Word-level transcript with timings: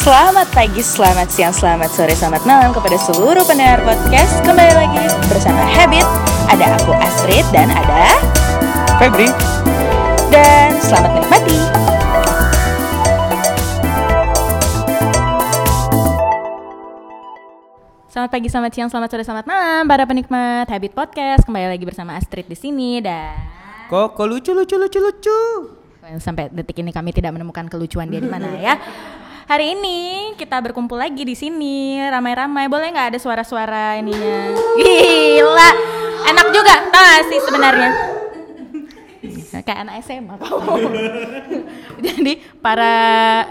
Selamat 0.00 0.48
pagi, 0.56 0.80
selamat 0.80 1.28
siang, 1.28 1.52
selamat 1.52 1.92
sore, 1.92 2.16
selamat 2.16 2.48
malam 2.48 2.72
kepada 2.72 2.96
seluruh 2.96 3.44
pendengar 3.44 3.84
podcast. 3.84 4.32
Kembali 4.48 4.72
lagi 4.72 5.04
bersama 5.28 5.60
Habit. 5.60 6.08
Ada 6.48 6.80
aku 6.80 6.96
Astrid 6.96 7.44
dan 7.52 7.68
ada 7.68 8.16
Febri, 8.96 9.28
dan 10.32 10.72
selamat 10.80 11.20
menikmati. 11.20 11.58
Selamat 18.08 18.30
pagi, 18.32 18.48
selamat 18.48 18.72
siang, 18.72 18.88
selamat 18.88 19.08
sore, 19.12 19.24
selamat 19.28 19.44
malam 19.44 19.84
para 19.84 20.08
penikmat 20.08 20.64
Habit 20.64 20.96
Podcast. 20.96 21.44
Kembali 21.44 21.76
lagi 21.76 21.84
bersama 21.84 22.16
Astrid 22.16 22.48
di 22.48 22.56
sini 22.56 23.04
dan 23.04 23.36
kok 23.92 24.16
kok 24.16 24.24
lucu 24.24 24.56
lucu 24.56 24.80
lucu 24.80 24.96
lucu. 24.96 25.40
sampai 26.00 26.48
detik 26.48 26.80
ini 26.80 26.88
kami 26.88 27.12
tidak 27.12 27.36
menemukan 27.36 27.68
kelucuan 27.68 28.08
dia 28.08 28.24
di 28.24 28.32
mana 28.32 28.48
ya. 28.56 28.80
Hari 29.50 29.74
ini 29.74 29.98
kita 30.38 30.62
berkumpul 30.62 30.94
lagi 30.94 31.26
di 31.26 31.34
sini 31.34 31.98
ramai-ramai. 31.98 32.70
Boleh 32.70 32.94
nggak 32.94 33.10
ada 33.10 33.18
suara-suara 33.18 33.98
ininya? 33.98 34.54
Gila, 34.78 35.70
enak 36.30 36.46
juga, 36.54 36.86
tau 36.86 37.02
gak 37.02 37.26
sih 37.26 37.38
sebenarnya? 37.42 37.90
Kayak 39.66 39.78
anak 39.82 39.94
SMA 40.06 40.38
kamu. 40.38 40.70
Jadi 42.06 42.32
para 42.62 42.94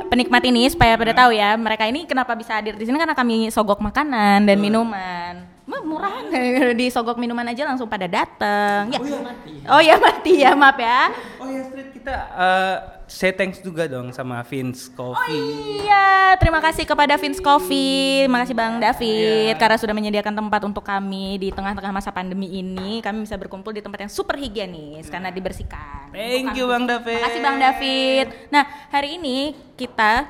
penikmat 0.07 0.39
ini 0.47 0.71
supaya 0.71 0.95
pada 0.95 1.11
tahu 1.11 1.35
ya, 1.35 1.59
mereka 1.59 1.83
ini 1.83 2.07
kenapa 2.07 2.31
bisa 2.31 2.55
hadir 2.55 2.79
di 2.79 2.87
sini 2.87 2.95
karena 2.95 3.11
kami 3.11 3.51
sogok 3.51 3.83
makanan 3.83 4.47
dan 4.47 4.55
minuman. 4.55 5.58
Mah, 5.69 5.81
Murah 5.85 6.13
di 6.79 6.89
sogok 6.89 7.15
minuman 7.15 7.45
aja 7.45 7.61
langsung 7.63 7.85
pada 7.85 8.09
datang. 8.09 8.89
Ya. 8.89 8.97
Oh 8.97 9.05
iya, 9.05 9.19
mati. 9.21 9.53
Oh 9.69 9.81
ya 9.81 9.95
mati 9.97 10.33
ya, 10.35 10.51
maaf 10.53 10.77
ya. 10.77 11.01
Oh 11.37 11.45
ya 11.45 11.61
Street 11.63 11.93
kita 11.93 12.09
eh, 12.33 12.75
say 13.05 13.29
thanks 13.29 13.61
juga 13.61 13.85
dong 13.85 14.09
sama 14.09 14.41
Vince 14.41 14.89
Oh 14.91 15.13
Coffee. 15.13 15.81
iya, 15.81 16.33
terima 16.35 16.57
kasih 16.57 16.85
kepada 16.85 17.13
Vince 17.15 17.37
Coffee, 17.37 18.25
terima 18.25 18.41
kasih 18.41 18.53
Bang 18.53 18.77
David 18.77 19.53
Iya. 19.53 19.57
karena 19.57 19.77
sudah 19.77 19.93
menyediakan 19.93 20.33
tempat 20.33 20.61
untuk 20.63 20.81
kami 20.81 21.37
di 21.37 21.49
tengah-tengah 21.49 21.89
masa 21.91 22.09
pandemi 22.09 22.49
ini. 22.51 22.97
Kami 22.99 23.21
bisa 23.21 23.37
berkumpul 23.37 23.69
di 23.69 23.81
tempat 23.81 24.01
yang 24.01 24.11
super 24.11 24.37
higienis 24.37 25.05
karena 25.05 25.29
dibersihkan. 25.29 26.09
Thank 26.09 26.57
you. 26.57 26.65
Bang 26.65 26.85
David. 26.85 27.13
Terima 27.13 27.25
kasih 27.27 27.41
Bang 27.41 27.57
David. 27.57 28.25
Nah 28.49 28.63
hari 28.89 29.21
ini 29.21 29.37
kita, 29.73 30.25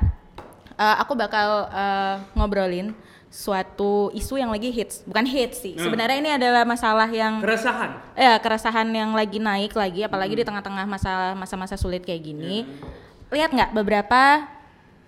eh, 0.73 0.95
aku 0.99 1.15
bakal 1.15 1.47
eh, 1.65 2.15
ngobrolin 2.35 2.91
suatu 3.29 4.09
isu 4.11 4.35
yang 4.35 4.49
lagi 4.49 4.69
hits, 4.69 5.05
bukan 5.05 5.21
hits 5.23 5.61
sih. 5.61 5.73
Hmm. 5.73 5.85
Sebenarnya 5.85 6.17
ini 6.17 6.31
adalah 6.33 6.65
masalah 6.65 7.05
yang 7.05 7.39
Keresahan. 7.39 7.91
ya 8.13 8.35
keresahan 8.37 8.89
yang 8.89 9.13
lagi 9.13 9.37
naik 9.37 9.71
lagi 9.71 10.01
apalagi 10.01 10.33
di 10.33 10.43
tengah-tengah 10.43 10.83
masa 10.83 11.13
masa-masa 11.33 11.73
sulit 11.73 12.01
kayak 12.01 12.19
gini 12.21 12.65
lihat 13.29 13.49
nggak 13.49 13.71
beberapa 13.71 14.49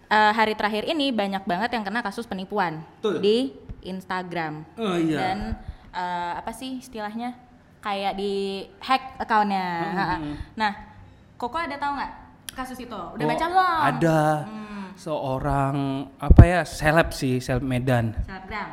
eh, 0.06 0.32
hari 0.32 0.54
terakhir 0.54 0.86
ini 0.86 1.10
banyak 1.10 1.42
banget 1.44 1.74
yang 1.74 1.82
kena 1.82 2.00
kasus 2.00 2.24
penipuan 2.24 2.86
Betul. 3.02 3.18
di 3.20 3.38
Instagram 3.82 4.62
Oh 4.78 4.94
iya. 4.94 5.18
dan 5.18 5.38
eh, 5.90 6.32
apa 6.38 6.54
sih 6.54 6.78
istilahnya 6.78 7.34
kayak 7.82 8.14
di 8.14 8.62
hack 8.78 9.18
akunnya 9.18 9.68
nah 10.54 10.74
Koko 11.34 11.58
ada 11.58 11.74
tahu 11.74 11.98
nggak 11.98 12.12
kasus 12.54 12.78
itu 12.78 12.94
udah 12.94 13.18
Oh, 13.18 13.28
baca 13.28 13.46
belum 13.50 13.82
Ada 13.90 14.20
Hmm. 14.46 14.61
Seorang 15.02 16.06
apa 16.22 16.42
ya 16.46 16.62
seleb 16.62 17.10
sih 17.10 17.42
seleb 17.42 17.66
Medan. 17.66 18.14
Selebgram 18.22 18.70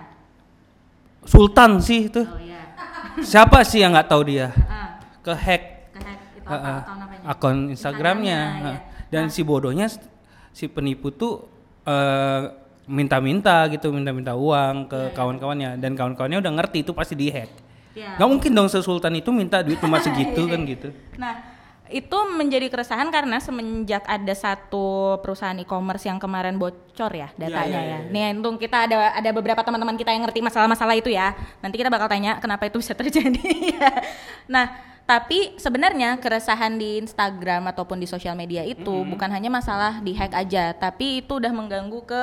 Sultan 1.24 1.80
sih 1.80 2.08
itu. 2.12 2.20
oh 2.24 2.40
iya 2.40 2.60
Siapa 3.32 3.64
sih 3.64 3.80
yang 3.80 3.96
nggak 3.96 4.08
tahu 4.08 4.22
dia? 4.28 4.52
Ah, 4.68 5.00
Ke 5.24 5.32
hack 5.32 5.62
ke 5.92 6.00
hack 6.04 6.20
itu 6.36 6.46
apa 6.48 6.56
eh, 6.56 6.80
akun 6.84 6.96
akun 7.24 7.56
Instagramnya. 7.72 8.40
Instagramnya, 8.44 8.76
ya. 8.76 8.80
Dan 9.08 9.24
si 9.32 9.40
bodohnya 9.40 9.88
si 10.52 10.68
penipu 10.68 11.08
tuh 11.10 11.48
eh, 11.84 12.42
minta-minta 12.88 13.68
gitu, 13.68 13.92
minta-minta 13.92 14.32
uang 14.36 14.84
Iya, 14.84 14.88
ke 14.88 15.00
kawan-kawannya 15.12 15.70
dan 15.76 15.92
kawan-kawannya 15.92 16.40
udah 16.40 16.52
ngerti 16.60 16.84
itu 16.84 16.92
pasti 16.96 17.16
dihack. 17.16 17.50
Iya. 17.92 18.16
Nggak 18.16 18.28
mungkin 18.28 18.50
dong 18.56 18.68
sesultan 18.68 19.12
itu 19.16 19.28
minta 19.32 19.60
duit 19.64 19.80
cuma 19.80 20.00
segitu 20.04 20.44
kan 20.48 20.60
gitu. 20.64 20.88
Nah, 21.20 21.57
itu 21.88 22.18
menjadi 22.36 22.68
keresahan 22.68 23.08
karena 23.08 23.40
semenjak 23.40 24.04
ada 24.04 24.34
satu 24.36 25.16
perusahaan 25.24 25.56
e-commerce 25.56 26.04
yang 26.04 26.20
kemarin 26.20 26.60
bocor 26.60 27.12
ya 27.12 27.32
datanya 27.34 27.80
iya, 27.80 27.98
ya. 28.04 28.12
Nih, 28.12 28.36
untung 28.36 28.60
kita 28.60 28.84
ada 28.88 29.16
ada 29.16 29.30
beberapa 29.32 29.60
teman-teman 29.64 29.96
kita 29.96 30.12
yang 30.12 30.24
ngerti 30.28 30.44
masalah-masalah 30.44 30.94
itu 30.96 31.08
ya. 31.08 31.32
Nanti 31.64 31.76
kita 31.80 31.88
bakal 31.88 32.08
tanya 32.08 32.36
kenapa 32.38 32.68
itu 32.68 32.80
bisa 32.80 32.92
terjadi. 33.00 33.40
ya. 33.72 33.90
nah, 34.46 34.66
tapi 35.08 35.56
sebenarnya 35.56 36.20
keresahan 36.20 36.76
di 36.76 37.00
Instagram 37.00 37.72
ataupun 37.72 37.96
di 37.96 38.04
sosial 38.04 38.36
media 38.36 38.60
itu 38.60 39.08
bukan 39.08 39.32
hanya 39.32 39.48
masalah 39.48 40.04
di 40.04 40.12
hack 40.12 40.36
aja, 40.36 40.76
tapi 40.76 41.24
itu 41.24 41.40
udah 41.40 41.48
mengganggu 41.48 42.00
ke 42.04 42.22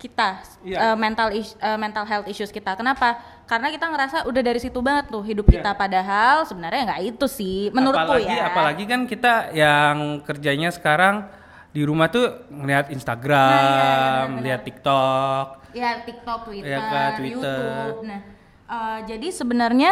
kita 0.00 0.40
Iya. 0.64 0.78
eh, 0.82 0.96
mental 0.96 1.28
is- 1.30 1.52
eh, 1.54 1.76
mental 1.76 2.02
health 2.02 2.24
issues 2.26 2.48
kita. 2.48 2.72
Kenapa? 2.72 3.20
Karena 3.44 3.68
kita 3.68 3.84
ngerasa 3.84 4.16
udah 4.24 4.40
dari 4.40 4.56
situ 4.56 4.80
banget 4.80 5.06
tuh 5.06 5.20
hidup 5.20 5.44
Iya. 5.44 5.60
kita 5.60 5.70
padahal 5.74 6.42
sebenarnya 6.42 6.88
nggak 6.88 7.02
itu 7.06 7.26
sih 7.26 7.68
menurutku 7.70 8.16
apalagi, 8.16 8.32
ya. 8.32 8.44
Apalagi 8.48 8.84
kan 8.84 9.00
kita 9.04 9.32
yang 9.52 9.96
kerjanya 10.22 10.70
sekarang 10.70 11.28
di 11.68 11.84
rumah 11.84 12.08
tuh 12.08 12.26
ngeliat 12.48 12.88
Instagram, 12.88 13.46
Nah, 13.46 14.26
iya, 14.26 14.32
iya, 14.32 14.42
lihat 14.42 14.60
TikTok. 14.64 15.46
ya 15.70 15.90
TikTok, 16.00 16.40
Twitter, 16.42 16.66
Iya 16.66 16.80
kan, 16.80 17.10
Twitter. 17.14 17.30
YouTube. 17.30 17.96
Nah, 18.08 18.20
eh, 18.66 18.98
jadi 19.06 19.28
sebenarnya 19.30 19.90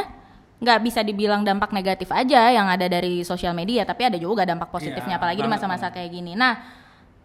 nggak 0.58 0.78
bisa 0.82 1.00
dibilang 1.02 1.42
dampak 1.42 1.70
negatif 1.70 2.10
aja 2.10 2.50
yang 2.50 2.66
ada 2.66 2.82
dari 2.84 3.22
sosial 3.22 3.54
media, 3.54 3.84
tapi 3.84 4.02
ada 4.02 4.18
juga 4.18 4.42
dampak 4.42 4.66
positifnya 4.68 5.14
Iya, 5.14 5.20
apalagi 5.20 5.38
di 5.38 5.46
masa-masa 5.48 5.86
kayak 5.88 6.10
gini. 6.10 6.34
Nah, 6.34 6.58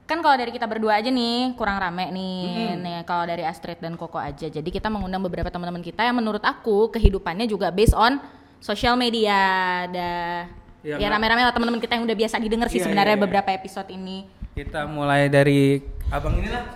kan 0.04 0.20
kalau 0.20 0.36
dari 0.36 0.52
kita 0.52 0.68
berdua 0.68 1.00
aja 1.00 1.08
nih 1.08 1.56
kurang 1.56 1.80
rame 1.80 2.12
nih, 2.12 2.76
nih 2.76 2.98
kalau 3.08 3.24
dari 3.24 3.44
Astrid 3.48 3.80
dan 3.80 3.96
Koko 3.96 4.20
aja. 4.20 4.52
Jadi 4.52 4.68
kita 4.68 4.92
mengundang 4.92 5.24
beberapa 5.24 5.48
teman-teman 5.48 5.80
kita 5.80 6.04
yang 6.04 6.20
menurut 6.20 6.44
aku 6.44 6.92
kehidupannya 6.92 7.48
juga 7.48 7.72
based 7.72 7.96
on 7.96 8.20
sosial 8.60 9.00
media. 9.00 9.40
Ada 9.88 10.12
Iya, 10.84 11.00
ya 11.00 11.08
Mbak. 11.08 11.14
rame-rame 11.16 11.42
lah 11.48 11.54
teman-teman 11.56 11.80
kita 11.80 11.96
yang 11.96 12.04
udah 12.04 12.18
biasa 12.20 12.36
didengar 12.44 12.68
sih 12.68 12.84
Iya, 12.84 12.92
sebenarnya 12.92 13.16
iya, 13.16 13.20
iya. 13.20 13.24
beberapa 13.24 13.50
episode 13.56 13.88
ini. 13.88 14.28
Kita 14.52 14.84
mulai 14.84 15.32
dari 15.32 15.80
abang 16.12 16.36
inilah. 16.36 16.76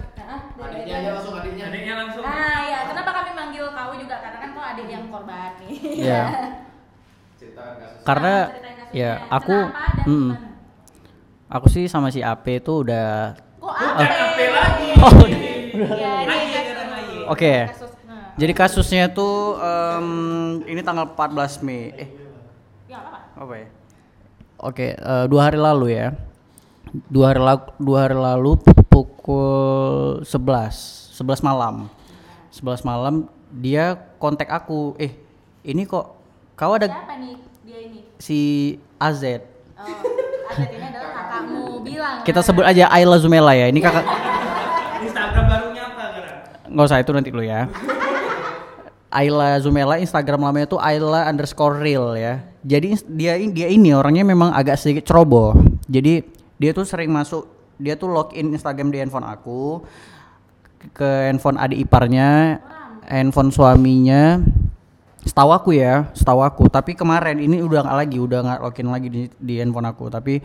adiknya 0.57 0.95
aja 0.95 1.09
langsung 1.11 1.35
adiknya 1.35 1.65
Adiknya 1.67 1.93
langsung. 1.99 2.23
Ah 2.23 2.61
ya, 2.63 2.79
kenapa 2.87 3.11
kami 3.11 3.31
manggil 3.35 3.65
kau 3.67 3.93
juga? 3.99 4.15
Karena 4.23 4.37
kan 4.39 4.49
kau 4.55 4.63
adik 4.63 4.87
yang 4.87 5.03
korban 5.11 5.51
nih. 5.59 5.75
Iya. 6.07 6.23
kasus 7.37 8.03
Karena 8.07 8.33
Nah, 8.47 8.95
ya 8.95 9.11
aku 9.27 9.51
Kenapa 9.51 9.83
dan 9.99 10.07
mm, 10.07 10.23
gimana? 10.31 10.56
Aku 11.47 11.67
sih 11.67 11.87
sama 11.87 12.09
si 12.09 12.19
AP 12.19 12.59
itu 12.59 12.83
udah 12.83 13.35
Kok 13.57 13.71
apa? 13.71 14.03
lagi. 14.37 14.87
Oh, 14.97 15.13
udah. 15.13 15.39
Ya, 15.93 16.11
ini 16.19 16.27
Ayi, 16.27 16.45
kasus. 16.47 16.65
sekarang 16.65 16.89
ayi. 16.91 17.17
Oke. 17.27 17.53
Kasus. 17.69 17.91
Nah, 18.03 18.33
Jadi 18.33 18.53
kasusnya 18.53 19.05
tuh 19.07 19.35
em, 19.55 20.07
ini 20.65 20.81
tanggal 20.81 21.05
14 21.07 21.61
Mei. 21.61 21.93
Eh, 21.93 22.09
ya 22.87 22.97
apa? 22.99 23.19
apa 23.35 23.53
ya? 23.55 23.67
Oke, 24.57 24.87
eh, 24.91 25.25
dua 25.27 25.41
hari 25.43 25.55
lalu 25.55 25.93
ya. 25.93 26.17
Dua 27.05 27.29
hari 27.29 27.39
lalu, 27.39 27.61
dua 27.77 27.99
hari 28.01 28.17
lalu 28.17 28.51
pukul 28.89 30.23
11, 30.23 31.13
11 31.13 31.39
malam. 31.41 31.75
11 32.49 32.81
malam 32.81 33.15
dia 33.53 33.93
kontak 34.17 34.49
aku, 34.49 34.97
"Eh, 34.97 35.13
ini 35.61 35.85
kok 35.85 36.17
kau 36.53 36.73
ada 36.73 36.89
Siapa 36.89 37.15
nih 37.15 37.37
dia 37.61 37.79
ini? 37.85 37.99
si 38.17 38.39
AZ." 38.97 39.21
Oh, 39.77 39.85
Adet 40.49 40.73
ini 40.73 40.89
Kita 42.25 42.43
sebut 42.43 42.63
aja 42.67 42.91
Ayla 42.91 43.17
Zumela 43.17 43.55
ya. 43.55 43.71
Ini 43.71 43.79
kakak 43.79 44.05
Instagram 45.03 45.45
barunya 45.47 45.83
apa 45.87 46.03
nggak 46.67 46.85
usah 46.85 46.99
itu 46.99 47.11
nanti 47.15 47.29
dulu 47.31 47.43
ya. 47.47 47.71
Ayla 49.07 49.55
Zumela 49.63 49.95
Instagram 49.97 50.43
lamanya 50.43 50.67
tuh 50.67 50.83
Ayla 50.83 51.31
underscore 51.31 51.79
real 51.79 52.13
ya. 52.19 52.43
Jadi 52.67 52.99
dia 53.07 53.39
in- 53.39 53.55
dia 53.55 53.71
ini 53.71 53.95
orangnya 53.95 54.27
memang 54.27 54.51
agak 54.51 54.75
sedikit 54.75 55.07
ceroboh. 55.07 55.55
Jadi 55.87 56.27
dia 56.59 56.75
tuh 56.75 56.83
sering 56.83 57.07
masuk, 57.07 57.47
dia 57.79 57.95
tuh 57.95 58.11
login 58.11 58.51
Instagram 58.51 58.91
di 58.91 58.99
handphone 58.99 59.23
aku, 59.23 59.79
ke 60.91 61.31
handphone 61.31 61.55
adik 61.55 61.87
iparnya, 61.87 62.59
handphone 63.07 63.49
suaminya. 63.55 64.43
Setahu 65.23 65.55
aku 65.55 65.69
ya, 65.75 66.11
setahu 66.11 66.43
aku. 66.43 66.67
Tapi 66.67 66.91
kemarin 66.95 67.39
ini 67.39 67.63
udah 67.63 67.87
nggak 67.87 67.97
lagi, 67.97 68.17
udah 68.19 68.39
nggak 68.43 68.59
login 68.59 68.87
lagi 68.91 69.07
di, 69.07 69.21
di 69.39 69.53
handphone 69.63 69.87
aku. 69.87 70.11
Tapi, 70.11 70.43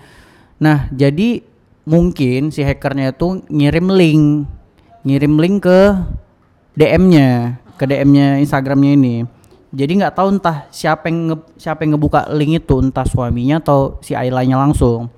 nah 0.63 0.87
jadi 0.95 1.43
mungkin 1.83 2.55
si 2.55 2.63
hackernya 2.63 3.15
itu 3.15 3.43
ngirim 3.51 3.91
link, 3.91 4.47
ngirim 5.03 5.35
link 5.39 5.57
ke 5.67 5.81
DM-nya, 6.79 7.59
ke 7.75 7.85
DM-nya 7.85 8.39
Instagramnya 8.39 8.93
ini. 8.95 9.17
Jadi 9.73 9.93
nggak 10.05 10.15
tahu 10.15 10.37
entah 10.37 10.69
siapa 10.69 11.09
yang 11.09 11.33
nge- 11.33 11.49
siapa 11.57 11.83
yang 11.83 11.97
ngebuka 11.97 12.29
link 12.31 12.63
itu, 12.63 12.77
entah 12.79 13.09
suaminya 13.09 13.59
atau 13.59 13.99
si 14.05 14.13
Ailanya 14.13 14.61
langsung. 14.61 15.09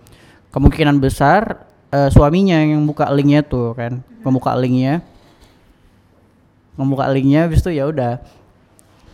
Kemungkinan 0.54 1.02
besar 1.02 1.66
eh, 1.90 2.08
suaminya 2.08 2.62
yang 2.62 2.86
buka 2.86 3.10
linknya 3.10 3.42
tuh 3.42 3.74
kan, 3.74 4.00
membuka 4.22 4.54
linknya, 4.54 5.02
membuka 6.78 7.10
linknya, 7.10 7.50
habis 7.50 7.60
itu 7.60 7.74
ya 7.74 7.90
udah 7.90 8.22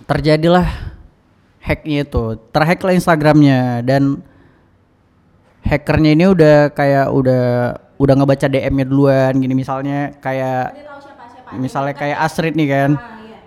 terjadilah 0.04 0.68
hacknya 1.64 2.04
itu, 2.04 2.36
terhack 2.52 2.80
lah 2.84 2.94
Instagramnya 2.96 3.84
dan 3.84 4.20
hackernya 5.64 6.10
ini 6.16 6.24
udah 6.28 6.72
kayak 6.72 7.06
udah 7.12 7.44
udah 8.00 8.14
ngebaca 8.16 8.46
DM-nya 8.48 8.86
duluan 8.88 9.32
gini 9.36 9.52
misalnya 9.52 10.16
kayak 10.18 10.72
siapa 10.72 11.24
siapa. 11.28 11.50
misalnya 11.60 11.94
kayak 11.94 12.18
Astrid 12.20 12.54
nih 12.56 12.68
kan. 12.68 12.90
Ah, 12.96 13.20
iya. 13.20 13.38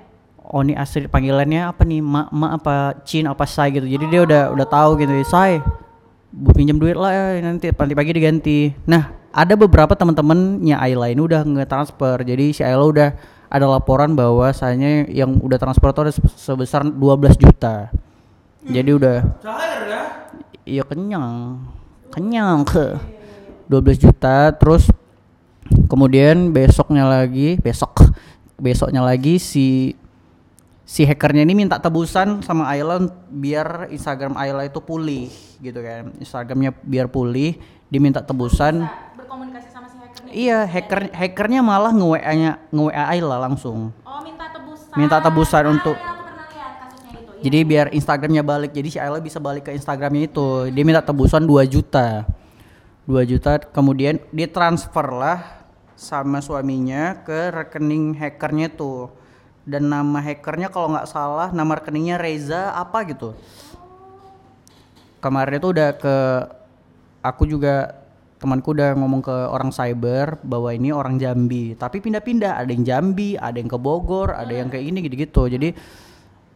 Oh 0.45 0.61
nih 0.61 0.77
Astrid 0.77 1.09
panggilannya 1.09 1.65
apa 1.65 1.81
nih? 1.81 1.99
Ma, 2.05 2.29
ma 2.29 2.53
apa 2.53 3.01
Cin 3.01 3.25
apa 3.25 3.49
Sai 3.49 3.73
gitu. 3.73 3.89
Jadi 3.89 4.05
dia 4.13 4.21
udah 4.21 4.53
udah 4.53 4.67
tahu 4.69 5.01
gitu. 5.01 5.09
Sai, 5.25 5.57
bu 6.29 6.53
pinjam 6.53 6.77
duit 6.77 6.93
lah 6.93 7.09
ya, 7.09 7.23
nanti 7.41 7.73
nanti 7.73 7.93
pagi 7.97 8.13
diganti. 8.13 8.69
Nah 8.85 9.09
ada 9.33 9.57
beberapa 9.57 9.97
teman-temannya 9.97 10.77
Ayla 10.77 11.09
ini 11.09 11.21
udah 11.25 11.41
nge-transfer. 11.41 12.21
Jadi 12.21 12.53
si 12.53 12.61
Ayla 12.61 12.85
udah 12.85 13.09
ada 13.49 13.65
laporan 13.65 14.13
bahwasanya 14.13 15.09
yang 15.09 15.41
udah 15.41 15.57
transfer 15.57 15.89
itu 15.89 16.01
ada 16.05 16.13
se- 16.13 16.37
sebesar 16.37 16.85
12 16.85 17.33
juta. 17.37 17.89
Jadi 18.61 18.89
udah 18.93 19.17
Cair 19.41 19.81
ya. 19.89 20.03
iya 20.63 20.83
kenyang. 20.85 21.57
Kenyang 22.13 22.61
ke 22.63 22.93
12 23.65 23.97
juta 23.97 24.53
terus 24.53 24.85
kemudian 25.89 26.53
besoknya 26.53 27.09
lagi 27.09 27.57
besok 27.57 28.13
besoknya 28.61 29.01
lagi 29.01 29.41
si 29.41 29.97
si 30.83 31.07
hackernya 31.07 31.41
ini 31.41 31.55
minta 31.57 31.79
tebusan 31.81 32.43
sama 32.45 32.69
Ayla 32.69 33.01
biar 33.31 33.89
Instagram 33.89 34.37
Ayla 34.37 34.67
itu 34.67 34.77
pulih 34.77 35.31
gitu 35.57 35.79
kan 35.81 36.13
Instagramnya 36.19 36.75
biar 36.83 37.09
pulih 37.09 37.57
diminta 37.87 38.21
tebusan 38.21 38.83
berkomunikasi 39.15 39.71
sama 39.71 39.87
si 39.87 39.97
hackernya. 39.97 40.31
iya 40.35 40.59
hacker 40.67 41.09
hackernya 41.09 41.65
malah 41.65 41.89
nge 41.89 42.05
WA 42.05 42.33
nya 42.35 42.51
nge 42.69 42.83
WA 42.91 43.03
Ayla 43.09 43.37
langsung 43.41 43.89
Oh 44.03 44.21
minta 44.21 44.45
tebusan. 44.51 44.93
Minta 44.93 45.17
tebusan 45.17 45.63
untuk- 45.71 45.97
Ah, 45.97 46.03
iya, 46.03 46.11
aku 46.13 46.21
pernah 46.21 46.45
lihat 46.51 46.73
kasusnya 46.77 47.09
itu. 47.09 47.21
Iya. 47.23 47.31
Jadi 47.43 47.67
biar 47.67 47.87
Instagramnya 47.91 48.39
balik. 48.39 48.71
Jadi 48.71 48.95
si 48.95 48.97
Ayla 49.03 49.19
bisa 49.19 49.35
balik 49.43 49.67
ke 49.67 49.75
Instagramnya 49.75 50.31
itu. 50.31 50.71
Dia 50.71 50.83
minta 50.87 51.03
tebusan 51.03 51.43
2 51.43 51.67
juta. 51.67 52.23
2 53.03 53.19
juta. 53.27 53.59
Kemudian 53.59 54.23
ditransfer 54.31 55.11
lah 55.11 55.67
sama 55.99 56.39
suaminya 56.39 57.19
ke 57.27 57.51
rekening 57.51 58.15
hackernya 58.15 58.71
tuh 58.71 59.11
dan 59.63 59.87
nama 59.87 60.19
hackernya 60.19 60.67
kalau 60.67 60.91
nggak 60.91 61.07
salah 61.07 61.51
nama 61.55 61.79
rekeningnya 61.79 62.15
Reza 62.15 62.71
apa 62.75 63.03
gitu. 63.07 63.35
Kemarin 65.19 65.59
itu 65.59 65.67
udah 65.71 65.89
ke 65.99 66.15
aku 67.23 67.43
juga 67.47 68.03
temanku 68.39 68.75
udah 68.75 68.91
ngomong 68.99 69.23
ke 69.23 69.35
orang 69.51 69.71
cyber 69.71 70.39
bahwa 70.43 70.71
ini 70.71 70.91
orang 70.91 71.15
Jambi. 71.19 71.75
Tapi 71.75 71.99
pindah-pindah. 71.99 72.59
Ada 72.59 72.71
yang 72.71 72.83
Jambi 72.83 73.35
ada 73.35 73.55
yang 73.55 73.71
ke 73.71 73.79
Bogor 73.79 74.31
ada 74.31 74.51
yang 74.51 74.71
kayak 74.71 74.83
ini 74.83 74.99
gitu-gitu. 75.03 75.47
Jadi 75.47 75.71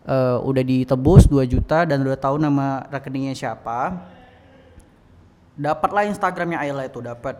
eh, 0.07 0.37
udah 0.39 0.63
ditebus 0.63 1.27
2 1.27 1.43
juta 1.45 1.83
dan 1.83 1.99
udah 2.01 2.17
tahu 2.17 2.39
nama 2.39 2.87
rekeningnya 2.87 3.35
siapa. 3.35 4.07
Dapatlah 5.57 6.07
Instagramnya 6.07 6.63
Ayla 6.63 6.87
itu 6.87 7.03
dapat. 7.03 7.35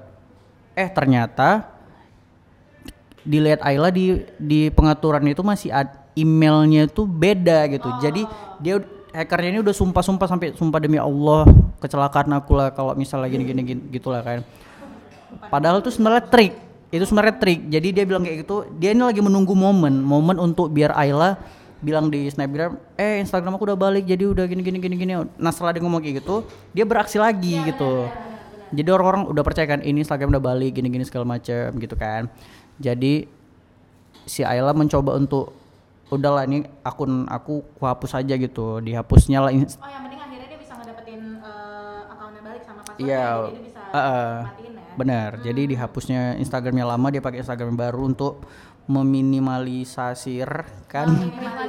Eh 0.75 0.89
ternyata 0.91 1.69
dilihat 3.23 3.63
Ayla 3.63 3.89
di 3.89 4.23
di 4.37 4.69
pengaturan 4.69 5.23
itu 5.25 5.41
masih 5.41 5.69
ad, 5.71 5.89
emailnya 6.17 6.89
tuh 6.91 7.07
beda 7.07 7.65
gitu. 7.71 7.87
Jadi 8.03 8.25
dia 8.59 8.81
hackernya 9.13 9.49
ini 9.57 9.59
udah 9.63 9.75
sumpah-sumpah 9.75 10.27
sampai 10.27 10.47
sumpah 10.53 10.79
demi 10.81 10.99
Allah 10.99 11.45
kecelakaan 11.77 12.33
aku 12.37 12.57
lah 12.57 12.73
kalau 12.73 12.93
misalnya 12.97 13.29
gini 13.29 13.43
gini, 13.45 13.61
gini 13.63 13.81
gitulah 13.93 14.21
kan. 14.25 14.41
Padahal 15.53 15.79
itu 15.81 15.93
sebenarnya 15.93 16.25
trik 16.25 16.53
itu 16.87 17.03
sebenarnya 17.03 17.35
trik. 17.35 17.67
Jadi 17.67 17.87
dia 17.91 18.03
bilang 18.07 18.23
kayak 18.23 18.47
gitu 18.47 18.65
dia 18.79 18.95
ini 18.95 19.03
lagi 19.03 19.19
menunggu 19.19 19.53
momen 19.53 20.01
momen 20.01 20.39
untuk 20.39 20.71
biar 20.71 20.95
Ayla 20.95 21.37
bilang 21.77 22.09
di 22.09 22.25
snapgram 22.25 22.77
eh 22.97 23.21
Instagram 23.21 23.57
aku 23.57 23.69
udah 23.69 23.79
balik 23.79 24.09
jadi 24.09 24.25
udah 24.29 24.45
gini 24.49 24.65
gini 24.65 24.77
gini 24.81 24.95
gini 24.97 25.13
nah 25.37 25.53
setelah 25.53 25.77
dia 25.77 25.81
ngomong 25.85 26.01
kayak 26.01 26.25
gitu 26.25 26.41
dia 26.73 26.83
beraksi 26.83 27.21
lagi 27.21 27.61
gitu 27.69 28.09
jadi 28.73 28.89
orang-orang 28.91 29.29
udah 29.29 29.43
percaya 29.45 29.69
kan 29.69 29.79
ini 29.85 30.01
Instagram 30.01 30.33
udah 30.33 30.43
balik 30.43 30.75
gini 30.75 30.89
gini 30.89 31.05
segala 31.05 31.37
macam 31.37 31.71
gitu 31.77 31.93
kan 31.93 32.25
jadi 32.81 33.29
si 34.27 34.41
Ayla 34.43 34.75
mencoba 34.75 35.15
untuk 35.15 35.55
udahlah 36.07 36.47
ini 36.47 36.63
akun 36.87 37.27
aku 37.27 37.63
ku 37.75 37.83
hapus 37.83 38.15
aja 38.15 38.35
gitu 38.39 38.79
dihapusnya 38.79 39.43
lah 39.43 39.51
Oh 39.51 39.59
yang 39.59 40.03
penting 40.07 40.19
akhirnya 40.23 40.47
dia 40.47 40.59
bisa 40.59 40.73
ngedapetin 40.79 41.21
eh, 41.43 42.01
akunnya 42.11 42.41
balik 42.43 42.63
sama 42.63 42.81
passwordnya. 42.87 43.07
Iya, 43.07 43.27
Jadi 43.27 43.51
dia 43.51 43.63
bisa 43.67 43.79
uh, 43.79 43.97
uh, 43.99 44.33
matiin 44.47 44.71
ya. 44.71 44.83
benar. 44.95 45.29
Jadi 45.43 45.61
dihapusnya 45.75 46.21
Instagramnya 46.39 46.85
lama, 46.87 47.07
dia 47.11 47.19
pakai 47.19 47.43
Instagram 47.43 47.75
baru 47.75 48.01
untuk 48.07 48.39
meminimalisir 48.87 50.47
kan, 50.87 51.11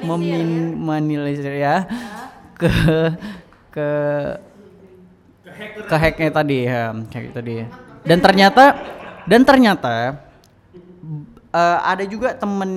meminimalisir. 0.06 1.54
Ya. 1.58 1.84
Ke 2.54 2.70
ke 3.74 3.88
ke 5.86 5.94
hacknya 5.98 6.30
tadi 6.30 6.58
ya, 6.66 6.94
kayak 7.10 7.34
tadi. 7.34 7.66
Dan 8.06 8.18
ternyata 8.22 8.64
dan 9.26 9.42
ternyata 9.42 10.22
eh, 11.50 11.78
ada 11.82 12.06
juga 12.06 12.38
temen 12.38 12.70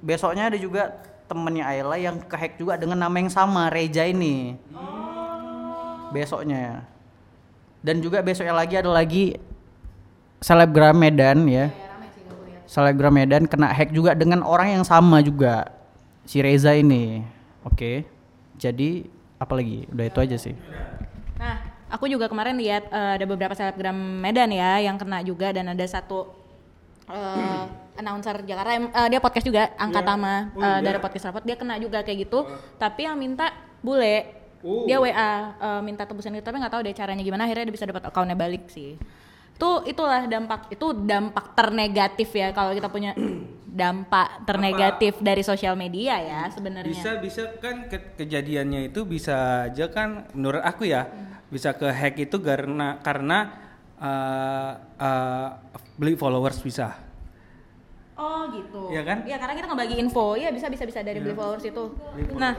besoknya 0.00 0.54
ada 0.54 0.58
juga 0.58 0.94
temennya 1.26 1.66
Ayla 1.66 1.94
yang 1.98 2.16
kehack 2.26 2.58
juga 2.58 2.74
dengan 2.78 3.06
nama 3.06 3.14
yang 3.18 3.30
sama 3.30 3.70
Reja 3.70 4.06
ini. 4.06 4.54
Besoknya. 6.10 6.86
Dan 7.82 8.02
juga 8.02 8.18
besoknya 8.22 8.54
lagi 8.54 8.74
ada 8.78 8.90
lagi 8.90 9.38
selebgram 10.42 10.96
Medan 10.96 11.46
ya 11.46 11.89
selebgram 12.70 13.10
Medan 13.10 13.50
kena 13.50 13.74
hack 13.74 13.90
juga 13.90 14.14
dengan 14.14 14.46
orang 14.46 14.78
yang 14.78 14.84
sama 14.86 15.18
juga. 15.18 15.74
Si 16.22 16.38
Reza 16.38 16.70
ini. 16.70 17.26
Oke. 17.66 18.06
Jadi 18.54 19.10
apa 19.42 19.58
lagi? 19.58 19.90
Udah 19.90 20.06
itu 20.06 20.18
aja 20.22 20.36
sih. 20.38 20.54
Nah, 21.34 21.58
aku 21.90 22.06
juga 22.06 22.30
kemarin 22.30 22.54
lihat 22.54 22.86
eh, 22.86 23.12
ada 23.18 23.24
beberapa 23.26 23.50
selebgram 23.50 23.96
Medan 24.22 24.54
ya 24.54 24.78
yang 24.78 24.94
kena 24.94 25.18
juga 25.20 25.50
dan 25.50 25.66
ada 25.66 25.82
satu 25.82 26.30
eh, 27.10 27.64
announcer 27.98 28.38
Jakarta 28.46 28.70
yang- 28.70 28.92
eh, 28.94 29.08
dia 29.10 29.18
podcast 29.18 29.42
juga 29.42 29.74
angkat 29.74 30.04
nama. 30.06 30.34
Eh, 30.54 30.78
dari 30.80 30.98
podcast 31.02 31.26
rapot 31.26 31.42
dia 31.42 31.58
kena 31.58 31.74
juga 31.76 32.06
kayak 32.06 32.30
gitu. 32.30 32.46
Tapi 32.78 33.00
yang 33.02 33.18
minta 33.18 33.50
bule. 33.82 34.38
Dia 34.86 35.00
WA 35.00 35.10
eh, 35.58 35.80
minta 35.82 36.04
tebusan 36.04 36.36
itu 36.36 36.44
tapi 36.44 36.60
nggak 36.60 36.70
tahu 36.70 36.86
deh 36.86 36.94
caranya 36.94 37.24
gimana. 37.24 37.48
Akhirnya 37.48 37.66
dia 37.66 37.74
bisa 37.74 37.88
dapat 37.88 38.06
akunnya 38.06 38.38
balik 38.38 38.70
sih 38.70 38.94
itu 39.60 39.92
itulah 39.92 40.24
dampak 40.24 40.72
itu 40.72 40.96
dampak 41.04 41.52
ternegatif 41.52 42.32
ya 42.32 42.48
kalau 42.56 42.72
kita 42.72 42.88
punya 42.88 43.12
dampak 43.84 44.48
ternegatif 44.48 45.20
dari 45.20 45.44
sosial 45.44 45.76
media 45.76 46.16
ya 46.16 46.48
sebenarnya 46.48 46.88
Bisa 46.96 47.20
bisa 47.20 47.42
kan 47.60 47.84
ke- 47.84 48.16
kejadiannya 48.16 48.88
itu 48.88 49.04
bisa 49.04 49.68
aja 49.68 49.92
kan 49.92 50.24
menurut 50.32 50.64
aku 50.64 50.88
ya 50.88 51.12
bisa 51.52 51.76
ke 51.76 51.92
hack 51.92 52.16
itu 52.16 52.40
karena 52.40 53.04
karena 53.04 53.38
eh, 54.00 54.72
eh, 54.96 55.48
beli 56.00 56.16
followers 56.16 56.56
bisa. 56.64 56.96
Oh 58.16 58.48
gitu. 58.52 58.88
Iya 58.92 59.02
kan? 59.04 59.18
Iya 59.28 59.36
karena 59.36 59.54
kita 59.60 59.66
ngebagi 59.68 59.96
info. 60.00 60.40
Iya 60.40 60.48
bisa 60.56 60.72
bisa 60.72 60.88
bisa 60.88 61.04
dari 61.04 61.20
beli 61.20 61.36
followers 61.36 61.64
itu. 61.64 61.84
Nah, 62.36 62.52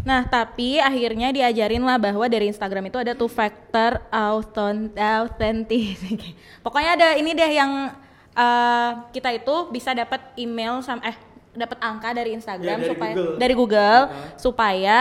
nah 0.00 0.24
tapi 0.24 0.76
akhirnya 0.76 1.28
diajarin 1.28 1.80
lah 1.80 1.96
bahwa 1.96 2.24
dari 2.24 2.48
Instagram 2.48 2.86
itu 2.86 2.96
ada 2.96 3.12
two 3.12 3.28
factor 3.28 4.00
authent- 4.08 4.96
authenticity. 4.96 6.32
Pokoknya 6.64 6.90
ada 6.94 7.08
ini 7.14 7.30
deh 7.30 7.50
yang 7.50 7.92
eh, 8.32 8.90
kita 9.10 9.30
itu 9.34 9.54
bisa 9.68 9.92
dapat 9.92 10.20
email 10.34 10.80
sama 10.80 11.04
eh 11.04 11.16
dapat 11.50 11.76
angka 11.80 12.10
dari 12.10 12.32
Instagram 12.32 12.76
Ya, 12.76 12.80
dari 12.80 12.88
supaya 12.88 13.12
Google. 13.12 13.36
dari 13.36 13.54
Google 13.54 14.00
supaya 14.36 14.96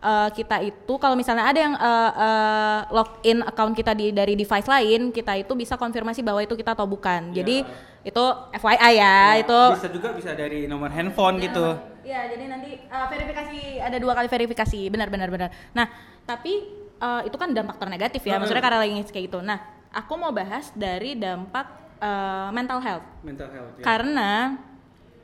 eh, 0.00 0.28
kita 0.32 0.56
itu 0.60 0.94
kalau 0.96 1.14
misalnya 1.14 1.44
ada 1.44 1.60
yang 1.60 1.74
eh, 1.74 2.10
eh, 2.18 2.80
login 2.90 3.38
account 3.42 3.72
kita 3.72 3.92
di 3.92 4.10
dari 4.10 4.34
device 4.34 4.66
lain 4.66 5.12
kita 5.12 5.36
itu 5.36 5.52
bisa 5.52 5.76
konfirmasi 5.76 6.20
bahwa 6.20 6.40
itu 6.40 6.54
kita 6.54 6.72
atau 6.72 6.84
bukan. 6.84 7.30
Jadi 7.30 7.62
itu 8.00 8.24
FYI 8.50 8.92
ya, 8.96 9.18
itu 9.36 9.60
Bisa 9.76 9.92
juga 9.92 10.08
bisa 10.10 10.32
dari 10.32 10.64
nomor 10.64 10.88
handphone 10.88 11.36
gitu. 11.38 11.76
Iya, 12.04 12.32
jadi 12.32 12.44
nanti 12.48 12.70
uh, 12.88 13.06
verifikasi 13.08 13.60
ada 13.80 13.96
dua 14.00 14.12
kali 14.16 14.28
verifikasi, 14.28 14.80
benar 14.88 15.08
benar 15.12 15.28
benar. 15.28 15.48
Nah, 15.76 15.86
tapi 16.24 16.64
uh, 17.00 17.22
itu 17.24 17.36
kan 17.36 17.52
dampak 17.52 17.76
ternegatif 17.76 18.22
ya, 18.24 18.40
maksudnya 18.40 18.64
karena 18.64 18.78
lagi 18.80 18.94
kayak 19.08 19.24
gitu. 19.28 19.38
Nah, 19.44 19.58
aku 19.92 20.12
mau 20.16 20.32
bahas 20.32 20.72
dari 20.72 21.16
dampak 21.16 21.66
uh, 22.00 22.48
mental 22.50 22.80
health. 22.80 23.06
Mental 23.22 23.48
health. 23.52 23.72
ya. 23.78 23.84
Karena 23.84 24.30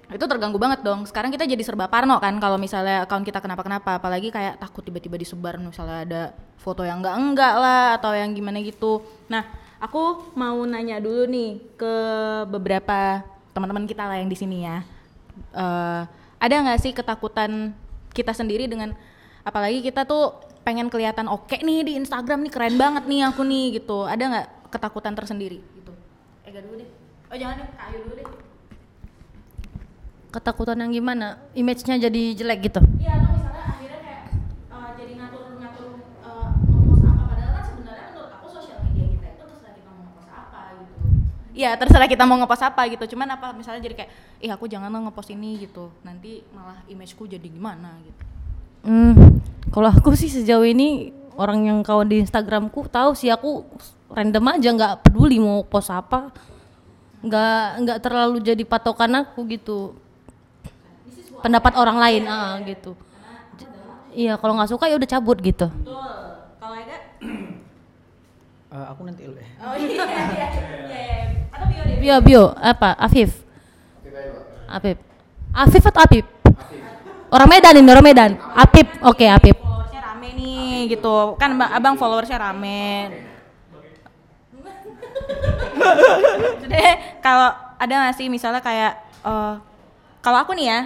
itu 0.06 0.22
terganggu 0.22 0.54
banget 0.54 0.86
dong. 0.86 1.02
Sekarang 1.02 1.34
kita 1.34 1.42
jadi 1.42 1.58
serba 1.66 1.90
parno 1.90 2.22
kan 2.22 2.38
kalau 2.38 2.54
misalnya 2.54 3.02
account 3.02 3.26
kita 3.26 3.42
kenapa-kenapa, 3.42 3.98
apalagi 3.98 4.30
kayak 4.30 4.62
takut 4.62 4.86
tiba-tiba 4.86 5.18
disebar 5.18 5.58
misalnya 5.58 5.98
ada 6.06 6.22
foto 6.62 6.86
yang 6.86 7.02
enggak 7.02 7.16
enggak 7.18 7.54
lah 7.58 7.98
atau 7.98 8.14
yang 8.14 8.30
gimana 8.30 8.62
gitu. 8.62 9.02
Nah, 9.26 9.42
aku 9.82 10.30
mau 10.38 10.62
nanya 10.62 11.02
dulu 11.02 11.26
nih 11.26 11.58
ke 11.74 11.94
beberapa 12.46 13.26
teman-teman 13.50 13.88
kita 13.88 14.06
lah 14.06 14.22
yang 14.22 14.30
di 14.30 14.38
sini 14.38 14.62
ya. 14.62 14.86
Eh, 15.56 16.02
ada 16.36 16.54
nggak 16.62 16.80
sih 16.82 16.92
ketakutan 16.92 17.72
kita 18.12 18.32
sendiri 18.32 18.68
dengan 18.68 18.92
apalagi 19.46 19.84
kita 19.84 20.04
tuh 20.08 20.36
pengen 20.66 20.90
kelihatan 20.90 21.30
oke 21.30 21.62
nih 21.62 21.86
di 21.86 21.92
Instagram 21.94 22.42
nih 22.42 22.52
keren 22.52 22.74
banget 22.74 23.04
nih 23.06 23.22
aku 23.30 23.46
nih 23.46 23.78
gitu. 23.78 24.04
Ada 24.04 24.24
nggak 24.26 24.46
ketakutan 24.74 25.14
tersendiri 25.14 25.62
gitu? 25.62 25.92
Ega 26.42 26.58
dulu 26.60 26.82
deh. 26.82 26.90
Oh 27.30 27.36
jangan 27.38 27.54
deh, 27.62 27.68
Kak 27.74 27.86
Ayu 27.90 27.98
dulu 28.06 28.14
deh. 28.18 28.28
Ketakutan 30.34 30.76
yang 30.82 30.92
gimana? 30.92 31.40
Image-nya 31.56 31.96
jadi 31.96 32.22
jelek 32.36 32.68
gitu. 32.68 32.82
Iya, 33.00 33.24
atau 33.24 33.30
misalnya 33.32 33.64
akhirnya 33.72 33.98
kayak 34.04 34.22
uh, 34.68 34.90
jadi 34.98 35.12
ngatur-ngatur 35.16 35.88
uh, 36.26 36.50
ngepost 36.66 37.04
apa 37.08 37.22
padahal 37.30 37.52
kan 37.56 37.64
sebenarnya 37.64 38.06
menurut 38.12 38.30
aku 38.36 38.46
sosial 38.52 38.78
media 38.84 39.06
kita 39.16 39.26
itu 39.32 39.42
terserah 39.48 39.74
kita 39.78 39.88
mau 39.94 40.02
ngepost 40.04 40.28
apa 40.28 40.60
gitu. 40.82 40.94
Ya 41.56 41.72
terserah 41.80 42.04
kita 42.04 42.28
mau 42.28 42.36
ngepost 42.36 42.68
apa 42.68 42.84
gitu 42.92 43.16
cuman 43.16 43.40
apa 43.40 43.56
misalnya 43.56 43.80
jadi 43.80 44.04
kayak 44.04 44.10
ih 44.44 44.50
aku 44.52 44.68
jangan 44.68 44.92
ngepost 44.92 45.32
ini 45.32 45.64
gitu 45.64 45.88
nanti 46.04 46.44
malah 46.52 46.84
imageku 46.86 47.24
jadi 47.24 47.48
gimana 47.48 47.96
gitu 48.04 48.36
Hmm, 48.86 49.42
kalau 49.74 49.90
aku 49.90 50.14
sih 50.14 50.30
sejauh 50.30 50.62
ini 50.62 51.10
orang 51.34 51.66
yang 51.66 51.78
kawan 51.82 52.06
di 52.06 52.22
Instagramku 52.22 52.86
tahu 52.86 53.18
sih 53.18 53.34
aku 53.34 53.66
random 54.14 54.54
aja 54.54 54.70
nggak 54.70 54.94
peduli 55.02 55.42
mau 55.42 55.66
post 55.66 55.90
apa, 55.90 56.30
nggak 57.18 57.82
nggak 57.82 57.98
terlalu 57.98 58.38
jadi 58.38 58.62
patokan 58.62 59.26
aku 59.26 59.42
gitu. 59.50 59.98
Pendapat 61.42 61.74
orang 61.74 61.98
lain 61.98 62.22
ah 62.30 62.62
gitu. 62.62 62.94
Iya 64.14 64.38
kalau 64.38 64.54
nggak 64.54 64.70
suka 64.70 64.86
ya 64.86 64.94
udah 65.02 65.10
cabut 65.10 65.42
gitu. 65.42 65.66
kalau 66.62 66.76
Ega 66.78 67.05
Eh, 68.76 68.86
aku 68.92 69.08
nanti 69.08 69.24
lu 69.24 69.32
ya. 69.32 69.48
oh 69.64 69.72
iya 69.72 69.88
iya 69.88 70.04
iya 70.04 70.48
iya 70.84 71.08
atau 71.48 71.64
bio 71.64 71.80
deh 71.80 71.96
Bio 71.96 72.16
bio 72.20 72.42
apa 72.52 72.92
Afif? 73.00 73.40
Afif. 74.68 74.96
Afif 75.50 75.80
atau 75.80 76.04
Apip? 76.04 76.26
Orang 77.32 77.48
Medan 77.48 77.72
ini 77.72 77.88
orang 77.88 78.04
Medan. 78.04 78.36
Apip, 78.52 78.84
oke 79.00 79.24
Apip. 79.24 79.56
followersnya 79.56 80.00
rame 80.04 80.28
nih 80.36 80.92
gitu 80.92 81.40
kan 81.40 81.56
Bang- 81.56 81.72
abang 81.72 81.96
followersnya 81.96 82.36
rame 82.36 83.08
Jadi 86.60 86.76
kalau 87.18 87.48
ada 87.76 87.92
nggak 87.96 88.16
sih 88.16 88.28
misalnya 88.28 88.60
kayak 88.60 88.92
eh, 89.24 89.54
kalau 90.20 90.38
aku 90.44 90.52
nih 90.52 90.66
ya 90.68 90.80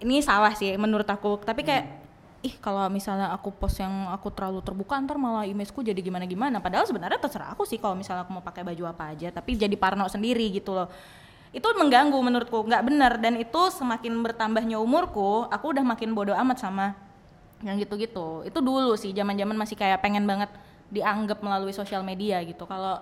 ini 0.00 0.24
salah 0.24 0.56
sih 0.56 0.72
menurut 0.74 1.06
aku 1.06 1.44
tapi 1.44 1.60
kayak 1.60 2.01
ih 2.42 2.58
kalau 2.58 2.82
misalnya 2.90 3.30
aku 3.30 3.54
post 3.54 3.78
yang 3.78 4.10
aku 4.10 4.34
terlalu 4.34 4.58
terbuka 4.66 4.98
ntar 5.06 5.14
malah 5.14 5.46
imageku 5.46 5.78
jadi 5.78 5.98
gimana 6.02 6.26
gimana 6.26 6.58
padahal 6.58 6.82
sebenarnya 6.90 7.22
terserah 7.22 7.54
aku 7.54 7.62
sih 7.62 7.78
kalau 7.78 7.94
misalnya 7.94 8.26
aku 8.26 8.34
mau 8.34 8.42
pakai 8.42 8.66
baju 8.66 8.90
apa 8.90 9.14
aja 9.14 9.30
tapi 9.30 9.54
jadi 9.54 9.74
parno 9.78 10.10
sendiri 10.10 10.50
gitu 10.50 10.74
loh. 10.74 10.90
Itu 11.52 11.68
mengganggu 11.76 12.16
menurutku 12.16 12.66
nggak 12.66 12.82
benar 12.82 13.12
dan 13.22 13.38
itu 13.38 13.60
semakin 13.70 14.24
bertambahnya 14.26 14.80
umurku 14.82 15.46
aku 15.52 15.70
udah 15.70 15.84
makin 15.86 16.16
bodoh 16.18 16.34
amat 16.34 16.58
sama 16.58 16.98
yang 17.62 17.78
gitu-gitu. 17.78 18.42
Itu 18.42 18.58
dulu 18.58 18.98
sih 18.98 19.14
zaman-zaman 19.14 19.54
masih 19.54 19.78
kayak 19.78 20.02
pengen 20.02 20.26
banget 20.26 20.50
dianggap 20.90 21.38
melalui 21.46 21.70
sosial 21.70 22.02
media 22.02 22.42
gitu. 22.42 22.66
Kalau 22.66 22.98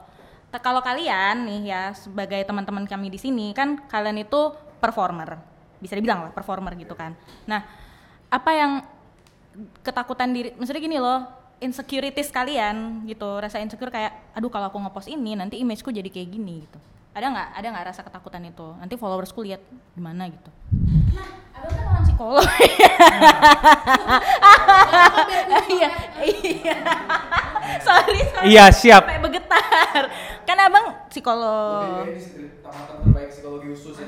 kalau 0.52 0.84
kalian 0.84 1.48
nih 1.48 1.62
ya 1.64 1.82
sebagai 1.96 2.44
teman-teman 2.44 2.84
kami 2.84 3.08
di 3.08 3.16
sini 3.16 3.56
kan 3.56 3.80
kalian 3.88 4.20
itu 4.20 4.52
performer. 4.82 5.40
Bisa 5.80 5.96
dibilang 5.96 6.28
lah 6.28 6.32
performer 6.34 6.76
gitu 6.76 6.92
kan. 6.92 7.16
Nah 7.48 7.64
apa 8.28 8.50
yang 8.52 8.72
ketakutan 9.84 10.32
diri 10.32 10.52
maksudnya 10.56 10.82
gini 10.82 10.98
loh 11.00 11.26
insecurities 11.60 12.32
kalian 12.32 13.04
gitu 13.04 13.28
rasa 13.36 13.60
insecure 13.60 13.92
kayak 13.92 14.32
aduh 14.32 14.48
kalau 14.48 14.72
aku 14.72 14.80
ngepost 14.80 15.08
ini 15.12 15.36
nanti 15.36 15.60
imageku 15.60 15.92
jadi 15.92 16.08
kayak 16.08 16.28
gini 16.32 16.64
gitu. 16.64 16.78
Ada 17.10 17.26
nggak 17.26 17.48
ada 17.58 17.66
nggak 17.74 17.86
rasa 17.90 18.00
ketakutan 18.06 18.42
itu? 18.48 18.66
Nanti 18.80 18.94
followersku 18.96 19.42
lihat 19.44 19.60
gimana 19.92 20.30
gitu. 20.30 20.50
Nah 21.12 21.28
abang 21.58 21.74
kan 21.76 21.84
orang 21.84 22.04
psikolog. 22.06 22.46
Iya. 25.70 25.88
Iya 26.18 26.76
sorry 27.78 28.20
sorry. 28.30 28.46
Iya, 28.50 28.64
siap. 28.72 29.02
sampai 29.06 29.22
bergetar. 29.22 30.02
Kan 30.46 30.56
abang 30.58 30.86
psikolog. 31.12 32.06
Tamatan 32.60 32.96
terbaik 33.02 33.28
psikologi 33.30 33.66
khusus 33.74 33.94
ya. 33.98 34.06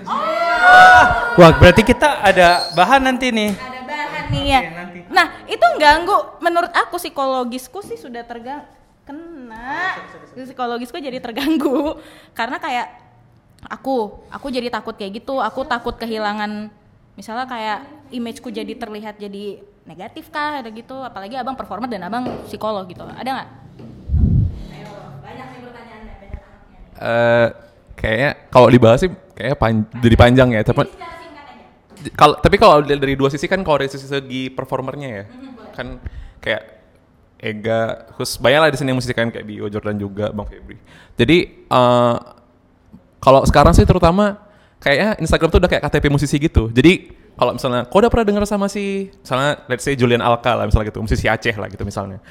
Wah, 1.38 1.50
berarti 1.58 1.82
kita 1.82 2.22
ada 2.22 2.70
bahan 2.78 3.02
nanti 3.02 3.34
nih. 3.34 3.50
ada 3.54 3.81
nih 4.32 4.44
ya. 4.48 4.60
Nanti. 4.72 4.98
Nah 5.12 5.26
itu 5.44 5.66
ganggu 5.76 6.16
menurut 6.40 6.72
aku 6.72 6.96
psikologisku 6.96 7.84
sih 7.84 8.00
sudah 8.00 8.24
tergang 8.24 8.64
kena 9.04 9.98
psikologisku 10.32 10.96
jadi 10.96 11.20
terganggu 11.20 12.00
karena 12.38 12.56
kayak 12.56 12.86
aku 13.68 14.26
aku 14.30 14.46
jadi 14.48 14.72
takut 14.72 14.96
kayak 14.96 15.22
gitu 15.22 15.38
aku 15.38 15.66
takut 15.66 15.94
kehilangan 15.94 16.70
misalnya 17.14 17.44
kayak 17.44 17.78
imageku 18.10 18.48
jadi 18.48 18.72
terlihat 18.72 19.20
jadi 19.20 19.60
negatif 19.82 20.30
kah 20.30 20.62
ada 20.62 20.70
gitu 20.70 20.94
apalagi 21.02 21.34
abang 21.34 21.58
performer 21.58 21.90
dan 21.90 22.06
abang 22.06 22.24
psikolog 22.46 22.86
gitu 22.86 23.02
ada 23.02 23.26
nggak? 23.26 23.48
Eh, 27.02 27.46
kayaknya 27.98 28.30
kalau 28.48 28.68
dibahas 28.70 29.02
sih 29.02 29.10
kayaknya 29.34 29.56
pan- 29.58 29.90
jadi 29.98 30.16
panjang 30.16 30.48
ya. 30.54 30.62
Tapi 30.62 30.86
Kalau 32.16 32.34
tapi 32.42 32.56
kalau 32.58 32.82
dari 32.82 32.98
dari 32.98 33.14
dua 33.14 33.30
sisi 33.30 33.46
kan 33.46 33.62
kalau 33.62 33.78
dari 33.78 33.90
sisi 33.92 34.10
segi 34.10 34.50
performernya 34.50 35.08
ya, 35.08 35.24
kan 35.76 36.02
kayak 36.42 36.62
Ega, 37.42 38.06
terus 38.14 38.38
banyak 38.38 38.60
lah 38.62 38.70
di 38.70 38.78
sini 38.78 38.94
musisi 38.94 39.10
kan 39.10 39.26
kayak 39.26 39.42
Bio, 39.42 39.66
Jordan 39.66 39.98
juga, 39.98 40.30
Bang 40.30 40.46
Febri. 40.46 40.78
Jadi 41.18 41.66
eh, 41.66 42.16
kalau 43.18 43.42
sekarang 43.42 43.74
sih 43.74 43.82
terutama 43.82 44.38
kayaknya 44.78 45.18
Instagram 45.18 45.50
tuh 45.50 45.58
udah 45.58 45.70
kayak 45.70 45.82
KTP 45.90 46.06
musisi 46.06 46.38
gitu. 46.38 46.70
Jadi 46.70 47.10
kalau 47.34 47.58
misalnya, 47.58 47.82
kau 47.90 47.98
udah 47.98 48.12
pernah 48.12 48.26
denger 48.30 48.44
sama 48.46 48.70
si, 48.70 49.10
misalnya 49.10 49.58
let's 49.66 49.82
say 49.82 49.98
Julian 49.98 50.22
Alka 50.22 50.54
lah 50.54 50.70
misalnya 50.70 50.94
gitu, 50.94 51.02
musisi 51.02 51.26
Aceh 51.26 51.56
lah 51.58 51.66
gitu 51.66 51.82
misalnya. 51.82 52.22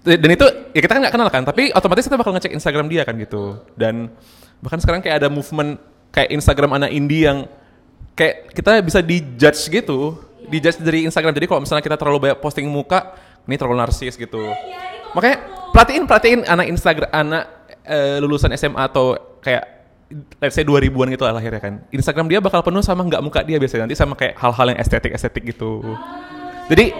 Dan 0.00 0.30
itu 0.32 0.46
ya 0.72 0.80
kita 0.80 0.96
kan 0.96 1.00
nggak 1.04 1.14
kenal 1.14 1.28
kan, 1.28 1.42
tapi 1.44 1.70
otomatis 1.76 2.08
kita 2.08 2.16
bakal 2.16 2.32
ngecek 2.34 2.50
Instagram 2.56 2.88
dia 2.90 3.04
kan 3.04 3.14
gitu. 3.20 3.60
Dan 3.76 4.10
bahkan 4.64 4.80
sekarang 4.82 5.04
kayak 5.04 5.22
ada 5.22 5.28
movement 5.28 5.76
kayak 6.10 6.32
Instagram 6.34 6.74
anak 6.74 6.90
indie 6.90 7.28
yang 7.28 7.46
kayak 8.20 8.52
kita 8.52 8.70
bisa 8.84 9.00
dijudge 9.00 9.60
gitu, 9.72 10.20
dijudge 10.52 10.76
dari 10.84 11.08
Instagram. 11.08 11.32
Jadi 11.32 11.46
kalau 11.48 11.64
misalnya 11.64 11.80
kita 11.80 11.96
terlalu 11.96 12.28
banyak 12.28 12.38
posting 12.44 12.68
muka, 12.68 13.16
ini 13.48 13.56
terlalu 13.56 13.80
narsis 13.80 14.20
gitu. 14.20 14.44
Makanya 15.16 15.36
perhatiin 15.72 16.04
perhatiin 16.04 16.40
anak 16.44 16.66
Instagram 16.68 17.08
anak 17.08 17.44
eh, 17.88 18.20
lulusan 18.20 18.52
SMA 18.60 18.76
atau 18.84 19.16
kayak 19.40 19.80
let's 20.42 20.58
say 20.58 20.66
2000-an 20.66 21.08
gitu 21.16 21.24
lah 21.24 21.40
lahirnya 21.40 21.62
kan. 21.64 21.80
Instagram 21.88 22.28
dia 22.28 22.44
bakal 22.44 22.60
penuh 22.60 22.84
sama 22.84 23.08
nggak 23.08 23.22
muka 23.24 23.40
dia 23.40 23.56
biasanya 23.56 23.88
nanti 23.88 23.96
sama 23.96 24.12
kayak 24.12 24.36
hal-hal 24.36 24.76
yang 24.76 24.78
estetik-estetik 24.84 25.56
gitu. 25.56 25.80
Jadi 26.68 26.92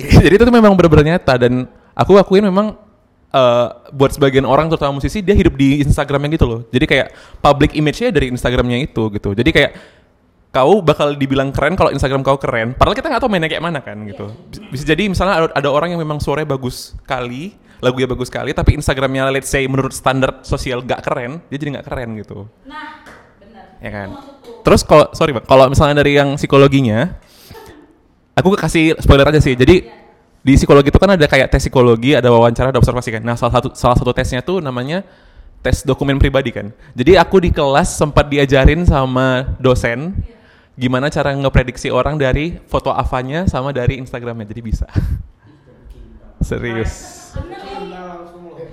jadi 0.24 0.34
itu 0.38 0.44
tuh 0.46 0.54
memang 0.54 0.78
benar-benar 0.78 1.18
nyata 1.18 1.34
dan 1.42 1.66
aku 1.98 2.14
akuin 2.16 2.46
memang 2.46 2.78
eh, 3.34 3.66
buat 3.90 4.14
sebagian 4.14 4.46
orang 4.46 4.70
terutama 4.70 5.02
musisi 5.02 5.18
dia 5.26 5.34
hidup 5.34 5.58
di 5.58 5.82
Instagramnya 5.82 6.38
gitu 6.38 6.46
loh. 6.46 6.60
Jadi 6.70 6.84
kayak 6.86 7.08
public 7.42 7.74
image-nya 7.74 8.14
dari 8.14 8.30
Instagramnya 8.30 8.78
itu 8.78 9.10
gitu. 9.10 9.34
Jadi 9.34 9.50
kayak 9.50 9.99
kau 10.50 10.82
bakal 10.82 11.14
dibilang 11.14 11.54
keren 11.54 11.78
kalau 11.78 11.94
Instagram 11.94 12.26
kau 12.26 12.34
keren. 12.34 12.74
Padahal 12.74 12.98
kita 12.98 13.06
nggak 13.06 13.22
tahu 13.22 13.30
mainnya 13.30 13.50
kayak 13.50 13.62
mana 13.62 13.78
kan 13.78 13.96
gitu. 14.06 14.34
Bis- 14.50 14.62
Bisa 14.74 14.84
jadi 14.90 15.06
misalnya 15.06 15.46
ada, 15.46 15.46
ada 15.54 15.68
orang 15.70 15.94
yang 15.94 16.02
memang 16.02 16.18
suaranya 16.18 16.58
bagus 16.58 16.98
kali, 17.06 17.54
lagunya 17.78 18.10
bagus 18.10 18.26
kali, 18.26 18.50
tapi 18.50 18.74
Instagramnya 18.74 19.30
let's 19.30 19.46
say 19.46 19.62
menurut 19.70 19.94
standar 19.94 20.42
sosial 20.42 20.82
gak 20.82 21.06
keren, 21.06 21.38
dia 21.48 21.56
jadi 21.56 21.78
nggak 21.78 21.86
keren 21.86 22.18
gitu. 22.18 22.50
Nah 22.66 23.06
benar. 23.38 23.78
Ya 23.78 23.90
kan. 23.94 24.08
Terus 24.60 24.82
kalau 24.82 25.06
sorry 25.14 25.32
bang, 25.32 25.46
kalau 25.46 25.70
misalnya 25.70 26.02
dari 26.02 26.18
yang 26.18 26.34
psikologinya, 26.34 27.14
aku 28.34 28.58
kasih 28.58 28.98
spoiler 28.98 29.30
aja 29.30 29.40
sih. 29.40 29.54
Jadi 29.54 29.86
di 30.40 30.52
psikologi 30.56 30.90
itu 30.90 30.98
kan 30.98 31.14
ada 31.14 31.26
kayak 31.30 31.46
tes 31.46 31.62
psikologi, 31.62 32.18
ada 32.18 32.26
wawancara, 32.26 32.74
ada 32.74 32.80
observasi 32.82 33.14
kan. 33.14 33.22
Nah 33.22 33.38
salah 33.38 33.60
satu 33.60 33.70
salah 33.78 33.96
satu 33.96 34.10
tesnya 34.10 34.42
tuh 34.42 34.58
namanya 34.58 35.06
tes 35.60 35.84
dokumen 35.84 36.16
pribadi 36.18 36.50
kan. 36.50 36.72
Jadi 36.96 37.16
aku 37.20 37.38
di 37.38 37.52
kelas 37.52 37.92
sempat 37.96 38.26
diajarin 38.32 38.82
sama 38.88 39.56
dosen 39.60 40.16
gimana 40.80 41.12
cara 41.12 41.36
ngeprediksi 41.36 41.92
orang 41.92 42.16
dari 42.16 42.56
foto 42.64 42.88
avanya 42.88 43.44
sama 43.44 43.68
dari 43.76 44.00
Instagramnya. 44.00 44.48
Jadi 44.48 44.60
bisa. 44.64 44.88
Serius. 46.48 47.20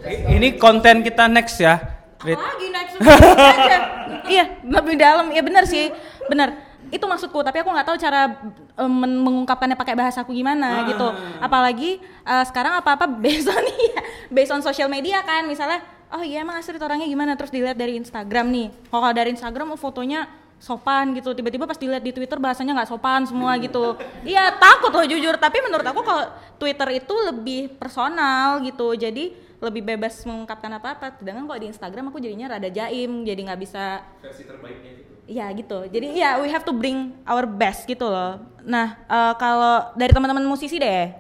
Ini 0.07 0.55
konten 0.55 1.03
kita 1.03 1.27
next 1.27 1.59
ya. 1.59 1.97
Rit. 2.17 2.33
lagi 2.33 2.67
next 2.73 2.93
iya 4.33 4.57
lebih 4.65 4.97
dalam 4.97 5.29
ya 5.29 5.45
benar 5.45 5.69
sih 5.69 5.93
benar 6.25 6.57
itu 6.89 7.03
maksudku 7.03 7.45
tapi 7.45 7.61
aku 7.61 7.69
nggak 7.69 7.87
tahu 7.87 7.97
cara 7.99 8.41
men- 8.89 9.21
mengungkapkannya 9.21 9.77
pakai 9.77 9.93
bahasaku 9.93 10.33
gimana 10.33 10.87
gitu 10.89 11.07
apalagi 11.37 12.01
eh, 12.01 12.43
sekarang 12.49 12.79
apa 12.79 12.97
apa 12.97 13.05
based 13.23 13.51
on 13.51 13.61
iya, 13.61 14.01
based 14.33 14.49
on 14.49 14.65
social 14.65 14.89
media 14.89 15.21
kan 15.21 15.45
misalnya 15.45 15.83
oh 16.09 16.23
iya 16.23 16.41
emang 16.41 16.57
asli 16.57 16.73
orangnya 16.79 17.05
gimana 17.05 17.35
terus 17.35 17.51
dilihat 17.51 17.75
dari 17.75 17.99
Instagram 17.99 18.49
nih 18.49 18.67
kalau 18.89 19.13
dari 19.13 19.29
Instagram 19.35 19.75
oh, 19.75 19.79
fotonya 19.79 20.25
sopan 20.57 21.13
gitu 21.13 21.37
tiba-tiba 21.37 21.69
pas 21.69 21.77
dilihat 21.77 22.01
di 22.01 22.09
Twitter 22.09 22.41
bahasanya 22.41 22.73
nggak 22.81 22.89
sopan 22.89 23.29
semua 23.29 23.53
gitu 23.61 23.93
iya 24.25 24.49
takut 24.57 24.89
loh 24.89 25.05
jujur 25.05 25.37
tapi 25.37 25.61
menurut 25.61 25.85
aku 25.85 26.01
kalau 26.01 26.33
Twitter 26.57 26.97
itu 26.97 27.13
lebih 27.29 27.77
personal 27.77 28.57
gitu 28.65 28.97
jadi 28.97 29.37
lebih 29.57 29.81
bebas 29.81 30.21
mengungkapkan 30.25 30.69
apa-apa 30.77 31.17
sedangkan 31.17 31.49
kalau 31.49 31.59
di 31.61 31.67
Instagram 31.69 32.09
aku 32.09 32.21
jadinya 32.21 32.57
rada 32.57 32.69
jaim 32.69 33.25
jadi 33.25 33.41
nggak 33.49 33.61
bisa 33.61 34.05
Versi 34.21 34.45
terbaiknya 34.45 34.91
gitu. 35.01 35.13
Iya 35.27 35.51
gitu. 35.59 35.79
Jadi 35.91 36.07
iya 36.15 36.39
we 36.39 36.47
have 36.47 36.63
to 36.63 36.71
bring 36.71 37.11
our 37.27 37.43
best 37.43 37.83
gitu 37.83 38.07
loh. 38.07 38.39
Nah 38.63 38.95
eh, 38.95 39.33
kalau 39.35 39.91
dari 39.99 40.15
teman-teman 40.15 40.47
musisi 40.47 40.79
deh, 40.79 41.11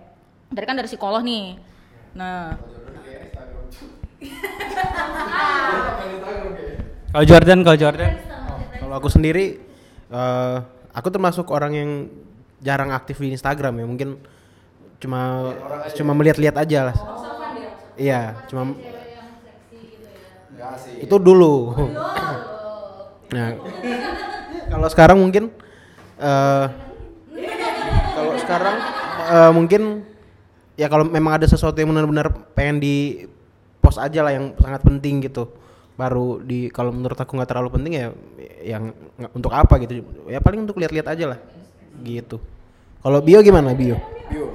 dari 0.47 0.65
kan 0.65 0.79
dari 0.79 0.87
psikolog 0.87 1.19
nih. 1.25 1.59
Nah 2.15 2.55
Kalau 7.11 7.25
Jordan, 7.25 7.59
kalau 7.65 7.77
Jordan. 7.77 8.26
Kalau 8.87 9.03
aku 9.03 9.11
sendiri, 9.11 9.59
eh, 10.15 10.55
aku 10.95 11.11
termasuk 11.11 11.51
orang 11.51 11.75
yang 11.75 11.91
jarang 12.63 12.95
aktif 12.95 13.19
di 13.19 13.35
Instagram 13.35 13.83
ya. 13.83 13.83
Mungkin 13.83 14.15
cuma 15.03 15.51
cuma 15.91 16.15
melihat-lihat 16.15 16.55
aja 16.55 16.79
lah. 16.87 16.95
Iya, 17.99 18.39
cuma 18.47 18.71
Nggak 20.55 21.03
Itu 21.03 21.19
dulu. 21.19 21.75
nah, 23.35 23.59
kalau 24.71 24.87
sekarang 24.87 25.19
mungkin 25.19 25.51
eh 26.15 26.65
kalau 28.15 28.33
sekarang 28.39 28.75
eh, 29.35 29.51
mungkin 29.51 29.81
ya 30.79 30.87
kalau 30.87 31.03
memang 31.03 31.35
ada 31.35 31.45
sesuatu 31.51 31.75
yang 31.75 31.91
benar-benar 31.91 32.31
pengen 32.55 32.79
di 32.79 33.27
post 33.83 33.99
aja 33.99 34.23
lah 34.23 34.31
yang 34.31 34.55
sangat 34.63 34.79
penting 34.79 35.27
gitu 35.27 35.66
baru 35.97 36.39
di 36.45 36.69
kalau 36.69 36.93
menurut 36.93 37.17
aku 37.17 37.33
nggak 37.33 37.49
terlalu 37.49 37.69
penting 37.73 37.93
ya 37.97 38.07
yang 38.61 38.93
untuk 39.33 39.49
apa 39.49 39.81
gitu 39.81 40.05
ya 40.29 40.37
paling 40.37 40.63
untuk 40.63 40.77
lihat-lihat 40.77 41.09
aja 41.09 41.25
lah 41.33 41.39
gitu 42.05 42.37
kalau 43.01 43.17
bio 43.19 43.41
gimana 43.41 43.73
bio 43.73 43.97
Bio. 44.27 44.51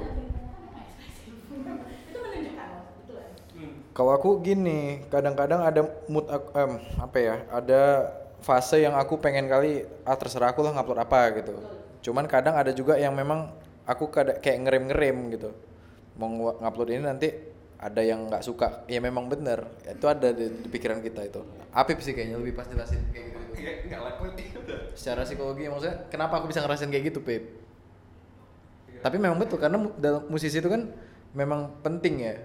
Kalau 3.93 4.09
aku 4.09 4.41
gini, 4.41 5.05
kadang-kadang 5.13 5.61
ada 5.61 5.85
mood 6.09 6.25
aku, 6.25 6.49
em, 6.57 6.71
apa 6.97 7.17
ya? 7.21 7.35
Ada 7.53 7.81
fase 8.41 8.81
yang 8.81 8.97
aku 8.97 9.21
pengen 9.21 9.45
kali 9.45 9.85
ah 10.01 10.17
terserah 10.17 10.49
aku 10.49 10.65
lah 10.65 10.73
ngupload 10.73 10.97
apa 10.97 11.29
gitu. 11.37 11.53
Cuman 12.01 12.25
kadang 12.25 12.57
ada 12.57 12.73
juga 12.73 12.97
yang 12.97 13.13
memang 13.13 13.53
aku 13.85 14.09
kayak 14.09 14.41
ngerem-ngerem 14.65 15.37
gitu. 15.37 15.53
Mau 16.17 16.25
ngu- 16.25 16.57
ngupload 16.57 16.89
ini 16.89 17.05
nanti 17.05 17.29
ada 17.83 17.99
yang 17.99 18.31
nggak 18.31 18.43
suka. 18.47 18.87
Ya 18.87 19.03
memang 19.03 19.27
bener. 19.27 19.67
Itu 19.83 20.07
ada 20.07 20.31
di, 20.31 20.47
di 20.47 20.67
pikiran 20.71 21.03
kita 21.03 21.27
itu. 21.27 21.43
Apip 21.75 21.99
sih 21.99 22.15
kayaknya 22.15 22.39
lebih 22.39 22.55
pas 22.55 22.63
jelasin 22.63 23.03
kayak 23.11 23.25
gitu. 23.35 23.39
Secara 24.95 25.27
psikologi 25.27 25.67
maksudnya 25.67 26.07
kenapa 26.07 26.39
aku 26.39 26.47
bisa 26.47 26.63
ngerasain 26.63 26.87
kayak 26.87 27.11
gitu, 27.11 27.19
Pip? 27.19 27.43
Tapi 29.03 29.19
memang 29.19 29.35
betul 29.35 29.59
karena 29.59 29.83
dalam 29.99 30.31
musisi 30.31 30.63
itu 30.63 30.71
kan 30.71 30.87
memang 31.35 31.83
penting 31.83 32.23
ya 32.23 32.39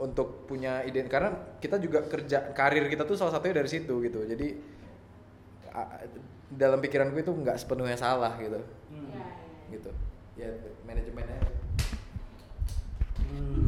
untuk 0.00 0.48
punya 0.50 0.82
ide 0.82 1.04
karena 1.06 1.30
kita 1.60 1.76
juga 1.78 2.02
kerja 2.08 2.50
karir 2.50 2.88
kita 2.90 3.06
tuh 3.06 3.14
salah 3.14 3.38
satunya 3.38 3.62
dari 3.62 3.70
situ 3.70 4.02
gitu. 4.02 4.26
Jadi 4.26 4.58
a- 5.70 6.02
dalam 6.50 6.82
pikiranku 6.82 7.14
itu 7.22 7.30
nggak 7.30 7.54
sepenuhnya 7.54 7.94
salah 7.94 8.34
gitu. 8.42 8.58
Gitu. 9.70 9.90
Ya 10.34 10.50
manajemennya 10.82 11.38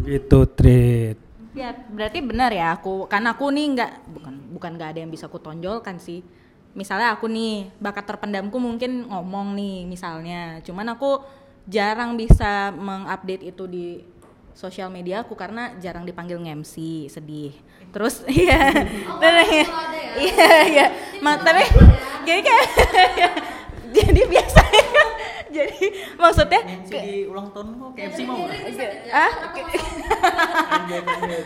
Gitu, 0.03 0.39
Trit. 0.53 1.19
Ya, 1.53 1.77
berarti 1.93 2.25
benar 2.25 2.49
ya 2.49 2.73
aku 2.73 3.05
karena 3.13 3.37
aku 3.37 3.53
nih 3.53 3.67
nggak 3.77 3.93
bukan 4.09 4.35
bukan 4.57 4.71
nggak 4.81 4.89
ada 4.97 4.99
yang 5.05 5.13
bisa 5.13 5.29
aku 5.29 5.37
tonjolkan 5.37 6.01
sih. 6.01 6.25
Misalnya 6.73 7.13
aku 7.13 7.29
nih 7.29 7.69
bakat 7.77 8.09
terpendamku 8.09 8.57
mungkin 8.57 9.05
ngomong 9.05 9.53
nih 9.53 9.85
misalnya, 9.85 10.65
cuman 10.65 10.97
aku 10.97 11.21
jarang 11.69 12.17
bisa 12.17 12.73
mengupdate 12.73 13.45
itu 13.53 13.69
di 13.69 13.87
sosial 14.57 14.89
media 14.89 15.21
aku 15.21 15.37
karena 15.37 15.77
jarang 15.81 16.09
dipanggil 16.09 16.41
nge-MC, 16.41 17.07
sedih. 17.13 17.53
Terus 17.93 18.25
iya. 18.33 18.73
Terus, 19.21 19.69
Iya, 20.13 20.53
iya. 20.69 20.87
Ma- 21.25 21.41
tapi 21.41 21.65
jadi 22.29 22.41
kayak 22.45 22.67
jadi 23.97 24.21
biasanya 24.29 24.52
jadi 25.57 25.85
maksudnya 26.17 26.61
di 26.89 27.29
ulang 27.29 27.53
tahun 27.53 27.77
kok 27.77 27.91
KFC 27.99 28.21
mau 28.25 28.45
ah 29.13 29.33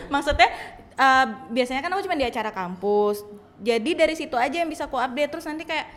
maksudnya 0.13 0.49
eh, 0.97 1.25
biasanya 1.53 1.81
kan 1.85 1.93
aku 1.93 2.01
cuma 2.09 2.17
di 2.17 2.25
acara 2.25 2.49
kampus. 2.51 3.23
Jadi 3.57 3.97
dari 3.97 4.13
situ 4.13 4.37
aja 4.37 4.53
yang 4.61 4.69
bisa 4.69 4.85
aku 4.85 4.97
update. 4.97 5.29
Terus 5.33 5.45
nanti 5.49 5.63
kayak 5.65 5.87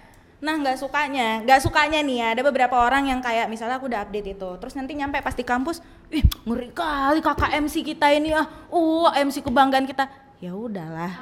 nah 0.41 0.57
nggak 0.57 0.81
sukanya. 0.81 1.45
Nggak 1.45 1.61
sukanya 1.65 2.01
nih 2.01 2.17
ya 2.21 2.27
ada 2.33 2.43
beberapa 2.45 2.77
orang 2.81 3.13
yang 3.13 3.21
kayak 3.21 3.49
misalnya 3.53 3.77
aku 3.77 3.89
udah 3.89 4.09
update 4.09 4.37
itu. 4.37 4.51
Terus 4.61 4.75
nanti 4.77 4.93
nyampe 4.97 5.21
pas 5.21 5.37
di 5.37 5.45
kampus 5.45 5.85
ih 6.13 6.25
ngeri 6.49 6.73
kali 6.73 7.21
kakak 7.21 7.53
MC 7.61 7.85
kita 7.85 8.09
ini 8.13 8.33
ah. 8.33 8.49
Uh 8.73 9.09
MC 9.13 9.45
kebanggaan 9.45 9.85
kita. 9.85 10.09
Ya 10.41 10.57
udahlah. 10.57 11.21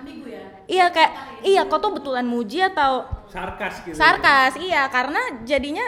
Iya 0.70 0.94
kayak 0.94 1.42
iya 1.42 1.66
kau 1.66 1.82
tuh 1.82 1.98
betulan 1.98 2.22
muji 2.22 2.62
atau 2.62 3.02
Sarkas 3.26 3.82
gitu. 3.82 3.98
sarkas 3.98 4.54
iya. 4.62 4.86
Karena 4.86 5.18
jadinya 5.42 5.82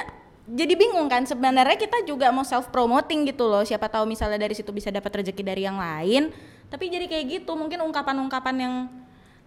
jadi 0.51 0.75
bingung 0.75 1.07
kan 1.07 1.23
sebenarnya 1.23 1.79
kita 1.79 2.03
juga 2.03 2.35
mau 2.35 2.43
self 2.43 2.75
promoting 2.75 3.23
gitu 3.31 3.47
loh. 3.47 3.63
Siapa 3.63 3.87
tahu 3.87 4.03
misalnya 4.11 4.43
dari 4.43 4.59
situ 4.59 4.75
bisa 4.75 4.91
dapat 4.91 5.23
rezeki 5.23 5.43
dari 5.47 5.63
yang 5.63 5.79
lain. 5.79 6.35
Tapi 6.67 6.91
jadi 6.91 7.07
kayak 7.07 7.25
gitu 7.39 7.55
mungkin 7.55 7.79
ungkapan-ungkapan 7.87 8.57
yang 8.59 8.75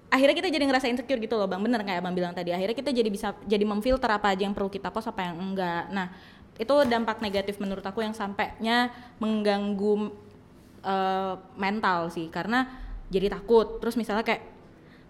akhirnya 0.07 0.35
kita 0.39 0.47
jadi 0.47 0.63
ngerasa 0.63 0.87
insecure 0.87 1.19
gitu 1.19 1.35
loh 1.35 1.47
bang. 1.51 1.59
Bener 1.59 1.83
kayak 1.83 1.99
abang 1.99 2.15
bilang 2.15 2.31
tadi? 2.31 2.55
Akhirnya 2.55 2.75
kita 2.75 2.95
jadi 2.95 3.09
bisa 3.11 3.35
jadi 3.43 3.67
memfilter 3.67 4.07
apa 4.07 4.31
aja 4.31 4.47
yang 4.47 4.55
perlu 4.55 4.71
kita 4.71 4.95
post 4.95 5.11
apa 5.11 5.27
yang 5.27 5.35
enggak. 5.43 5.91
Nah 5.91 6.07
itu 6.55 6.73
dampak 6.87 7.19
negatif 7.19 7.59
menurut 7.59 7.83
aku 7.83 7.99
yang 7.99 8.15
sampainya 8.15 8.87
mengganggu 9.19 10.07
eh, 10.87 11.35
mental 11.59 12.07
sih. 12.15 12.31
Karena 12.31 12.63
jadi 13.11 13.27
takut. 13.27 13.83
Terus 13.83 13.99
misalnya 13.99 14.23
kayak 14.23 14.43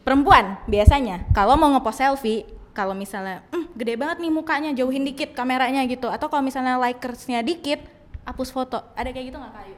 perempuan 0.01 0.57
biasanya 0.65 1.29
kalau 1.37 1.53
mau 1.53 1.69
ngepost 1.69 2.01
selfie 2.01 2.62
kalau 2.73 2.93
misalnya 2.93 3.45
"Hmm, 3.49 3.69
gede 3.73 3.93
banget 3.95 4.17
nih 4.19 4.33
mukanya 4.33 4.69
jauhin 4.73 5.05
dikit 5.05 5.31
kameranya 5.31 5.85
gitu 5.85 6.09
atau 6.09 6.27
kalau 6.27 6.41
misalnya 6.41 6.75
likersnya 6.77 7.39
dikit 7.39 7.79
hapus 8.25 8.49
foto 8.49 8.81
ada 8.93 9.09
kayak 9.09 9.29
gitu 9.29 9.37
nggak 9.37 9.53
kayu 9.53 9.75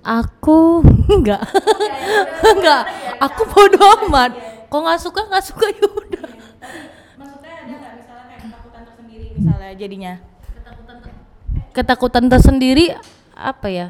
Aku 0.00 0.80
enggak. 1.12 1.44
enggak. 2.40 2.82
Aku 3.20 3.44
bodoh 3.44 4.08
amat. 4.08 4.32
Kok 4.72 4.80
nggak 4.80 4.96
suka 4.96 5.20
nggak 5.28 5.44
suka 5.44 5.68
ya 5.68 5.84
udah. 5.84 6.24
maksudnya 7.20 7.52
ada 7.52 7.74
nggak 7.76 7.92
misalnya 8.00 8.24
kayak 8.24 8.40
ketakutan 8.40 8.82
tersendiri 8.88 9.26
misalnya 9.36 9.70
jadinya 9.76 10.12
Ketakutan 11.70 12.24
tersendiri 12.26 12.84
apa 13.36 13.68
ya? 13.68 13.86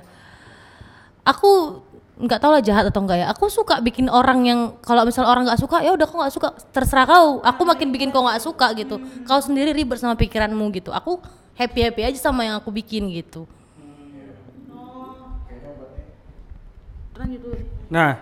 Aku 1.23 1.79
nggak 2.21 2.41
tahu 2.41 2.53
lah 2.53 2.63
jahat 2.63 2.85
atau 2.93 3.01
enggak 3.01 3.25
ya. 3.25 3.27
Aku 3.33 3.49
suka 3.49 3.81
bikin 3.81 4.13
orang 4.13 4.45
yang 4.45 4.61
kalau 4.85 5.09
misal 5.09 5.25
orang 5.25 5.49
nggak 5.49 5.61
suka 5.61 5.81
ya 5.81 5.97
udah 5.97 6.05
kau 6.05 6.21
nggak 6.21 6.35
suka 6.37 6.49
terserah 6.71 7.09
kau. 7.09 7.41
Aku 7.41 7.63
makin 7.65 7.89
bikin 7.89 8.13
kau 8.13 8.21
nggak 8.21 8.45
suka 8.45 8.77
gitu. 8.77 9.01
Kau 9.25 9.41
sendiri 9.41 9.73
ribet 9.73 9.97
sama 9.97 10.15
pikiranmu 10.21 10.69
gitu. 10.77 10.93
Aku 10.93 11.19
happy 11.57 11.81
happy 11.89 12.03
aja 12.13 12.19
sama 12.21 12.45
yang 12.45 12.61
aku 12.61 12.69
bikin 12.69 13.09
gitu. 13.09 13.49
Nah, 17.93 18.17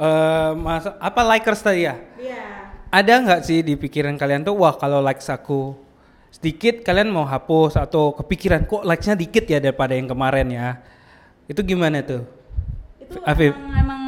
eh 0.00 0.52
masa 0.56 0.96
apa 0.96 1.20
likers 1.36 1.60
tadi 1.60 1.84
ya? 1.84 2.00
iya 2.16 2.72
Ada 2.88 3.20
nggak 3.20 3.40
sih 3.44 3.60
di 3.60 3.76
pikiran 3.76 4.16
kalian 4.16 4.42
tuh, 4.42 4.56
wah 4.56 4.72
kalau 4.74 5.04
likes 5.04 5.28
aku 5.28 5.76
sedikit 6.32 6.80
kalian 6.80 7.10
mau 7.12 7.26
hapus 7.26 7.76
atau 7.76 8.16
kepikiran 8.16 8.64
kok 8.64 8.86
likesnya 8.86 9.18
dikit 9.18 9.44
ya 9.44 9.60
daripada 9.60 9.92
yang 9.92 10.08
kemarin 10.08 10.48
ya? 10.48 10.80
Itu 11.44 11.60
gimana 11.60 12.00
tuh? 12.00 12.39
Itu 13.10 13.18
Afif. 13.26 13.52
emang, 13.52 13.74
emang 13.74 14.02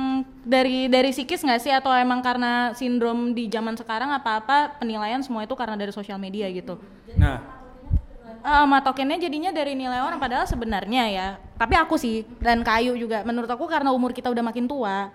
dari 0.47 0.87
dari 0.87 1.11
psikis 1.11 1.43
nggak 1.43 1.61
sih? 1.61 1.75
Atau 1.75 1.91
emang 1.91 2.23
karena 2.23 2.71
sindrom 2.79 3.35
di 3.35 3.51
zaman 3.51 3.75
sekarang 3.75 4.15
apa-apa 4.15 4.79
penilaian 4.79 5.21
semua 5.21 5.43
itu 5.43 5.53
karena 5.59 5.75
dari 5.75 5.91
sosial 5.91 6.23
media 6.23 6.47
gitu? 6.49 6.79
Nah, 7.19 7.63
Eh, 8.43 8.67
matokinnya 8.67 9.23
jadinya 9.23 9.55
dari 9.55 9.79
nilai 9.79 10.03
orang 10.03 10.19
padahal 10.19 10.43
sebenarnya 10.51 11.05
ya. 11.07 11.29
Tapi 11.55 11.79
aku 11.79 11.95
sih 11.95 12.27
dan 12.43 12.67
kayu 12.67 12.99
juga. 12.99 13.23
Menurut 13.23 13.47
aku 13.47 13.71
karena 13.71 13.95
umur 13.95 14.11
kita 14.11 14.35
udah 14.35 14.43
makin 14.43 14.67
tua. 14.67 15.15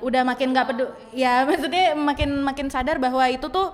Udah 0.00 0.24
makin 0.24 0.52
nggak 0.52 0.66
peduli 0.72 0.90
ya 1.12 1.42
maksudnya 1.48 1.92
makin 1.92 2.40
makin 2.40 2.66
sadar 2.72 2.96
bahwa 2.96 3.20
itu 3.28 3.44
tuh 3.52 3.68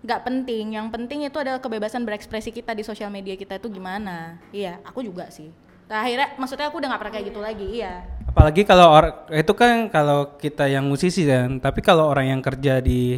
nggak 0.00 0.20
penting. 0.24 0.80
Yang 0.80 0.86
penting 0.96 1.18
itu 1.28 1.36
adalah 1.36 1.60
kebebasan 1.60 2.08
berekspresi 2.08 2.56
kita 2.56 2.72
di 2.72 2.80
sosial 2.80 3.12
media 3.12 3.36
kita 3.36 3.60
itu 3.60 3.68
gimana. 3.68 4.40
Iya 4.48 4.80
aku 4.80 5.04
juga 5.04 5.28
sih 5.28 5.52
Nah, 5.86 6.02
akhirnya 6.02 6.34
maksudnya 6.34 6.66
aku 6.66 6.82
udah 6.82 6.88
nggak 6.90 7.00
pernah 7.00 7.14
kayak 7.14 7.26
gitu 7.30 7.40
lagi 7.40 7.66
iya 7.78 8.16
apalagi 8.36 8.68
kalau 8.68 8.92
orang 8.92 9.16
itu 9.32 9.52
kan 9.56 9.88
kalau 9.88 10.36
kita 10.36 10.68
yang 10.68 10.84
musisi 10.84 11.24
kan, 11.24 11.56
tapi 11.56 11.80
kalau 11.80 12.04
orang 12.12 12.36
yang 12.36 12.44
kerja 12.44 12.84
di 12.84 13.16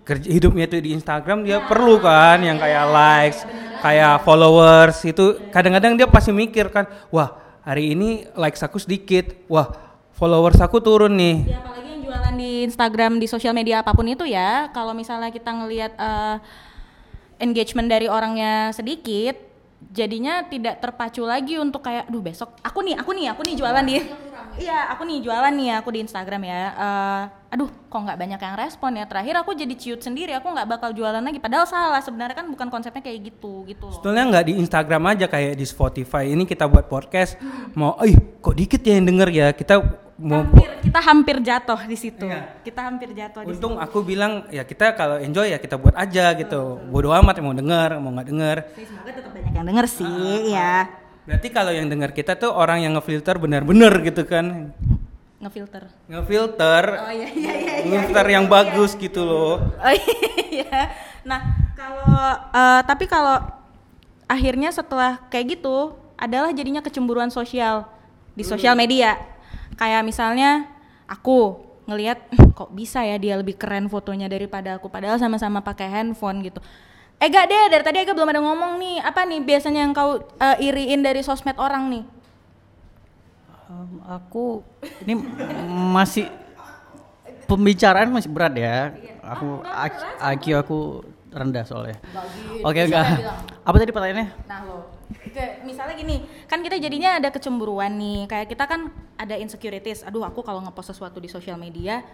kerja 0.00 0.32
hidupnya 0.32 0.64
itu 0.64 0.80
di 0.80 0.96
Instagram 0.96 1.44
dia 1.44 1.60
perlu 1.60 2.00
kan 2.00 2.40
yang 2.40 2.56
kayak 2.56 2.88
likes, 2.88 3.44
kayak 3.84 4.24
followers 4.24 5.04
itu 5.04 5.36
kadang-kadang 5.52 6.00
dia 6.00 6.08
pasti 6.08 6.32
mikir 6.32 6.72
kan, 6.72 6.88
wah 7.12 7.36
hari 7.60 7.92
ini 7.92 8.24
likes 8.32 8.64
aku 8.64 8.80
sedikit, 8.80 9.36
wah 9.44 9.68
followers 10.16 10.56
aku 10.56 10.80
turun 10.80 11.12
nih. 11.12 11.44
Ya 11.44 11.60
apalagi 11.60 11.88
yang 11.92 12.00
jualan 12.08 12.34
di 12.40 12.50
Instagram 12.64 13.12
di 13.20 13.28
sosial 13.28 13.52
media 13.52 13.84
apa 13.84 13.92
pun 13.92 14.08
itu 14.08 14.24
ya. 14.24 14.72
Kalau 14.72 14.96
misalnya 14.96 15.28
kita 15.28 15.52
ngelihat 15.52 15.92
eh, 16.00 16.36
engagement 17.44 17.92
dari 17.92 18.08
orangnya 18.08 18.72
sedikit, 18.72 19.36
jadinya 19.88 20.44
tidak 20.44 20.84
terpacu 20.84 21.24
lagi 21.24 21.56
untuk 21.56 21.80
kayak, 21.80 22.12
duh 22.12 22.20
besok 22.20 22.52
aku 22.60 22.84
nih, 22.84 22.94
aku 23.00 23.10
nih, 23.16 23.26
aku 23.32 23.40
nih 23.44 23.54
jualan 23.56 23.84
di, 23.88 23.96
iya 24.60 24.92
aku 24.92 25.02
nih 25.08 25.18
jualan 25.24 25.52
nih 25.54 25.80
aku 25.80 25.88
di 25.96 26.00
Instagram 26.04 26.42
ya. 26.44 26.60
Eh, 26.76 27.22
aduh 27.56 27.72
kok 27.88 28.00
nggak 28.04 28.18
banyak 28.20 28.40
yang 28.40 28.56
respon 28.60 28.90
ya. 29.00 29.04
Terakhir 29.08 29.34
aku 29.40 29.56
jadi 29.56 29.74
ciut 29.74 30.00
sendiri, 30.04 30.36
aku 30.36 30.52
nggak 30.52 30.68
bakal 30.68 30.92
jualan 30.92 31.24
lagi. 31.24 31.40
Padahal 31.40 31.64
salah 31.64 32.04
sebenarnya 32.04 32.36
kan 32.36 32.46
bukan 32.52 32.68
konsepnya 32.68 33.00
kayak 33.00 33.32
gitu 33.32 33.64
gitu 33.64 33.88
loh. 33.88 33.96
Sebetulnya 33.96 34.24
nggak 34.28 34.44
di 34.44 34.54
Instagram 34.60 35.02
aja 35.16 35.26
kayak 35.26 35.56
di 35.56 35.64
Spotify 35.64 36.28
ini 36.28 36.44
kita 36.44 36.68
buat 36.68 36.84
podcast 36.86 37.40
mau, 37.72 37.96
eh 38.04 38.12
kok 38.44 38.52
dikit 38.52 38.84
ya 38.84 39.00
yang 39.00 39.08
denger 39.08 39.28
ya 39.32 39.48
kita 39.56 40.07
Hampir, 40.18 40.68
kita 40.82 40.98
hampir 40.98 41.36
jatuh 41.46 41.80
di 41.86 41.94
situ. 41.94 42.26
Kita 42.66 42.90
hampir 42.90 43.14
jatuh 43.14 43.46
di 43.46 43.54
situ. 43.54 43.62
Untung 43.62 43.78
aku 43.78 44.02
bilang 44.02 44.50
ya 44.50 44.66
kita 44.66 44.90
kalau 44.98 45.14
enjoy 45.22 45.54
ya 45.54 45.62
kita 45.62 45.78
buat 45.78 45.94
aja 45.94 46.34
gitu. 46.34 46.82
Bodoh 46.90 47.14
amat 47.14 47.38
mau 47.38 47.54
denger 47.54 48.02
mau 48.02 48.10
nggak 48.10 48.26
denger. 48.26 48.56
Semoga 48.82 49.10
tetap 49.14 49.30
banyak 49.30 49.52
yang 49.54 49.66
denger 49.70 49.86
sih 49.86 50.50
ya. 50.50 50.90
Berarti 51.22 51.48
kalau 51.54 51.70
yang 51.70 51.86
dengar 51.86 52.10
kita 52.10 52.34
tuh 52.34 52.50
orang 52.50 52.82
yang 52.82 52.98
ngefilter 52.98 53.38
benar-benar 53.38 53.94
gitu 54.02 54.26
kan. 54.26 54.74
ngefilter. 55.38 55.86
ngefilter 56.10 56.84
Oh 56.98 57.14
iya 57.14 57.30
iya 57.30 57.52
iya. 57.54 57.74
ngefilter 57.86 58.26
yang 58.26 58.50
bagus 58.50 58.98
gitu 58.98 59.22
loh 59.22 59.62
Oh 59.78 59.94
iya. 60.50 60.90
Nah, 61.22 61.54
kalau 61.78 62.26
eh, 62.50 62.80
tapi 62.82 63.06
kalau 63.06 63.38
akhirnya 64.26 64.74
setelah 64.74 65.22
kayak 65.30 65.62
gitu 65.62 65.94
adalah 66.18 66.50
jadinya 66.50 66.82
kecemburuan 66.82 67.30
sosial 67.30 67.86
di 68.34 68.42
sosial 68.42 68.74
media. 68.74 69.14
Kayak 69.78 70.02
misalnya 70.02 70.66
aku 71.06 71.62
ngelihat 71.88 72.18
"Hmm, 72.34 72.50
kok 72.52 72.74
bisa 72.74 73.00
ya 73.00 73.16
dia 73.16 73.38
lebih 73.38 73.56
keren 73.56 73.88
fotonya 73.88 74.28
daripada 74.28 74.76
aku 74.76 74.90
padahal 74.92 75.16
sama-sama 75.16 75.62
pakai 75.64 75.88
handphone 75.88 76.44
gitu. 76.44 76.60
Eh 77.18 77.26
gak 77.30 77.50
deh, 77.50 77.64
dari 77.72 77.82
tadi 77.82 77.98
Ega 78.02 78.14
belum 78.14 78.30
ada 78.30 78.42
ngomong 78.42 78.78
nih. 78.78 79.02
Apa 79.02 79.26
nih 79.26 79.40
biasanya 79.42 79.86
yang 79.86 79.94
kau 79.94 80.18
eh, 80.20 80.56
iriin 80.62 81.02
dari 81.02 81.22
sosmed 81.24 81.56
orang 81.58 81.90
nih? 81.90 82.04
Em, 83.68 83.90
aku 84.06 84.62
ini 85.02 85.14
masih 85.94 86.26
pembicaraan 87.48 88.12
masih 88.12 88.30
berat 88.30 88.54
ya. 88.54 88.92
Aku 89.24 89.60
IQ 90.36 90.44
aku 90.60 90.78
rendah 91.32 91.64
soalnya. 91.66 91.98
Oke 92.64 92.86
enggak. 92.86 93.06
Apa 93.64 93.76
tadi 93.76 93.92
pertanyaannya? 93.92 94.28
Nah 94.48 94.60
lo, 94.64 94.78
kayak 95.08 95.64
misalnya 95.64 95.94
gini, 95.96 96.24
kan 96.46 96.60
kita 96.60 96.76
jadinya 96.76 97.16
ada 97.16 97.28
kecemburuan 97.32 97.96
nih, 97.96 98.28
kayak 98.28 98.46
kita 98.52 98.64
kan 98.68 98.92
ada 99.16 99.34
insecurities. 99.36 100.04
Aduh, 100.04 100.24
aku 100.24 100.44
kalau 100.44 100.60
ngepost 100.64 100.92
sesuatu 100.92 101.18
di 101.18 101.28
sosial 101.28 101.56
media, 101.56 102.04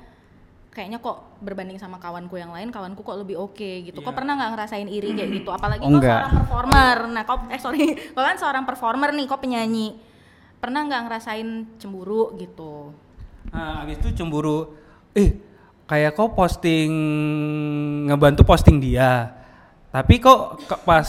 kayaknya 0.71 1.03
kok 1.03 1.39
berbanding 1.43 1.79
sama 1.79 1.99
kawanku 2.03 2.39
yang 2.39 2.55
lain, 2.55 2.71
kawanku 2.71 3.03
kok 3.03 3.19
lebih 3.19 3.39
oke 3.39 3.91
gitu. 3.91 3.99
Kok 3.99 4.15
pernah 4.15 4.39
nggak 4.39 4.51
ngerasain 4.55 4.89
iri 4.91 5.15
kayak 5.15 5.31
gitu? 5.43 5.51
Apalagi 5.51 5.83
Oh, 5.87 5.99
kok 5.99 6.07
seorang 6.07 6.35
performer. 6.39 6.97
Nah, 7.11 7.23
kok 7.27 7.39
eh 7.51 7.61
sorry, 7.63 7.87
kok 8.15 8.25
kan 8.25 8.37
seorang 8.39 8.65
performer 8.67 9.11
nih, 9.15 9.27
kok 9.27 9.43
penyanyi. 9.43 9.99
Pernah 10.63 10.87
nggak 10.89 11.03
ngerasain 11.11 11.49
cemburu 11.79 12.35
gitu? 12.39 12.95
nah 13.53 13.87
habis 13.87 14.03
itu 14.03 14.11
cemburu 14.19 14.75
eh 15.15 15.39
kayak 15.87 16.19
kau 16.19 16.35
posting 16.35 16.91
ngebantu 18.09 18.43
posting 18.43 18.83
dia 18.83 19.31
tapi 19.95 20.19
kok 20.19 20.59
pas 20.83 21.07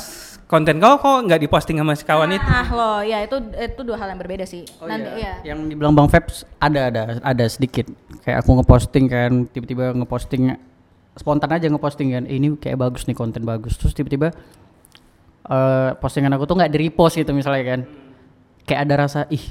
konten 0.56 0.80
kau 0.80 0.96
kok 0.96 1.18
nggak 1.22 1.41
diposting 1.41 1.76
sama 1.76 1.91
si 1.91 2.02
kawan 2.02 2.32
itu 2.32 2.41
Nah, 2.41 2.68
lo, 2.70 2.91
ya 3.02 3.20
itu 3.20 3.36
itu 3.52 3.82
dua 3.82 3.98
hal 3.98 4.08
yang 4.10 4.18
berbeda 4.18 4.44
sih. 4.44 4.63
Oh 4.80 4.88
Nanti 4.88 5.12
iya. 5.15 5.44
ya. 5.44 5.52
Yang 5.52 5.60
dibilang 5.70 5.91
Bang 5.91 6.08
Febs 6.08 6.48
ada 6.58 6.88
ada 6.88 7.02
ada 7.20 7.46
sedikit. 7.46 7.91
Kayak 8.22 8.41
aku 8.41 8.56
ngeposting 8.56 9.06
kan 9.06 9.32
tiba-tiba 9.46 9.91
ngeposting 9.94 10.56
spontan 11.13 11.50
aja 11.50 11.68
ngeposting 11.68 12.08
kan. 12.10 12.24
"Eh, 12.26 12.36
ini 12.36 12.56
kayak 12.56 12.76
bagus 12.78 13.04
nih 13.04 13.13
konten 13.13 13.44
bagus. 13.44 13.76
Terus 13.76 13.91
tiba-tiba 13.91 14.32
eh 15.46 15.91
postingan 15.96 16.34
aku 16.34 16.44
tuh 16.44 16.56
nggak 16.56 16.72
di-repost 16.72 17.15
gitu 17.15 17.32
misalnya 17.32 17.63
kan. 17.68 17.80
Kayak 18.63 18.82
ada 18.82 18.96
rasa 19.00 19.20
ih 19.30 19.44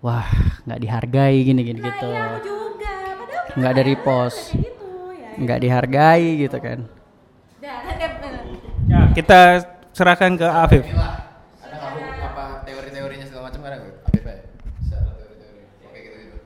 wah 0.00 0.26
nggak 0.64 0.80
dihargai 0.80 1.36
gini 1.42 1.60
gini 1.62 1.78
gitu. 1.78 2.08
Iya, 2.08 2.26
aku 2.32 2.38
juga. 2.42 2.90
Padahal 3.14 3.44
kan 3.46 3.54
Nggak 3.54 3.70
ada 3.70 3.82
repost. 3.84 4.38
kayak 4.50 4.64
gitu 4.64 4.88
ya. 5.12 5.30
Nggak 5.38 5.58
dihargai 5.60 6.26
gitu 6.40 6.58
kan. 6.58 6.78
Kan- 6.82 7.00
ya 8.90 8.98
kita 9.14 9.40
serahkan 9.92 10.40
ke 10.40 10.48
Afif 10.48 10.84
Ada 10.88 11.76
kamu 11.76 12.00
apa 12.24 12.44
teori-teorinya 12.64 13.26
segala 13.28 13.42
macam 13.52 13.60
kan 13.60 13.72
Afif 14.08 14.24
ya? 14.24 14.36
Secara 14.84 15.10
teori-teori 15.20 15.60
kayak 15.92 16.02
gitu-gitu. 16.08 16.36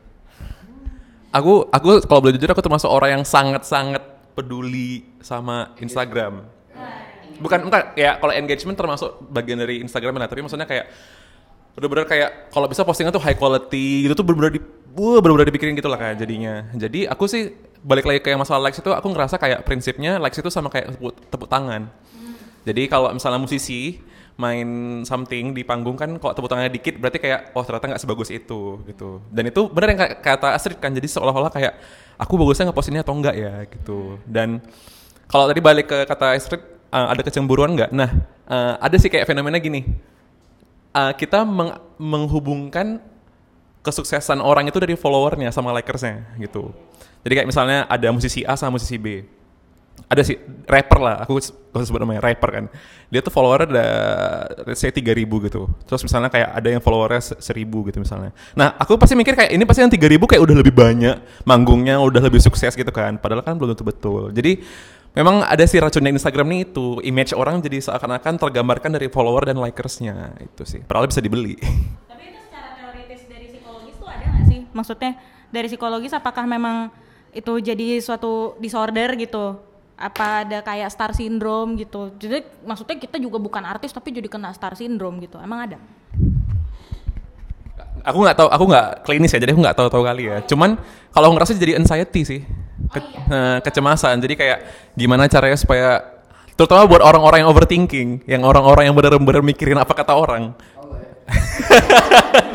Aku 1.30 1.52
aku 1.70 1.88
kalau 2.10 2.20
boleh 2.26 2.34
jujur 2.34 2.50
aku 2.50 2.62
termasuk 2.62 2.90
orang 2.90 3.22
yang 3.22 3.24
sangat-sangat 3.24 4.02
peduli 4.34 5.16
sama 5.22 5.72
Instagram. 5.78 6.44
Bukan 7.36 7.68
bukan 7.68 7.80
ya 7.96 8.16
kalau 8.16 8.32
engagement 8.32 8.76
termasuk 8.76 9.20
bagian 9.28 9.60
dari 9.60 9.84
Instagram 9.84 10.16
lah, 10.16 10.28
tapi 10.28 10.40
maksudnya 10.40 10.64
kayak 10.64 10.88
bener-bener 11.76 12.08
kayak 12.08 12.48
kalau 12.48 12.64
bisa 12.64 12.80
postingan 12.88 13.12
tuh 13.12 13.20
high 13.20 13.36
quality 13.36 14.08
gitu 14.08 14.16
tuh 14.16 14.24
bener-bener 14.24 14.56
di 14.56 14.60
wah, 14.96 15.20
bener-bener 15.20 15.52
dipikirin 15.52 15.76
gitu 15.76 15.92
lah 15.92 16.00
kayak 16.00 16.16
jadinya. 16.16 16.64
Jadi 16.72 17.04
aku 17.04 17.28
sih 17.28 17.52
balik 17.84 18.08
lagi 18.08 18.24
kayak 18.24 18.40
masalah 18.40 18.64
likes 18.64 18.80
itu 18.80 18.88
aku 18.88 19.06
ngerasa 19.12 19.36
kayak 19.36 19.60
prinsipnya 19.68 20.16
likes 20.16 20.40
itu 20.40 20.48
sama 20.48 20.72
kayak 20.72 20.96
tepuk, 20.96 21.12
tepuk 21.28 21.48
tangan. 21.52 21.92
Jadi 22.66 22.90
kalau 22.90 23.14
misalnya 23.14 23.38
musisi 23.38 24.02
main 24.36 25.00
something 25.08 25.56
di 25.56 25.64
panggung 25.64 25.96
kan 25.96 26.12
kok 26.20 26.36
tepuk 26.36 26.50
tangannya 26.50 26.68
dikit 26.68 27.00
berarti 27.00 27.16
kayak 27.16 27.56
oh 27.56 27.64
ternyata 27.64 27.94
nggak 27.94 28.02
sebagus 28.02 28.28
itu 28.28 28.82
gitu. 28.84 29.22
Dan 29.30 29.48
itu 29.48 29.70
bener 29.70 29.96
yang 29.96 30.00
kata 30.20 30.52
Astrid 30.52 30.76
kan 30.82 30.92
jadi 30.92 31.08
seolah-olah 31.08 31.48
kayak 31.48 31.72
aku 32.20 32.36
bagusnya 32.36 32.68
ngepost 32.68 32.90
ini 32.92 33.00
atau 33.00 33.14
enggak 33.16 33.32
ya 33.38 33.64
gitu. 33.70 34.20
Dan 34.28 34.60
kalau 35.30 35.48
tadi 35.48 35.62
balik 35.62 35.88
ke 35.88 35.98
kata 36.04 36.36
Astrid 36.36 36.60
uh, 36.90 37.06
ada 37.08 37.22
kecemburuan 37.24 37.72
nggak? 37.78 37.90
Nah 37.94 38.10
uh, 38.50 38.74
ada 38.76 38.96
sih 39.00 39.08
kayak 39.08 39.24
fenomena 39.24 39.56
gini. 39.56 39.86
Uh, 40.92 41.14
kita 41.16 41.46
meng- 41.46 41.80
menghubungkan 41.96 43.00
kesuksesan 43.86 44.42
orang 44.42 44.66
itu 44.66 44.82
dari 44.82 44.98
followernya 44.98 45.54
sama 45.54 45.70
likersnya 45.70 46.34
gitu. 46.42 46.74
Jadi 47.22 47.32
kayak 47.40 47.48
misalnya 47.48 47.86
ada 47.86 48.10
musisi 48.10 48.42
A 48.42 48.58
sama 48.58 48.76
musisi 48.76 48.98
B. 48.98 49.22
Ada 50.06 50.22
sih 50.22 50.36
rapper 50.64 51.02
lah, 51.02 51.16
aku 51.18 51.34
s- 51.36 51.50
gak 51.50 51.82
usah 51.82 51.88
sebut 51.88 51.98
namanya 51.98 52.22
rapper 52.22 52.50
kan. 52.52 52.64
Dia 53.08 53.18
tuh 53.18 53.34
followernya 53.34 53.66
ada 53.66 53.86
let's 54.64 54.78
say 54.78 54.90
3000 54.90 55.26
gitu. 55.42 55.66
Terus 55.82 56.02
misalnya 56.02 56.30
kayak 56.30 56.50
ada 56.52 56.68
yang 56.70 56.78
followernya 56.78 57.22
se- 57.24 57.38
1000 57.42 57.82
gitu 57.90 57.98
misalnya. 57.98 58.30
Nah, 58.54 58.76
aku 58.76 58.94
pasti 58.94 59.18
mikir 59.18 59.34
kayak 59.34 59.50
ini 59.50 59.66
pasti 59.66 59.82
yang 59.82 59.90
3000 59.90 60.24
kayak 60.24 60.42
udah 60.42 60.56
lebih 60.56 60.70
banyak, 60.70 61.16
manggungnya 61.42 61.98
udah 61.98 62.22
lebih 62.22 62.38
sukses 62.38 62.70
gitu 62.72 62.90
kan. 62.90 63.18
Padahal 63.18 63.42
kan 63.42 63.58
belum 63.58 63.74
tentu 63.74 63.82
betul. 63.82 64.30
Jadi 64.30 64.62
memang 65.10 65.42
ada 65.42 65.64
sih 65.64 65.80
racunnya 65.80 66.12
Instagram 66.12 66.46
nih 66.48 66.60
itu 66.66 67.02
image 67.02 67.32
orang 67.32 67.58
jadi 67.58 67.82
seakan-akan 67.82 68.38
tergambarkan 68.38 68.94
dari 68.94 69.10
follower 69.10 69.42
dan 69.42 69.58
likersnya 69.58 70.38
itu 70.38 70.62
sih. 70.62 70.80
Padahal 70.86 71.10
bisa 71.10 71.18
dibeli. 71.18 71.58
Tapi 72.10 72.30
itu 72.30 72.38
secara 72.46 72.78
teoritis 72.78 73.26
dari 73.26 73.50
psikologis 73.50 73.94
tuh 73.98 74.06
ada 74.06 74.22
nggak 74.24 74.44
sih? 74.46 74.60
Maksudnya 74.70 75.12
dari 75.50 75.66
psikologis 75.66 76.14
apakah 76.14 76.46
memang 76.46 76.94
itu 77.32 77.52
jadi 77.58 77.98
suatu 77.98 78.54
disorder 78.56 79.18
gitu? 79.18 79.65
Apa 79.96 80.44
ada 80.44 80.60
kayak 80.60 80.92
star 80.92 81.16
syndrome 81.16 81.80
gitu? 81.80 82.12
Jadi 82.20 82.44
maksudnya 82.68 83.00
kita 83.00 83.16
juga 83.16 83.40
bukan 83.40 83.64
artis 83.64 83.92
tapi 83.96 84.12
jadi 84.12 84.28
kena 84.28 84.52
star 84.52 84.76
syndrome 84.76 85.24
gitu. 85.24 85.40
Emang 85.40 85.64
ada? 85.64 85.78
aku 88.06 88.22
nggak 88.22 88.36
tahu 88.38 88.48
aku 88.54 88.64
nggak 88.70 88.86
klinis 89.02 89.34
ya 89.34 89.42
jadi 89.42 89.50
aku 89.50 89.60
nggak 89.66 89.76
tahu 89.76 89.88
tahu 89.90 90.02
kali 90.06 90.30
ya. 90.30 90.38
Cuman 90.46 90.78
kalau 91.10 91.26
aku 91.26 91.34
ngerasa 91.42 91.58
jadi 91.58 91.74
anxiety 91.74 92.22
sih. 92.22 92.40
Ke- 92.86 93.02
eh, 93.34 93.58
kecemasan. 93.66 94.22
Jadi 94.22 94.38
kayak 94.38 94.58
gimana 94.94 95.26
caranya 95.26 95.58
supaya 95.58 96.06
terutama 96.54 96.86
buat 96.86 97.02
orang-orang 97.02 97.42
yang 97.44 97.50
overthinking 97.50 98.22
yang 98.30 98.46
orang-orang 98.46 98.88
yang 98.88 98.94
benar-benar 98.94 99.42
mikirin 99.42 99.76
apa 99.82 99.90
kata 99.90 100.14
orang. 100.14 100.54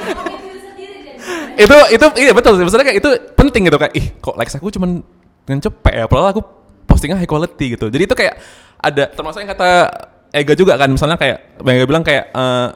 Itu 1.61 1.77
itu 1.93 2.05
iya 2.17 2.33
betul 2.33 2.57
sih. 2.57 2.63
Maksudnya 2.65 2.87
kayak 2.89 2.97
itu 3.03 3.09
penting 3.37 3.69
gitu. 3.69 3.77
Kayak 3.77 3.93
ih 3.93 4.05
kok 4.17 4.33
likes 4.33 4.57
aku 4.57 4.73
cuman 4.73 5.05
dengan 5.45 5.61
cepet 5.61 5.93
ya? 5.93 6.05
Padahal 6.09 6.33
aku 6.33 6.41
postingnya 6.85 7.17
high 7.17 7.29
quality 7.29 7.77
gitu 7.77 7.87
jadi 7.89 8.03
itu 8.05 8.15
kayak 8.15 8.35
ada 8.81 9.09
termasuk 9.11 9.41
yang 9.45 9.51
kata 9.53 9.69
Ega 10.31 10.55
juga 10.55 10.79
kan 10.79 10.87
misalnya 10.87 11.19
kayak 11.19 11.59
Ega 11.59 11.85
bilang 11.85 12.03
kayak 12.07 12.31
eh, 12.31 12.69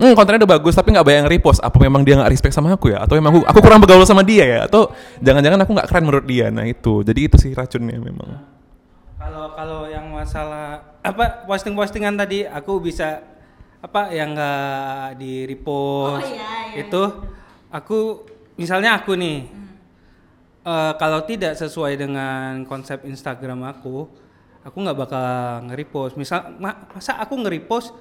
Hmm, 0.00 0.16
kontennya 0.16 0.48
udah 0.48 0.56
bagus 0.56 0.72
tapi 0.72 0.96
nggak 0.96 1.04
bayang 1.04 1.26
repost. 1.28 1.60
Apa 1.60 1.76
memang 1.76 2.00
dia 2.00 2.16
nggak 2.16 2.32
respect 2.32 2.56
sama 2.56 2.72
aku 2.72 2.88
ya? 2.88 3.04
Atau 3.04 3.20
memang 3.20 3.36
aku, 3.36 3.40
aku 3.44 3.58
kurang 3.60 3.84
bergaul 3.84 4.08
sama 4.08 4.24
dia 4.24 4.48
ya? 4.48 4.58
Atau 4.64 4.96
jangan-jangan 5.20 5.60
aku 5.60 5.76
nggak 5.76 5.88
keren 5.92 6.04
menurut 6.08 6.24
dia? 6.24 6.48
Nah 6.48 6.64
itu, 6.64 7.04
jadi 7.04 7.28
itu 7.28 7.36
sih 7.36 7.52
racunnya 7.52 8.00
memang. 8.00 8.40
Kalau 9.20 9.52
kalau 9.52 9.84
yang 9.92 10.08
masalah 10.08 10.96
apa 11.04 11.44
posting-postingan 11.44 12.16
tadi 12.16 12.48
aku 12.48 12.80
bisa 12.80 13.20
apa 13.84 14.08
yang 14.12 14.32
nggak 14.32 15.20
di 15.20 15.44
repost 15.48 16.28
itu 16.76 17.02
aku 17.72 18.24
misalnya 18.60 19.00
aku 19.00 19.16
nih 19.16 19.48
eh, 20.64 20.92
kalau 20.96 21.20
tidak 21.24 21.56
sesuai 21.56 21.96
dengan 21.96 22.64
konsep 22.68 23.04
Instagram 23.06 23.64
aku 23.64 24.08
aku 24.64 24.76
nggak 24.76 24.98
bakal 24.98 25.26
nge-repost. 25.68 26.14
Misal 26.20 26.56
ma- 26.60 26.88
masa 26.92 27.16
aku 27.16 27.36
nge-repost 27.40 27.96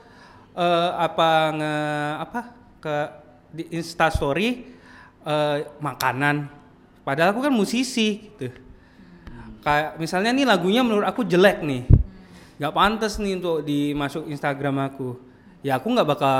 eh, 0.56 0.92
apa 0.96 1.30
nge 1.56 1.76
apa 2.20 2.40
ke 2.80 2.96
di 3.50 3.64
Insta 3.76 4.12
Story 4.12 4.68
eh, 5.24 5.58
makanan? 5.80 6.52
Padahal 7.04 7.34
aku 7.34 7.42
kan 7.42 7.54
musisi 7.56 8.30
gitu. 8.38 8.52
Kayak 9.60 10.00
misalnya 10.00 10.32
nih 10.32 10.46
lagunya 10.48 10.82
menurut 10.86 11.08
aku 11.08 11.26
jelek 11.28 11.64
nih. 11.66 11.84
Nggak 12.60 12.76
pantas 12.76 13.18
nih 13.20 13.40
untuk 13.40 13.64
dimasuk 13.64 14.28
Instagram 14.28 14.92
aku. 14.92 15.16
Ya 15.64 15.80
aku 15.80 15.92
nggak 15.92 16.08
bakal 16.08 16.38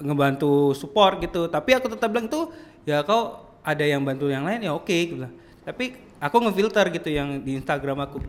ngebantu 0.00 0.72
support 0.76 1.20
gitu. 1.20 1.48
Tapi 1.48 1.76
aku 1.76 1.92
tetap 1.92 2.08
bilang 2.12 2.28
tuh 2.28 2.52
ya 2.88 3.04
kau 3.04 3.51
ada 3.62 3.84
yang 3.86 4.02
bantu 4.02 4.26
yang 4.28 4.42
lain 4.42 4.66
ya 4.66 4.74
oke 4.74 4.90
gitu 4.90 5.22
lah. 5.22 5.30
tapi 5.62 5.94
aku 6.18 6.36
ngefilter 6.42 6.86
gitu 6.94 7.08
yang 7.10 7.42
di 7.42 7.58
Instagram 7.58 8.02
aku 8.02 8.22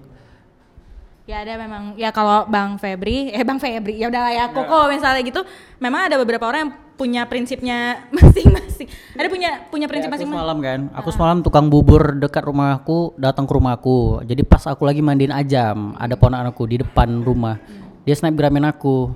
Ya 1.24 1.40
ada 1.40 1.56
memang 1.56 1.96
ya 1.96 2.12
kalau 2.12 2.44
Bang 2.52 2.76
Febri, 2.76 3.28
eh 3.36 3.48
Bang 3.48 3.56
Febri, 3.56 3.96
ya 3.96 4.12
udah 4.12 4.28
ya 4.28 4.46
Koko 4.52 4.92
misalnya 4.92 5.24
gitu, 5.24 5.40
memang 5.80 6.12
ada 6.12 6.20
beberapa 6.20 6.52
orang 6.52 6.68
yang 6.68 6.74
punya 7.00 7.24
prinsipnya 7.32 8.04
masing-masing. 8.16 8.92
Ada 9.16 9.32
punya 9.32 9.64
punya 9.72 9.88
prinsip 9.88 10.12
aku 10.12 10.20
masing-masing. 10.20 10.36
semalam 10.36 10.58
kan, 10.60 10.80
aku 10.92 11.10
semalam 11.16 11.38
tukang 11.40 11.72
bubur 11.72 12.20
dekat 12.20 12.44
rumahku 12.44 13.16
datang 13.16 13.48
ke 13.48 13.56
rumahku. 13.56 14.20
Jadi 14.28 14.44
pas 14.44 14.68
aku 14.68 14.84
lagi 14.84 15.00
mandiin 15.00 15.32
ajam, 15.32 15.96
ada 15.96 16.20
ponakan 16.20 16.52
aku 16.52 16.68
di 16.68 16.84
depan 16.84 17.24
rumah. 17.24 17.56
Dia 18.04 18.20
snapgramin 18.20 18.68
aku, 18.68 19.16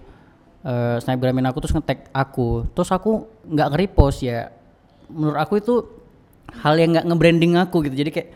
eh 0.64 1.04
snapgramin 1.04 1.44
aku 1.52 1.58
terus 1.60 1.76
nge-tag 1.76 2.08
aku. 2.16 2.72
Terus 2.72 2.88
aku 2.88 3.28
nggak 3.52 3.68
nge-repost 3.76 4.24
ya. 4.24 4.48
Menurut 5.12 5.44
aku 5.44 5.60
itu 5.60 5.97
hal 6.52 6.76
yang 6.78 6.96
nggak 6.96 7.06
nge-branding 7.08 7.54
aku 7.60 7.86
gitu. 7.88 7.96
Jadi 8.06 8.10
kayak 8.14 8.30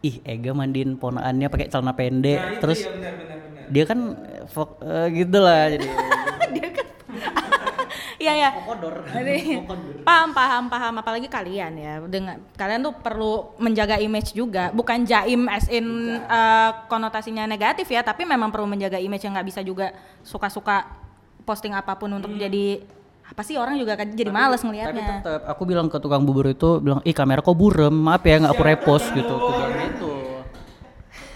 ih 0.00 0.16
Ega 0.24 0.52
mandiin 0.56 0.96
ponaannya 0.96 1.48
pakai 1.48 1.68
celana 1.68 1.92
pendek. 1.92 2.56
Terus 2.60 2.88
dia 3.70 3.84
kan 3.86 4.16
eh, 4.26 4.44
fok- 4.50 4.80
eh, 4.82 5.06
gitu 5.14 5.38
lah 5.38 5.70
jadi 5.70 5.86
Iya 8.22 8.32
ya. 8.36 8.50
Paham 10.08 10.30
paham 10.32 10.64
paham. 10.68 10.94
Apalagi 11.00 11.28
kalian 11.28 11.72
ya 11.76 11.94
dengan 12.04 12.36
kalian 12.54 12.80
tuh 12.84 12.94
perlu 12.96 13.56
menjaga 13.56 13.96
image 13.96 14.32
juga. 14.32 14.68
Bukan 14.72 15.08
jaim 15.08 15.48
as 15.48 15.66
in 15.72 15.86
eh, 16.20 16.70
konotasinya 16.86 17.48
negatif 17.48 17.88
ya 17.88 18.04
tapi 18.04 18.24
memang 18.24 18.52
perlu 18.52 18.68
menjaga 18.68 19.00
image 19.00 19.24
yang 19.24 19.32
nggak 19.36 19.48
bisa 19.48 19.60
juga 19.64 19.92
suka-suka 20.20 20.84
posting 21.44 21.72
apa 21.72 21.96
pun 21.96 22.12
untuk 22.12 22.36
jadi 22.36 22.84
apa 23.30 23.46
sih 23.46 23.54
orang 23.54 23.78
juga 23.78 23.94
kan 23.94 24.10
jadi 24.10 24.34
males 24.34 24.58
tapi 24.58 24.74
ngelihatnya. 24.74 25.22
tetap 25.22 25.42
aku 25.46 25.62
bilang 25.62 25.86
ke 25.86 26.02
tukang 26.02 26.26
bubur 26.26 26.50
itu 26.50 26.82
bilang 26.82 26.98
ih 27.06 27.14
kamera 27.14 27.38
kok 27.38 27.54
burem 27.54 27.94
maaf 27.94 28.26
ya 28.26 28.42
nggak 28.42 28.52
aku 28.58 28.62
repost 28.66 29.06
gitu 29.14 29.30
aku 29.30 29.50
bilang 29.54 29.74
gitu 29.86 30.10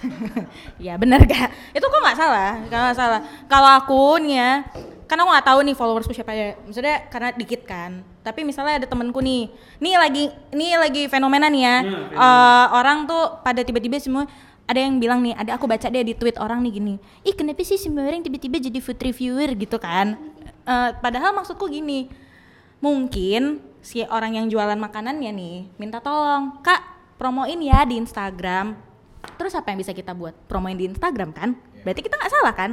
Ya 0.87 0.95
benar 1.01 1.25
gak? 1.25 1.49
Itu 1.73 1.87
kok 1.87 2.01
nggak 2.05 2.19
salah, 2.19 2.61
nggak 2.69 2.97
salah. 2.97 3.21
Kalau 3.49 3.71
aku 3.81 4.21
nih 4.25 4.37
ya, 4.37 4.51
kan 5.09 5.17
aku 5.21 5.29
nggak 5.33 5.47
tahu 5.49 5.59
nih 5.65 5.75
followersku 5.77 6.13
siapa 6.13 6.33
ya. 6.37 6.57
Maksudnya 6.65 7.09
karena 7.09 7.29
dikit 7.33 7.65
kan. 7.65 8.05
Tapi 8.25 8.41
misalnya 8.45 8.85
ada 8.85 8.87
temenku 8.89 9.21
nih, 9.21 9.49
nih 9.81 9.95
lagi, 9.97 10.25
nih 10.53 10.77
lagi 10.81 11.03
fenomena 11.09 11.49
nih 11.49 11.63
ya. 11.65 11.77
Eh, 12.13 12.67
orang 12.73 13.09
tuh 13.09 13.41
pada 13.45 13.61
tiba-tiba 13.65 14.01
semua 14.01 14.29
ada 14.65 14.81
yang 14.81 14.97
bilang 14.97 15.21
nih, 15.21 15.37
ada 15.37 15.61
aku 15.61 15.69
baca 15.69 15.93
dia 15.93 16.01
di 16.01 16.17
tweet 16.17 16.41
orang 16.41 16.65
nih 16.65 16.73
gini, 16.81 16.95
ih 17.21 17.37
kenapa 17.37 17.61
sih 17.61 17.77
semua 17.77 18.09
orang 18.09 18.25
tiba-tiba 18.25 18.57
jadi 18.57 18.81
food 18.81 18.97
reviewer 18.97 19.53
gitu 19.53 19.77
kan? 19.77 20.17
Eh, 20.65 20.91
padahal 21.05 21.37
maksudku 21.37 21.69
gini, 21.69 22.09
mungkin 22.81 23.61
si 23.85 24.01
orang 24.09 24.41
yang 24.41 24.47
jualan 24.49 24.81
makanannya 24.81 25.29
nih 25.29 25.57
minta 25.77 26.01
tolong, 26.01 26.57
kak 26.65 26.81
promoin 27.21 27.61
ya 27.61 27.85
di 27.85 28.01
Instagram. 28.01 28.73
Terus 29.37 29.53
apa 29.53 29.73
yang 29.73 29.81
bisa 29.81 29.93
kita 29.93 30.17
buat? 30.17 30.33
Promoin 30.49 30.77
di 30.77 30.89
Instagram 30.89 31.37
kan? 31.37 31.57
Berarti 31.85 32.01
kita 32.01 32.17
nggak 32.17 32.33
salah 32.33 32.55
kan? 32.57 32.71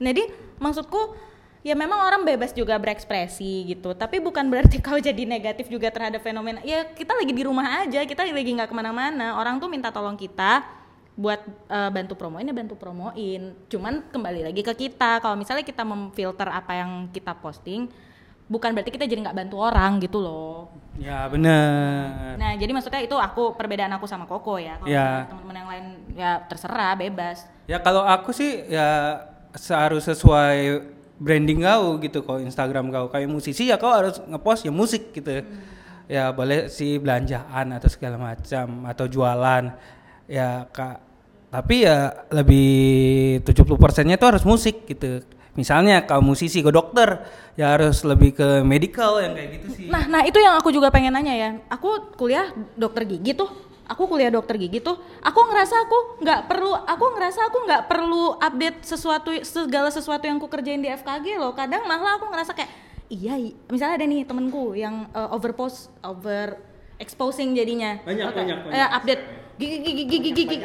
Jadi 0.00 0.28
maksudku 0.60 1.16
ya 1.60 1.76
memang 1.76 2.00
orang 2.00 2.24
bebas 2.24 2.56
juga 2.56 2.80
berekspresi 2.80 3.68
gitu 3.68 3.92
tapi 3.92 4.16
bukan 4.16 4.48
berarti 4.48 4.80
kau 4.84 4.96
jadi 4.96 5.24
negatif 5.24 5.72
juga 5.72 5.88
terhadap 5.88 6.20
fenomena. 6.20 6.60
Ya 6.60 6.84
kita 6.92 7.16
lagi 7.16 7.32
di 7.32 7.44
rumah 7.44 7.84
aja 7.84 8.04
kita 8.04 8.20
lagi 8.28 8.52
nggak 8.52 8.68
ke 8.68 8.76
mana-mana. 8.76 9.40
Orang 9.40 9.56
tuh 9.56 9.72
minta 9.72 9.88
tolong 9.88 10.20
kita 10.20 10.79
buat 11.20 11.40
eh, 11.68 11.90
bantu 11.92 12.16
promoin 12.16 12.48
ya 12.48 12.56
bantu 12.56 12.80
promoin 12.80 13.52
cuman 13.68 14.08
kembali 14.08 14.40
lagi 14.48 14.64
ke 14.64 14.72
kita 14.74 15.20
kalau 15.20 15.36
misalnya 15.36 15.60
kita 15.60 15.84
memfilter 15.84 16.48
apa 16.48 16.72
yang 16.80 17.12
kita 17.12 17.36
posting 17.36 17.92
bukan 18.48 18.72
berarti 18.72 18.88
kita 18.88 19.04
jadi 19.04 19.28
nggak 19.28 19.36
bantu 19.36 19.56
orang 19.60 20.00
gitu 20.00 20.16
loh 20.18 20.72
Ya 21.00 21.24
bener. 21.32 22.36
Nah, 22.36 22.52
jadi 22.60 22.76
maksudnya 22.76 23.00
itu 23.00 23.16
aku 23.16 23.56
perbedaan 23.56 23.88
aku 23.96 24.04
sama 24.04 24.28
Koko 24.28 24.60
ya. 24.60 24.76
Kalau 24.76 24.84
Ya. 24.84 25.24
teman-teman 25.32 25.56
yang 25.56 25.68
lain 25.72 25.86
ya 26.12 26.30
terserah, 26.44 26.92
bebas. 26.92 27.48
Ya 27.64 27.80
kalau 27.80 28.04
aku 28.04 28.36
sih 28.36 28.68
ya 28.68 29.16
seharus 29.56 30.04
sesuai 30.04 30.84
branding 31.16 31.64
kau 31.64 31.96
gitu 32.04 32.20
kalau 32.20 32.44
Instagram 32.44 32.92
kau 32.92 33.08
kayak 33.08 33.32
musisi 33.32 33.72
ya 33.72 33.80
kau 33.80 33.88
harus 33.88 34.20
ngepost 34.28 34.68
ya 34.68 34.72
musik 34.76 35.08
gitu. 35.16 35.40
Ya 36.04 36.28
boleh 36.36 36.68
sih 36.68 37.00
belanjaan 37.00 37.72
atau 37.72 37.88
segala 37.88 38.20
macam 38.20 38.84
atau 38.84 39.08
jualan. 39.08 39.72
Ya 40.28 40.68
Kak 40.68 41.00
tapi 41.50 41.82
ya 41.82 42.14
lebih 42.30 42.70
70 43.42 43.66
persennya 43.74 44.14
itu 44.14 44.26
harus 44.26 44.46
musik 44.46 44.86
gitu. 44.86 45.26
Misalnya 45.58 46.06
kau 46.06 46.22
musisi 46.22 46.62
ke 46.62 46.70
dokter 46.70 47.26
ya 47.58 47.74
harus 47.74 48.06
lebih 48.06 48.38
ke 48.38 48.48
medical 48.62 49.18
yang 49.18 49.34
kayak 49.34 49.50
gitu 49.58 49.66
sih. 49.74 49.86
Nah, 49.90 50.06
nah 50.06 50.22
itu 50.22 50.38
yang 50.38 50.54
aku 50.54 50.70
juga 50.70 50.94
pengen 50.94 51.10
nanya 51.10 51.34
ya. 51.34 51.50
Aku 51.74 52.14
kuliah 52.14 52.54
dokter 52.78 53.02
gigi 53.02 53.34
tuh. 53.34 53.50
Aku 53.90 54.06
kuliah 54.06 54.30
dokter 54.30 54.54
gigi 54.54 54.78
tuh. 54.78 54.94
Aku 55.26 55.40
ngerasa 55.50 55.74
aku 55.90 56.22
nggak 56.22 56.46
perlu. 56.46 56.70
Aku 56.86 57.04
ngerasa 57.18 57.40
aku 57.50 57.58
nggak 57.66 57.82
perlu 57.90 58.38
update 58.38 58.86
sesuatu 58.86 59.34
segala 59.42 59.90
sesuatu 59.90 60.22
yang 60.22 60.38
aku 60.38 60.46
kerjain 60.46 60.78
di 60.78 60.86
FKG 60.86 61.42
loh. 61.42 61.50
Kadang 61.58 61.82
malah 61.82 62.22
aku 62.22 62.30
ngerasa 62.30 62.54
kayak 62.54 62.70
iya. 63.10 63.34
Misalnya 63.66 63.98
ada 63.98 64.06
nih 64.06 64.22
temenku 64.22 64.78
yang 64.78 65.10
uh, 65.10 65.34
overpost, 65.34 65.90
over 66.06 66.62
exposing 67.02 67.58
jadinya. 67.58 67.98
Banyak, 68.06 68.24
Oke. 68.30 68.38
banyak, 68.38 68.56
banyak. 68.70 68.78
Eh, 68.78 68.88
update 68.94 69.22
gigi 69.58 69.78
gigi 69.82 70.04
gigi 70.06 70.30
gigi. 70.46 70.56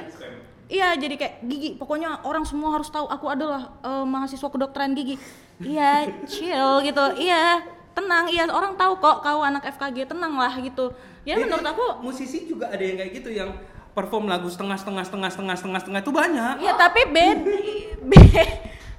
Iya, 0.65 0.97
jadi 0.97 1.15
kayak 1.15 1.35
gigi. 1.45 1.69
Pokoknya 1.77 2.25
orang 2.25 2.43
semua 2.43 2.73
harus 2.73 2.89
tahu 2.89 3.05
aku 3.05 3.25
adalah 3.29 3.77
eh, 3.85 4.05
mahasiswa 4.05 4.49
kedokteran 4.49 4.97
gigi. 4.97 5.15
Iya, 5.61 6.09
chill 6.27 6.83
gitu. 6.83 7.05
Iya, 7.21 7.63
tenang. 7.95 8.27
Iya, 8.27 8.49
orang 8.51 8.75
tahu 8.75 8.99
kok 8.99 9.23
kau 9.23 9.39
anak 9.45 9.63
FKG, 9.77 10.09
tenang 10.09 10.35
lah 10.35 10.53
gitu. 10.59 10.91
Ya 11.25 11.41
menurut 11.41 11.65
aku 11.65 12.05
musisi 12.05 12.45
juga 12.45 12.69
ada 12.69 12.83
yang 12.85 13.01
kayak 13.01 13.11
gitu 13.17 13.29
yang 13.33 13.49
perform 13.97 14.29
lagu 14.29 14.45
setengah 14.45 14.77
setengah 14.77 15.01
setengah 15.07 15.29
setengah 15.31 15.55
setengah 15.57 15.79
setengah 15.81 16.01
itu 16.05 16.11
banyak. 16.13 16.53
Iya 16.61 16.73
tapi 16.77 17.01
beda, 17.09 18.43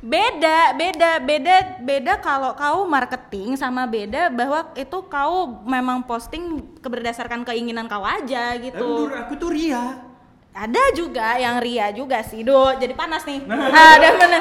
beda, 0.02 0.58
beda, 0.74 1.10
beda, 1.22 1.56
beda 1.84 2.12
kalau 2.18 2.56
kau 2.58 2.82
marketing 2.88 3.54
sama 3.54 3.84
beda 3.86 4.32
bahwa 4.32 4.72
itu 4.74 4.98
kau 5.06 5.62
memang 5.62 6.02
posting 6.02 6.64
berdasarkan 6.80 7.46
keinginan 7.46 7.86
kau 7.86 8.02
aja 8.02 8.56
gitu. 8.58 9.06
menurut 9.06 9.22
aku 9.22 9.32
tuh 9.38 9.50
ria. 9.54 10.15
Ada 10.56 10.96
juga 10.96 11.36
yang 11.36 11.60
ria 11.60 11.92
juga 11.92 12.24
sih, 12.24 12.40
do 12.40 12.72
jadi 12.80 12.96
panas 12.96 13.28
nih. 13.28 13.44
Ada 14.00 14.08
mana? 14.16 14.38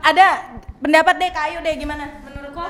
Ada 0.00 0.26
pendapat 0.80 1.14
deh 1.20 1.30
kayu 1.36 1.58
deh 1.60 1.74
gimana? 1.76 2.08
Menurut 2.24 2.56
kau? 2.56 2.64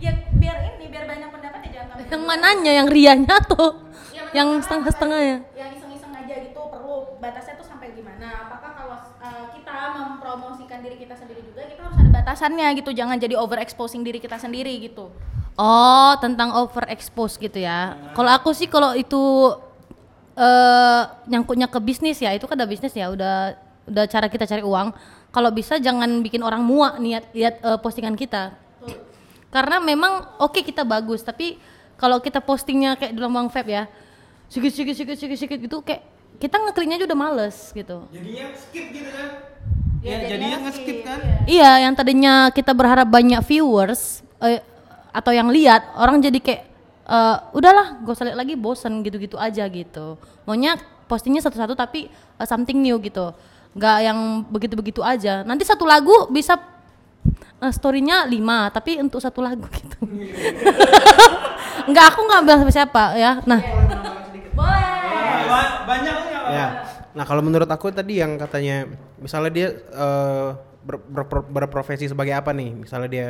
Ya 0.00 0.16
biar 0.40 0.56
ini, 0.72 0.88
biar 0.88 1.04
banyak 1.04 1.28
pendapat 1.28 1.60
ya 1.68 1.70
jangan 1.84 1.94
Yang 2.08 2.22
mananya 2.24 2.72
yang 2.72 2.88
rianya 2.88 3.36
tuh? 3.44 3.84
Ya, 4.16 4.24
yang 4.40 4.46
menurut 4.48 4.64
setengah-setengah 4.64 5.20
ya? 5.20 5.36
kakak 5.44 5.58
yang 5.60 5.70
iseng-iseng 5.76 6.12
aja 6.16 6.34
gitu 6.48 6.60
perlu 6.72 6.96
batasnya 7.20 7.54
tuh 7.60 7.66
sampai 7.68 7.92
gimana 7.92 8.48
apakah 8.48 8.70
kalau 8.72 8.96
uh, 9.20 9.44
kita 9.52 9.76
mempromosikan 10.00 10.78
diri 10.80 10.96
kita 10.96 11.12
sendiri 11.12 11.44
juga 11.44 11.68
kita 11.68 11.80
harus 11.84 11.96
ada 12.00 12.10
batasannya 12.14 12.68
gitu 12.80 12.90
jangan 12.96 13.20
jadi 13.20 13.36
overexposing 13.36 14.00
diri 14.00 14.16
kita 14.22 14.40
sendiri 14.40 14.72
gitu 14.80 15.12
Oh, 15.58 16.14
tentang 16.22 16.54
overexpose 16.54 17.34
gitu 17.34 17.58
ya. 17.58 17.98
Kalau 18.14 18.30
aku 18.30 18.54
sih 18.54 18.70
kalau 18.70 18.94
itu 18.94 19.18
eh 20.38 21.02
nyangkutnya 21.26 21.66
ke 21.66 21.82
bisnis 21.82 22.22
ya, 22.22 22.30
itu 22.30 22.46
kan 22.46 22.54
udah 22.54 22.70
bisnis 22.70 22.94
ya, 22.94 23.10
udah 23.10 23.58
udah 23.90 24.04
cara 24.06 24.30
kita 24.30 24.46
cari 24.46 24.62
uang. 24.62 24.94
Kalau 25.34 25.50
bisa 25.50 25.76
jangan 25.82 26.22
bikin 26.22 26.46
orang 26.46 26.62
muak 26.62 27.02
niat 27.02 27.26
lihat 27.34 27.58
eh, 27.58 27.78
postingan 27.82 28.14
kita. 28.14 28.54
Karena 29.50 29.82
memang 29.82 30.38
oke 30.38 30.62
kita 30.62 30.86
bagus, 30.86 31.24
tapi 31.26 31.58
kalau 31.98 32.22
kita 32.22 32.38
postingnya 32.38 32.94
kayak 32.94 33.16
dalam 33.16 33.34
Bang 33.34 33.48
Feb 33.50 33.66
ya, 33.66 33.90
sedikit 34.46 34.72
sedikit 34.76 34.94
sedikit 34.94 35.16
sedikit 35.18 35.38
sedikit 35.40 35.58
gitu 35.58 35.76
kayak 35.82 36.02
kita 36.38 36.54
ngekliknya 36.54 37.02
aja 37.02 37.06
udah 37.10 37.18
males 37.18 37.56
gitu. 37.74 38.06
Jadinya 38.14 38.46
skip 38.54 38.86
gitu 38.94 39.10
kan. 39.10 39.28
Ya, 39.98 40.14
Ya, 40.14 40.30
jadinya 40.30 40.30
jadinya 40.30 40.54
skip, 40.54 40.62
nge-skip 40.62 40.98
kan. 41.02 41.18
Iya, 41.50 41.70
yang 41.82 41.94
tadinya 41.98 42.34
kita 42.54 42.70
berharap 42.70 43.08
banyak 43.10 43.42
viewers 43.42 44.22
eh, 44.38 44.62
atau 45.10 45.34
yang 45.34 45.50
lihat, 45.50 45.90
orang 45.98 46.22
jadi 46.22 46.38
kayak 46.38 46.62
eh, 47.08 47.36
udahlah, 47.56 48.04
gak 48.04 48.14
usah 48.14 48.36
lagi, 48.36 48.54
bosen 48.54 49.00
gitu-gitu 49.00 49.34
aja 49.34 49.64
gitu. 49.66 50.20
Maunya 50.44 50.76
postingnya 51.08 51.40
satu-satu 51.40 51.72
tapi 51.72 52.06
eh, 52.12 52.46
something 52.46 52.76
new 52.76 53.00
gitu, 53.00 53.32
nggak 53.72 53.96
yang 54.04 54.18
begitu-begitu 54.46 55.00
aja. 55.00 55.40
Nanti 55.42 55.64
satu 55.64 55.88
lagu 55.88 56.28
bisa 56.28 56.60
eh, 57.58 57.72
storynya 57.72 58.28
lima, 58.28 58.68
tapi 58.68 59.00
untuk 59.00 59.18
satu 59.18 59.40
lagu 59.40 59.64
gitu. 59.80 59.98
Nggak, 61.88 62.04
aku 62.12 62.20
nggak 62.22 62.40
bilang 62.44 62.60
sama 62.62 62.72
siapa 62.72 63.02
ya. 63.16 63.40
Nah, 63.48 63.60
Ba- 65.48 65.76
Banyak? 65.88 66.16
Ya. 66.48 66.66
Nah 67.16 67.24
kalau 67.24 67.40
menurut 67.40 67.66
aku 67.66 67.88
tadi 67.90 68.20
yang 68.20 68.36
katanya 68.36 68.84
misalnya 69.18 69.50
dia 69.50 69.68
eh, 69.74 70.48
ber- 70.84 71.04
ber- 71.08 71.48
berprofesi 71.48 72.06
sebagai 72.06 72.36
apa 72.36 72.52
nih? 72.52 72.84
Misalnya 72.84 73.08
dia 73.08 73.26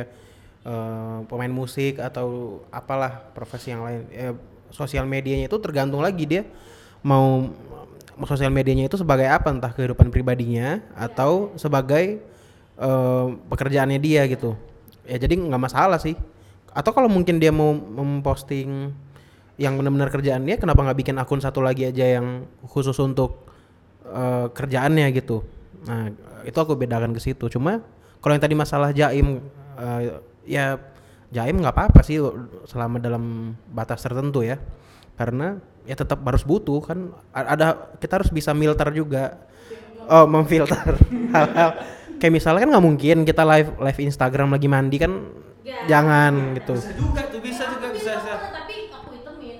eh, 0.65 1.19
pemain 1.27 1.51
musik 1.51 1.99
atau 1.99 2.59
apalah 2.73 3.31
profesi 3.35 3.71
yang 3.71 3.83
lain. 3.85 4.01
Eh, 4.11 4.33
sosial 4.69 5.09
medianya 5.09 5.49
itu 5.49 5.57
tergantung 5.57 5.99
lagi 6.05 6.29
dia 6.29 6.45
mau 7.01 7.49
sosial 8.27 8.53
medianya 8.53 8.91
itu 8.91 8.99
sebagai 8.99 9.25
apa? 9.25 9.49
Entah 9.49 9.71
kehidupan 9.71 10.11
pribadinya 10.11 10.83
atau 10.95 11.53
sebagai 11.55 12.19
eh, 12.79 13.27
pekerjaannya 13.49 13.99
dia 14.01 14.27
gitu. 14.27 14.55
Ya 15.07 15.17
jadi 15.19 15.35
nggak 15.39 15.61
masalah 15.61 15.99
sih. 16.01 16.15
Atau 16.69 16.93
kalau 16.93 17.09
mungkin 17.09 17.41
dia 17.41 17.49
mau 17.49 17.73
memposting 17.73 18.93
yang 19.59 19.75
benar-benar 19.75 20.07
kerjaan 20.07 20.47
dia 20.47 20.55
kenapa 20.55 20.87
nggak 20.87 20.97
bikin 21.03 21.19
akun 21.19 21.43
satu 21.43 21.59
lagi 21.59 21.83
aja 21.83 22.17
yang 22.17 22.47
khusus 22.63 22.95
untuk 23.03 23.43
eh, 24.07 24.47
kerjaannya 24.55 25.11
gitu 25.11 25.43
nah 25.83 26.07
itu 26.47 26.55
aku 26.55 26.79
bedakan 26.79 27.11
ke 27.11 27.19
situ 27.19 27.51
cuma 27.51 27.83
kalau 28.23 28.39
yang 28.39 28.43
tadi 28.43 28.55
masalah 28.55 28.95
jaim 28.95 29.43
eh, 29.75 30.15
ya 30.49 30.81
jaim 31.29 31.61
nggak 31.61 31.75
apa-apa 31.77 32.01
sih 32.01 32.17
selama 32.65 32.97
dalam 32.97 33.53
batas 33.69 34.01
tertentu 34.01 34.41
ya. 34.41 34.57
Karena 35.13 35.61
ya 35.85 35.93
tetap 35.93 36.25
harus 36.25 36.41
butuh 36.41 36.81
kan. 36.81 37.13
Ada 37.29 37.93
kita 38.01 38.19
harus 38.19 38.33
bisa 38.33 38.51
filter 38.57 38.89
juga. 38.91 39.37
Oh 40.09 40.25
memfilter 40.25 40.97
hal-hal. 41.37 41.69
Kayak 42.17 42.33
misalnya 42.33 42.65
kan 42.65 42.69
nggak 42.73 42.85
mungkin 42.85 43.17
kita 43.23 43.45
live 43.45 43.77
live 43.77 43.99
Instagram 44.01 44.49
lagi 44.49 44.67
mandi 44.67 44.97
kan. 44.97 45.13
Ya. 45.59 45.85
jangan 45.85 46.33
ya. 46.33 46.55
gitu. 46.57 46.75
Bisa 46.81 46.93
juga 46.97 47.21
tuh 47.29 47.41
bisa 47.45 47.63
ya, 47.67 47.69
juga 47.77 47.87
bisa, 47.93 48.11
bisa. 48.15 48.33
tapi 48.49 48.89
aku 48.89 49.09
itemin 49.11 49.55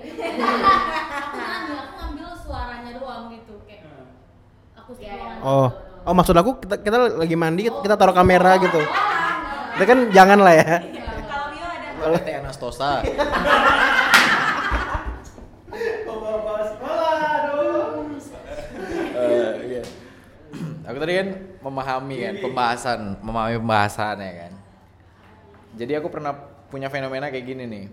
aku 1.54 1.70
aku 1.70 1.92
ngambil 1.94 2.28
suaranya 2.40 2.92
doang 2.98 3.30
gitu 3.30 3.54
kayak 3.62 3.86
hmm. 3.86 4.80
aku 4.80 4.90
iya, 4.98 5.12
iya. 5.14 5.38
sih 5.38 5.44
oh. 5.44 5.68
oh 6.08 6.14
maksud 6.16 6.34
aku 6.34 6.50
kita, 6.66 6.82
kita 6.82 6.96
lagi 7.14 7.36
mandi 7.38 7.70
oh. 7.70 7.78
kita 7.84 7.94
taruh 7.94 8.16
kamera 8.16 8.58
gitu. 8.58 8.80
Ah, 8.80 9.19
itu 9.80 9.88
kan 9.88 10.12
jangan 10.12 10.44
lah 10.44 10.60
ya. 10.60 10.76
Kalau 12.04 12.20
teh 12.20 12.36
Anastosa. 12.36 13.00
Eh, 13.00 13.16
iya. 19.72 19.80
Aku 20.84 21.00
tadi 21.00 21.16
kan 21.16 21.32
memahami 21.64 22.16
kan 22.20 22.34
pembahasan, 22.44 23.00
memahami 23.24 23.56
pembahasan 23.56 24.20
ya 24.20 24.32
kan. 24.44 24.52
Jadi 25.80 25.96
aku 25.96 26.12
pernah 26.12 26.36
punya 26.68 26.92
fenomena 26.92 27.32
kayak 27.32 27.48
gini 27.48 27.64
nih. 27.64 27.88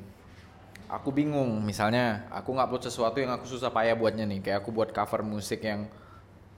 Aku 0.91 1.15
bingung, 1.15 1.63
misalnya 1.63 2.27
aku 2.35 2.51
ngupload 2.51 2.83
sesuatu 2.83 3.23
yang 3.23 3.31
aku 3.31 3.47
susah 3.47 3.71
payah 3.71 3.95
buatnya 3.95 4.27
nih. 4.27 4.43
Kayak 4.43 4.59
aku 4.59 4.75
buat 4.75 4.91
cover 4.91 5.23
musik 5.23 5.63
yang 5.63 5.87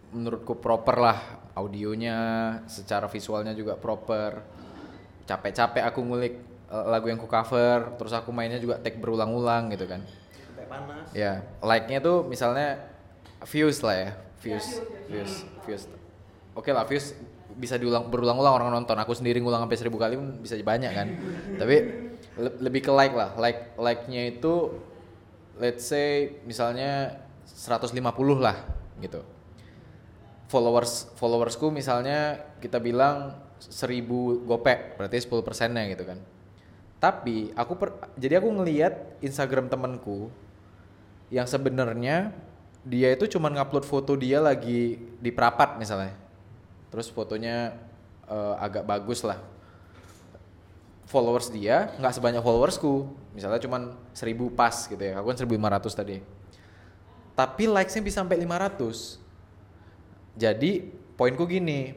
menurutku 0.09 0.57
proper 0.57 0.97
lah, 0.97 1.21
audionya, 1.53 2.17
secara 2.65 3.05
visualnya 3.05 3.53
juga 3.53 3.77
proper. 3.77 4.57
Capek-capek 5.29 5.83
aku 5.85 6.01
ngulik 6.01 6.33
eh, 6.73 6.85
lagu 6.89 7.05
yang 7.05 7.21
ku 7.21 7.29
cover, 7.29 7.93
terus 8.01 8.13
aku 8.17 8.33
mainnya 8.33 8.57
juga 8.57 8.81
take 8.81 8.97
berulang-ulang 8.97 9.69
gitu 9.77 9.85
kan. 9.85 10.01
Ya, 11.13 11.45
like-nya 11.61 12.01
tuh 12.01 12.25
misalnya 12.25 12.81
views 13.45 13.85
lah 13.85 13.95
ya, 13.95 14.09
views, 14.41 14.81
views, 15.05 15.45
views. 15.65 15.83
Oke 16.57 16.73
lah, 16.73 16.83
views 16.89 17.13
bisa 17.53 17.77
diulang 17.77 18.09
berulang-ulang 18.09 18.53
orang 18.57 18.69
nonton. 18.73 18.97
Aku 18.97 19.13
sendiri 19.13 19.37
ngulang 19.37 19.61
sampai 19.65 19.77
seribu 19.77 19.97
kali 20.01 20.17
pun 20.17 20.41
bisa 20.41 20.57
banyak 20.57 20.91
kan. 20.91 21.07
Tapi 21.57 21.75
le- 22.37 22.57
lebih 22.61 22.89
ke 22.89 22.91
like 22.93 23.13
lah, 23.13 23.33
like 23.37 23.73
like-nya 23.77 24.33
itu 24.33 24.73
let's 25.59 25.85
say 25.85 26.39
misalnya 26.47 27.21
150 27.45 27.93
lah 28.39 28.57
gitu. 29.03 29.21
Followers 30.49 31.13
followersku 31.13 31.69
misalnya 31.69 32.41
kita 32.57 32.81
bilang 32.81 33.37
1000 33.59 34.47
gopek, 34.47 34.95
berarti 34.95 35.19
10 35.19 35.43
persennya 35.43 35.83
gitu 35.91 36.07
kan. 36.07 36.19
Tapi 36.99 37.51
aku 37.55 37.73
per- 37.79 37.95
jadi 38.19 38.43
aku 38.43 38.51
ngelihat 38.51 39.19
Instagram 39.23 39.71
temanku 39.71 40.27
yang 41.31 41.47
sebenarnya 41.47 42.35
dia 42.83 43.11
itu 43.11 43.27
cuma 43.27 43.51
ngupload 43.51 43.85
foto 43.87 44.15
dia 44.15 44.39
lagi 44.39 44.99
di 45.19 45.31
perapat 45.31 45.79
misalnya. 45.79 46.15
Terus 46.91 47.11
fotonya 47.11 47.75
eh, 48.27 48.55
agak 48.59 48.83
bagus 48.83 49.23
lah. 49.23 49.39
Followers 51.09 51.49
dia 51.49 51.95
nggak 51.99 52.13
sebanyak 52.19 52.41
followersku. 52.43 53.07
Misalnya 53.35 53.59
cuma 53.63 53.95
1000 54.11 54.51
pas 54.51 54.75
gitu 54.87 54.99
ya. 54.99 55.19
Aku 55.19 55.31
kan 55.31 55.37
1500 55.39 55.95
tadi. 55.95 56.17
Tapi 57.35 57.63
likes-nya 57.71 58.03
bisa 58.03 58.19
sampai 58.19 58.35
500. 58.43 59.15
Jadi 60.35 60.91
poinku 61.15 61.47
gini, 61.47 61.95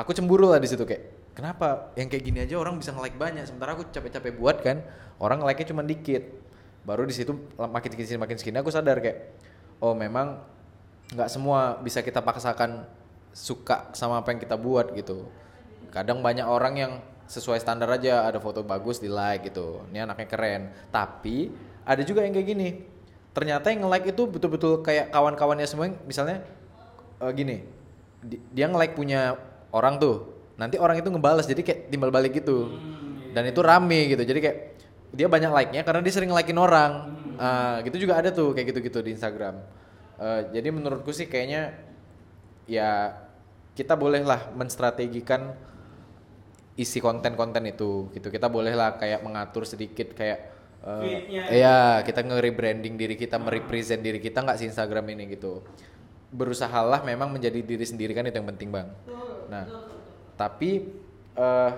aku 0.00 0.16
cemburu 0.16 0.48
lah 0.48 0.60
di 0.60 0.68
situ 0.68 0.82
kayak 0.82 1.32
kenapa? 1.36 1.92
Yang 1.94 2.16
kayak 2.16 2.24
gini 2.24 2.38
aja 2.44 2.54
orang 2.56 2.80
bisa 2.80 2.90
nge-like 2.96 3.16
banyak. 3.20 3.44
Sementara 3.46 3.76
aku 3.76 3.86
capek-capek 3.88 4.32
buat 4.36 4.64
kan 4.64 4.82
orang 5.20 5.44
like-nya 5.44 5.70
cuma 5.70 5.84
dikit. 5.84 6.24
Baru 6.82 7.04
di 7.04 7.12
situ 7.12 7.36
makin 7.60 7.90
sini 7.92 8.18
makin 8.18 8.36
sini 8.40 8.56
aku 8.56 8.72
sadar 8.72 8.98
kayak 9.04 9.36
oh 9.84 9.92
memang 9.92 10.40
nggak 11.12 11.28
semua 11.28 11.76
bisa 11.84 12.00
kita 12.00 12.24
paksakan 12.24 12.88
suka 13.30 13.92
sama 13.92 14.18
apa 14.24 14.32
yang 14.32 14.40
kita 14.40 14.56
buat 14.56 14.96
gitu. 14.96 15.28
Kadang 15.92 16.24
banyak 16.24 16.46
orang 16.46 16.74
yang 16.78 16.92
sesuai 17.30 17.62
standar 17.62 17.86
aja 17.94 18.26
ada 18.26 18.42
foto 18.42 18.66
bagus 18.66 18.98
di 18.98 19.06
like 19.06 19.52
gitu 19.52 19.86
ini 19.92 20.02
anaknya 20.02 20.26
keren. 20.26 20.62
Tapi 20.90 21.52
ada 21.86 22.02
juga 22.02 22.24
yang 22.24 22.34
kayak 22.34 22.48
gini 22.48 22.68
ternyata 23.30 23.70
yang 23.70 23.86
nge-like 23.86 24.10
itu 24.10 24.22
betul-betul 24.26 24.82
kayak 24.82 25.14
kawan-kawannya 25.14 25.66
semua 25.66 25.86
misalnya 26.02 26.42
eh, 27.22 27.30
gini 27.30 27.62
di- 28.20 28.42
dia 28.50 28.66
nge-like 28.66 28.98
punya 28.98 29.38
orang 29.70 29.96
tuh 30.02 30.40
nanti 30.60 30.76
orang 30.76 31.00
itu 31.00 31.08
ngebales 31.08 31.48
jadi 31.48 31.62
kayak 31.64 31.80
timbal 31.88 32.12
balik 32.12 32.36
gitu. 32.36 32.76
Dan 33.30 33.46
itu 33.46 33.60
rame 33.62 34.10
gitu 34.10 34.22
jadi 34.26 34.40
kayak 34.42 34.58
dia 35.10 35.26
banyak 35.26 35.50
like-nya 35.50 35.82
karena 35.82 36.00
dia 36.02 36.14
sering 36.14 36.30
like-in 36.30 36.58
orang. 36.58 37.16
Ah, 37.40 37.80
gitu 37.82 37.96
juga 37.96 38.20
ada 38.20 38.28
tuh 38.28 38.52
kayak 38.52 38.74
gitu-gitu 38.74 39.00
di 39.00 39.16
Instagram. 39.16 39.64
Eh, 40.20 40.40
jadi 40.52 40.68
menurutku 40.68 41.08
sih 41.16 41.24
kayaknya 41.24 41.72
ya 42.68 43.16
kita 43.72 43.96
bolehlah 43.96 44.52
menstrategikan 44.52 45.56
isi 46.76 47.00
konten-konten 47.00 47.64
itu 47.64 48.12
gitu. 48.12 48.28
Kita 48.28 48.52
bolehlah 48.52 49.00
kayak 49.00 49.24
mengatur 49.24 49.64
sedikit 49.64 50.12
kayak 50.12 50.52
eh, 50.84 51.48
iya 51.48 52.04
kita 52.04 52.20
nge-rebranding 52.20 53.00
diri 53.00 53.16
kita 53.16 53.40
merepresent 53.40 54.04
diri 54.04 54.20
kita 54.20 54.44
nggak 54.44 54.60
sih 54.60 54.68
Instagram 54.68 55.08
ini 55.16 55.32
gitu. 55.32 55.64
Berusahalah 56.30 57.00
memang 57.02 57.32
menjadi 57.32 57.64
diri 57.64 57.88
sendiri 57.88 58.12
kan 58.12 58.28
itu 58.28 58.36
yang 58.36 58.52
penting 58.52 58.68
bang 58.68 58.92
nah 59.50 59.66
tapi 60.38 60.86
eh 61.34 61.72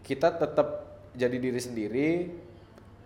kita 0.00 0.32
tetap 0.40 0.68
jadi 1.14 1.36
diri 1.36 1.60
sendiri 1.60 2.08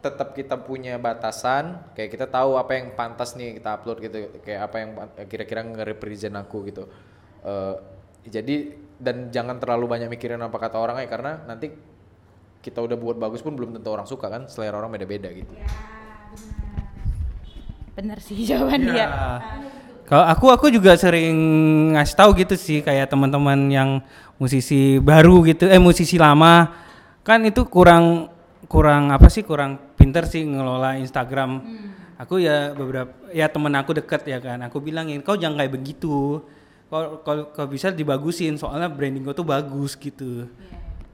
tetap 0.04 0.36
kita 0.36 0.60
punya 0.60 1.00
batasan 1.00 1.80
kayak 1.96 2.12
kita 2.12 2.26
tahu 2.28 2.60
apa 2.60 2.76
yang 2.76 2.92
pantas 2.92 3.32
nih 3.40 3.56
kita 3.56 3.80
upload 3.80 3.98
gitu 4.04 4.36
kayak 4.44 4.60
apa 4.68 4.76
yang 4.76 4.90
kira-kira 5.24 5.64
nge-represent 5.64 6.36
aku 6.36 6.68
gitu. 6.68 6.84
Eh, 7.40 7.76
jadi 8.28 8.76
dan 9.00 9.32
jangan 9.32 9.56
terlalu 9.56 9.88
banyak 9.88 10.12
mikirin 10.12 10.44
apa 10.44 10.60
kata 10.60 10.76
orang 10.76 11.00
ya 11.00 11.08
karena 11.08 11.40
nanti 11.48 11.72
kita 12.60 12.84
udah 12.84 12.96
buat 13.00 13.16
bagus 13.16 13.40
pun 13.40 13.56
belum 13.56 13.76
tentu 13.80 13.88
orang 13.88 14.04
suka 14.04 14.28
kan 14.28 14.44
selera 14.44 14.76
orang 14.76 14.92
beda-beda 14.92 15.32
gitu. 15.32 15.52
Bener 17.96 18.20
sih 18.20 18.44
jawaban 18.44 18.84
dia. 18.84 19.08
Kalau 20.04 20.24
aku 20.28 20.46
aku 20.52 20.66
juga 20.68 20.92
sering 20.94 21.32
ngasih 21.96 22.14
tahu 22.14 22.30
gitu 22.36 22.54
sih 22.54 22.84
kayak 22.84 23.08
teman-teman 23.08 23.56
yang 23.68 23.90
musisi 24.36 25.00
baru 25.00 25.40
gitu 25.44 25.64
eh 25.64 25.80
musisi 25.80 26.20
lama 26.20 26.68
kan 27.24 27.40
itu 27.40 27.64
kurang 27.64 28.28
kurang 28.68 29.08
apa 29.08 29.32
sih 29.32 29.40
kurang 29.40 29.80
pinter 29.96 30.28
sih 30.28 30.44
ngelola 30.44 31.00
Instagram. 31.00 31.64
Aku 32.14 32.36
ya 32.36 32.70
beberapa 32.70 33.10
ya 33.32 33.48
temen 33.48 33.72
aku 33.74 33.96
deket 33.96 34.22
ya 34.28 34.38
kan. 34.38 34.60
Aku 34.68 34.78
bilangin 34.78 35.24
kau 35.24 35.34
jangan 35.34 35.58
kayak 35.58 35.72
begitu. 35.72 36.44
Kalau 36.86 37.24
kalau 37.24 37.42
kalau 37.50 37.68
bisa 37.72 37.88
dibagusin 37.88 38.54
soalnya 38.54 38.86
branding 38.86 39.24
kau 39.24 39.32
tuh 39.32 39.42
bagus 39.42 39.96
gitu. 39.96 40.46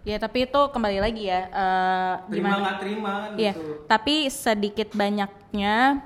Ya 0.01 0.17
tapi 0.17 0.49
itu 0.49 0.61
kembali 0.73 0.99
lagi 0.99 1.29
ya 1.29 1.41
eh, 1.47 2.13
Terima 2.27 2.49
gimana? 2.49 2.61
nggak 2.65 2.77
terima 2.81 3.11
kan 3.13 3.31
Iya, 3.37 3.53
gitu. 3.53 3.85
tapi 3.85 4.15
sedikit 4.33 4.89
banyaknya 4.97 6.01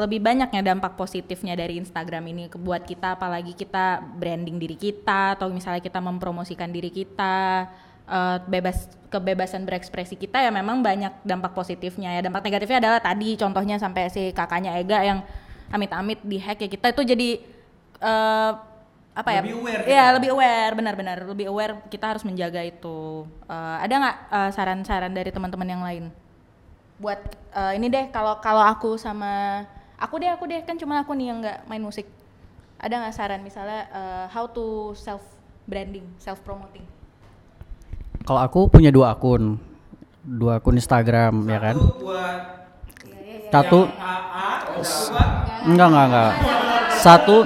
lebih 0.00 0.24
banyaknya 0.24 0.64
dampak 0.64 0.96
positifnya 0.96 1.52
dari 1.52 1.76
Instagram 1.76 2.24
ini 2.32 2.48
buat 2.56 2.88
kita 2.88 3.20
apalagi 3.20 3.52
kita 3.52 4.00
branding 4.16 4.56
diri 4.56 4.80
kita 4.80 5.36
atau 5.36 5.52
misalnya 5.52 5.84
kita 5.84 6.00
mempromosikan 6.00 6.72
diri 6.72 6.88
kita 6.88 7.68
eh, 8.08 8.36
bebas 8.48 8.88
kebebasan 9.12 9.66
berekspresi 9.68 10.16
kita 10.16 10.40
ya 10.40 10.48
memang 10.48 10.80
banyak 10.80 11.12
dampak 11.26 11.52
positifnya. 11.52 12.16
Ya 12.16 12.24
dampak 12.24 12.46
negatifnya 12.46 12.78
adalah 12.80 13.00
tadi 13.02 13.36
contohnya 13.36 13.76
sampai 13.76 14.08
si 14.08 14.32
kakaknya 14.32 14.78
Ega 14.80 15.04
yang 15.04 15.20
amit-amit 15.68 16.18
dihack 16.24 16.64
ya 16.64 16.68
kita 16.70 16.96
itu 16.96 17.02
jadi 17.04 17.28
eh, 18.00 18.52
apa 19.10 19.30
ya? 19.34 19.42
Lebih 19.42 19.58
aware 19.58 19.82
Iya, 19.84 20.04
kita. 20.06 20.14
lebih 20.16 20.30
aware 20.32 20.72
benar-benar. 20.78 21.18
Lebih 21.26 21.46
aware 21.50 21.74
kita 21.90 22.14
harus 22.14 22.22
menjaga 22.24 22.62
itu. 22.62 23.26
Eh, 23.50 23.76
ada 23.84 23.94
nggak 24.00 24.16
eh, 24.30 24.50
saran-saran 24.54 25.12
dari 25.12 25.28
teman-teman 25.34 25.68
yang 25.68 25.82
lain? 25.82 26.04
Buat 27.02 27.20
eh, 27.52 27.72
ini 27.76 27.90
deh 27.90 28.08
kalau 28.14 28.38
kalau 28.38 28.62
aku 28.62 28.94
sama 28.94 29.66
aku 30.00 30.14
deh 30.16 30.30
aku 30.32 30.44
deh 30.48 30.60
kan 30.64 30.80
cuma 30.80 31.04
aku 31.04 31.12
nih 31.12 31.26
yang 31.28 31.38
nggak 31.44 31.68
main 31.68 31.84
musik 31.84 32.08
ada 32.80 32.96
nggak 32.96 33.14
saran 33.14 33.44
misalnya 33.44 33.84
eh, 33.92 34.24
how 34.32 34.48
to 34.48 34.96
self 34.96 35.20
branding 35.68 36.08
self 36.16 36.40
promoting 36.40 36.82
Kalau 38.20 38.40
aku 38.40 38.68
punya 38.68 38.92
dua 38.92 39.16
akun, 39.16 39.56
dua 40.22 40.60
akun 40.60 40.76
Instagram 40.76 41.40
ya 41.48 41.58
kan. 41.58 41.76
Satu 41.80 41.96
buat 42.04 42.40
Satu, 43.50 43.80
enggak 45.66 45.88
enggak 45.88 46.06
enggak. 46.06 46.32
Satu, 47.00 47.36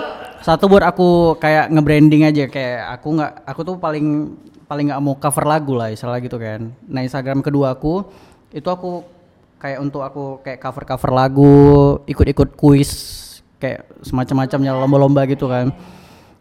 satu 0.43 0.65
buat 0.67 0.85
aku 0.85 1.39
kayak 1.39 1.71
nge-branding 1.73 2.27
aja 2.27 2.45
kayak 2.51 3.01
aku 3.01 3.17
nggak, 3.17 3.33
aku 3.47 3.61
tuh 3.65 3.75
paling 3.79 4.35
paling 4.67 4.91
nggak 4.91 5.01
mau 5.01 5.15
cover 5.17 5.45
lagu 5.47 5.79
lah 5.79 5.95
istilah 5.95 6.19
gitu 6.21 6.37
kan. 6.37 6.75
Nah 6.91 7.01
Instagram 7.07 7.41
kedua 7.41 7.73
aku 7.79 8.05
itu 8.51 8.67
aku 8.67 9.07
kayak 9.59 9.79
untuk 9.81 10.03
aku 10.05 10.45
kayak 10.45 10.61
cover 10.61 10.85
cover 10.85 11.11
lagu, 11.15 11.55
ikut-ikut 12.05 12.55
kuis 12.59 12.91
kayak 13.59 13.89
semacam-macamnya 14.05 14.77
lomba-lomba 14.77 15.25
gitu 15.31 15.49
kan. 15.49 15.73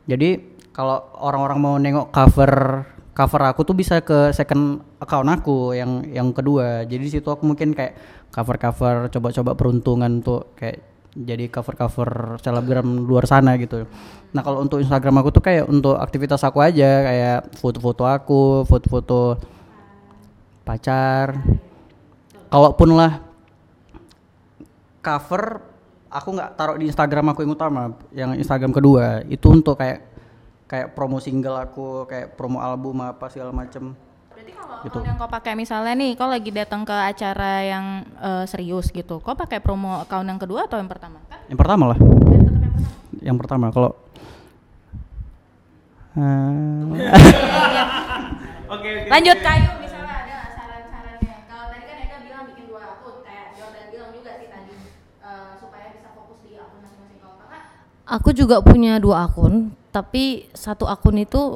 Jadi 0.03 0.59
kalau 0.76 0.99
orang-orang 1.22 1.59
mau 1.61 1.76
nengok 1.80 2.11
cover 2.11 2.84
cover 3.14 3.41
aku 3.45 3.61
tuh 3.61 3.78
bisa 3.78 4.01
ke 4.01 4.34
second 4.34 4.82
account 4.97 5.30
aku 5.30 5.78
yang 5.78 6.03
yang 6.09 6.34
kedua. 6.34 6.84
Jadi 6.84 7.01
di 7.07 7.11
situ 7.14 7.30
aku 7.30 7.45
mungkin 7.45 7.72
kayak 7.78 7.93
cover-cover 8.34 9.07
coba-coba 9.14 9.53
peruntungan 9.53 10.20
tuh 10.26 10.57
kayak 10.57 10.82
jadi 11.14 11.45
cover-cover 11.45 12.41
selebgram 12.41 13.05
luar 13.05 13.30
sana 13.30 13.53
gitu. 13.61 13.86
Nah, 14.34 14.41
kalau 14.41 14.66
untuk 14.66 14.82
Instagram 14.82 15.22
aku 15.22 15.30
tuh 15.30 15.45
kayak 15.45 15.70
untuk 15.70 15.93
aktivitas 16.01 16.41
aku 16.41 16.57
aja 16.57 17.05
kayak 17.05 17.39
foto-foto 17.53 18.03
aku, 18.09 18.66
foto-foto 18.66 19.38
pacar. 20.66 21.38
Kalaupun 22.54 22.93
lah 22.93 23.18
cover 25.01 25.58
aku 26.08 26.30
nggak 26.32 26.51
taruh 26.54 26.78
di 26.78 26.86
Instagram 26.86 27.34
aku 27.34 27.41
yang 27.41 27.51
utama, 27.51 27.82
yang 28.14 28.32
Instagram 28.38 28.70
kedua 28.70 29.26
itu 29.26 29.49
untuk 29.49 29.74
kayak 29.74 30.06
kayak 30.64 30.93
promo 30.93 31.18
single 31.18 31.58
aku, 31.58 32.06
kayak 32.06 32.38
promo 32.38 32.62
album 32.62 33.01
apa 33.01 33.26
segala 33.28 33.49
macem. 33.49 33.97
Berarti 34.30 34.54
kalau 34.54 34.78
Gitu. 34.84 34.97
yang 35.01 35.16
kau 35.16 35.26
pakai 35.26 35.54
misalnya 35.56 35.95
nih, 35.95 36.14
kau 36.14 36.28
lagi 36.28 36.51
datang 36.51 36.84
ke 36.84 36.93
acara 36.93 37.64
yang 37.64 37.86
eh, 38.20 38.45
serius 38.45 38.89
gitu, 38.89 39.18
kau 39.18 39.34
pakai 39.34 39.58
promo 39.58 39.97
account 39.99 40.28
yang 40.28 40.38
kedua 40.38 40.70
atau 40.70 40.78
yang 40.78 40.88
pertama? 40.88 41.18
Kan 41.26 41.41
Yang 41.49 41.58
pertama 41.58 41.84
lah. 41.89 41.97
Yang 43.20 43.38
pertama 43.39 43.66
kalau 43.70 43.91
Eh, 46.14 46.22
Lanjut 49.10 49.38
kayu 49.39 49.70
misalnya 49.82 50.14
ada 50.14 50.30
nggak 50.30 50.49
saran-sarannya. 50.54 51.36
Kalau 51.43 51.66
tadi 51.70 51.84
kan 51.84 51.97
Eka 51.99 52.18
bilang 52.22 52.43
bikin 52.45 52.66
dua 52.68 52.82
akun, 52.93 53.22
kayak 53.22 53.58
Jordan 53.58 53.86
bilang 53.89 54.10
juga 54.14 54.32
sih 54.38 54.45
tadi 54.45 54.74
eh, 55.20 55.51
supaya 55.58 55.89
bisa 55.89 56.14
fokus 56.14 56.38
di 56.41 56.54
akun 56.54 56.82
masing-masing. 56.82 57.18
Kalau 57.18 57.36
kakak 57.39 57.64
Aku 58.04 58.36
juga 58.36 58.60
punya 58.60 58.99
dua 58.99 59.32
akun, 59.32 59.72
tapi 59.95 60.51
satu 60.51 60.84
akun 60.89 61.24
itu 61.24 61.56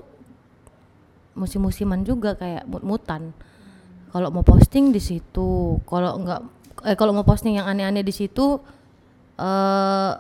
musim-musiman 1.36 2.02
juga 2.08 2.39
kayak 2.39 2.64
mut-mutan. 2.66 3.36
Kalau 4.16 4.32
mau 4.32 4.48
posting 4.48 4.95
di 4.95 5.04
situ, 5.04 5.78
kalau 5.84 6.16
enggak 6.18 6.41
eh 6.88 6.95
kalau 6.95 7.12
mau 7.12 7.28
posting 7.28 7.60
yang 7.60 7.68
aneh-aneh 7.68 8.06
di 8.06 8.16
situ 8.16 8.64
eh 9.36 10.12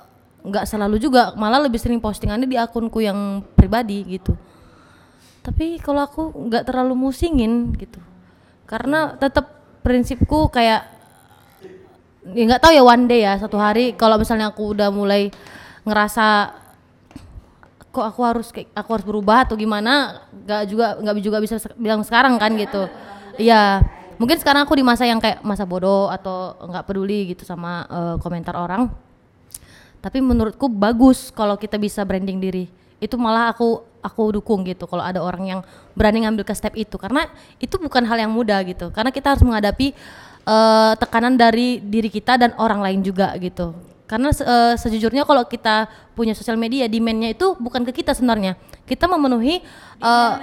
nggak 0.47 0.65
selalu 0.67 0.99
juga, 0.99 1.31
malah 1.39 1.63
lebih 1.63 1.79
sering 1.79 2.03
postingannya 2.03 2.47
di 2.47 2.59
akunku 2.59 2.99
yang 2.99 3.43
pribadi 3.55 4.03
gitu. 4.05 4.35
Tapi 5.47 5.79
kalau 5.79 6.03
aku 6.03 6.35
nggak 6.35 6.67
terlalu 6.67 7.07
musingin 7.07 7.71
gitu. 7.79 8.03
Karena 8.67 9.15
tetap 9.15 9.47
prinsipku 9.79 10.51
kayak 10.51 10.83
ya 12.35 12.43
nggak 12.43 12.59
tahu 12.59 12.75
ya 12.75 12.83
one 12.83 13.07
day 13.07 13.23
ya 13.23 13.39
satu 13.39 13.55
hari 13.55 13.95
kalau 13.95 14.19
misalnya 14.19 14.51
aku 14.51 14.75
udah 14.75 14.91
mulai 14.91 15.31
ngerasa 15.87 16.51
kok 17.87 18.05
aku 18.13 18.21
harus 18.21 18.47
aku 18.75 18.89
harus 18.91 19.05
berubah 19.07 19.47
atau 19.47 19.55
gimana? 19.55 20.21
Nggak 20.43 20.61
juga 20.67 20.87
nggak 20.99 21.15
juga 21.23 21.37
bisa 21.39 21.55
bilang 21.79 22.03
sekarang 22.03 22.35
kan 22.35 22.51
gitu. 22.59 22.91
Iya. 23.39 23.81
Mungkin 24.17 24.37
sekarang 24.41 24.65
aku 24.65 24.73
di 24.77 24.85
masa 24.85 25.05
yang 25.05 25.21
kayak 25.21 25.45
masa 25.45 25.65
bodoh 25.65 26.09
atau 26.09 26.57
nggak 26.61 26.83
peduli 26.89 27.33
gitu 27.33 27.47
sama 27.47 27.85
eh, 27.87 28.15
komentar 28.19 28.53
orang. 28.53 28.91
Tapi 29.97 30.21
menurutku 30.21 30.69
bagus 30.69 31.33
kalau 31.33 31.57
kita 31.57 31.79
bisa 31.81 32.05
branding 32.05 32.37
diri. 32.37 32.65
Itu 33.01 33.17
malah 33.17 33.53
aku 33.53 33.81
aku 34.01 34.41
dukung 34.41 34.65
gitu 34.65 34.85
kalau 34.85 35.01
ada 35.01 35.21
orang 35.21 35.57
yang 35.57 35.59
berani 35.97 36.25
ngambil 36.25 36.45
ke 36.45 36.53
step 36.53 36.73
itu. 36.77 37.01
Karena 37.01 37.25
itu 37.57 37.77
bukan 37.81 38.05
hal 38.05 38.17
yang 38.21 38.33
mudah 38.33 38.61
gitu. 38.65 38.93
Karena 38.93 39.09
kita 39.09 39.33
harus 39.33 39.41
menghadapi 39.45 39.93
eh, 40.45 40.93
tekanan 41.01 41.33
dari 41.37 41.81
diri 41.81 42.09
kita 42.09 42.37
dan 42.41 42.51
orang 42.57 42.81
lain 42.81 43.01
juga 43.05 43.33
gitu 43.41 43.96
karena 44.07 44.31
se- 44.31 44.47
eh, 44.47 44.73
sejujurnya 44.79 45.27
kalau 45.27 45.43
kita 45.45 45.91
punya 46.15 46.33
sosial 46.33 46.55
media 46.55 46.87
demandnya 46.87 47.31
itu 47.35 47.53
bukan 47.59 47.83
ke 47.87 48.01
kita 48.03 48.15
sebenarnya 48.15 48.55
kita 48.87 49.05
memenuhi 49.05 49.59
eh, 50.01 50.33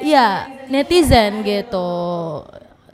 iya 0.00 0.48
netizen 0.66 1.44
gitu 1.44 1.88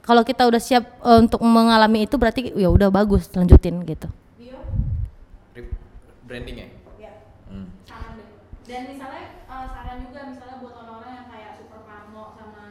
kalau 0.03 0.23
kita 0.25 0.49
udah 0.49 0.61
siap 0.61 0.85
eh, 1.05 1.19
untuk 1.23 1.41
mengalami 1.45 2.05
itu 2.09 2.17
berarti 2.19 2.53
ya 2.57 2.69
udah 2.69 2.89
bagus 2.91 3.29
lanjutin 3.33 3.81
gitu 3.87 4.09
Branding 6.29 6.61
ya? 6.61 6.69
Hmm. 7.49 7.73
saran 7.89 8.21
deh. 8.21 8.29
Dan 8.69 8.93
misalnya 8.93 9.33
eh, 9.49 9.67
saran 9.73 9.97
juga 10.05 10.21
misalnya 10.29 10.57
buat 10.61 10.75
orang-orang 10.77 11.13
yang 11.17 11.29
kayak 11.33 11.51
super 11.57 11.81
parno 11.89 12.37
sama 12.37 12.65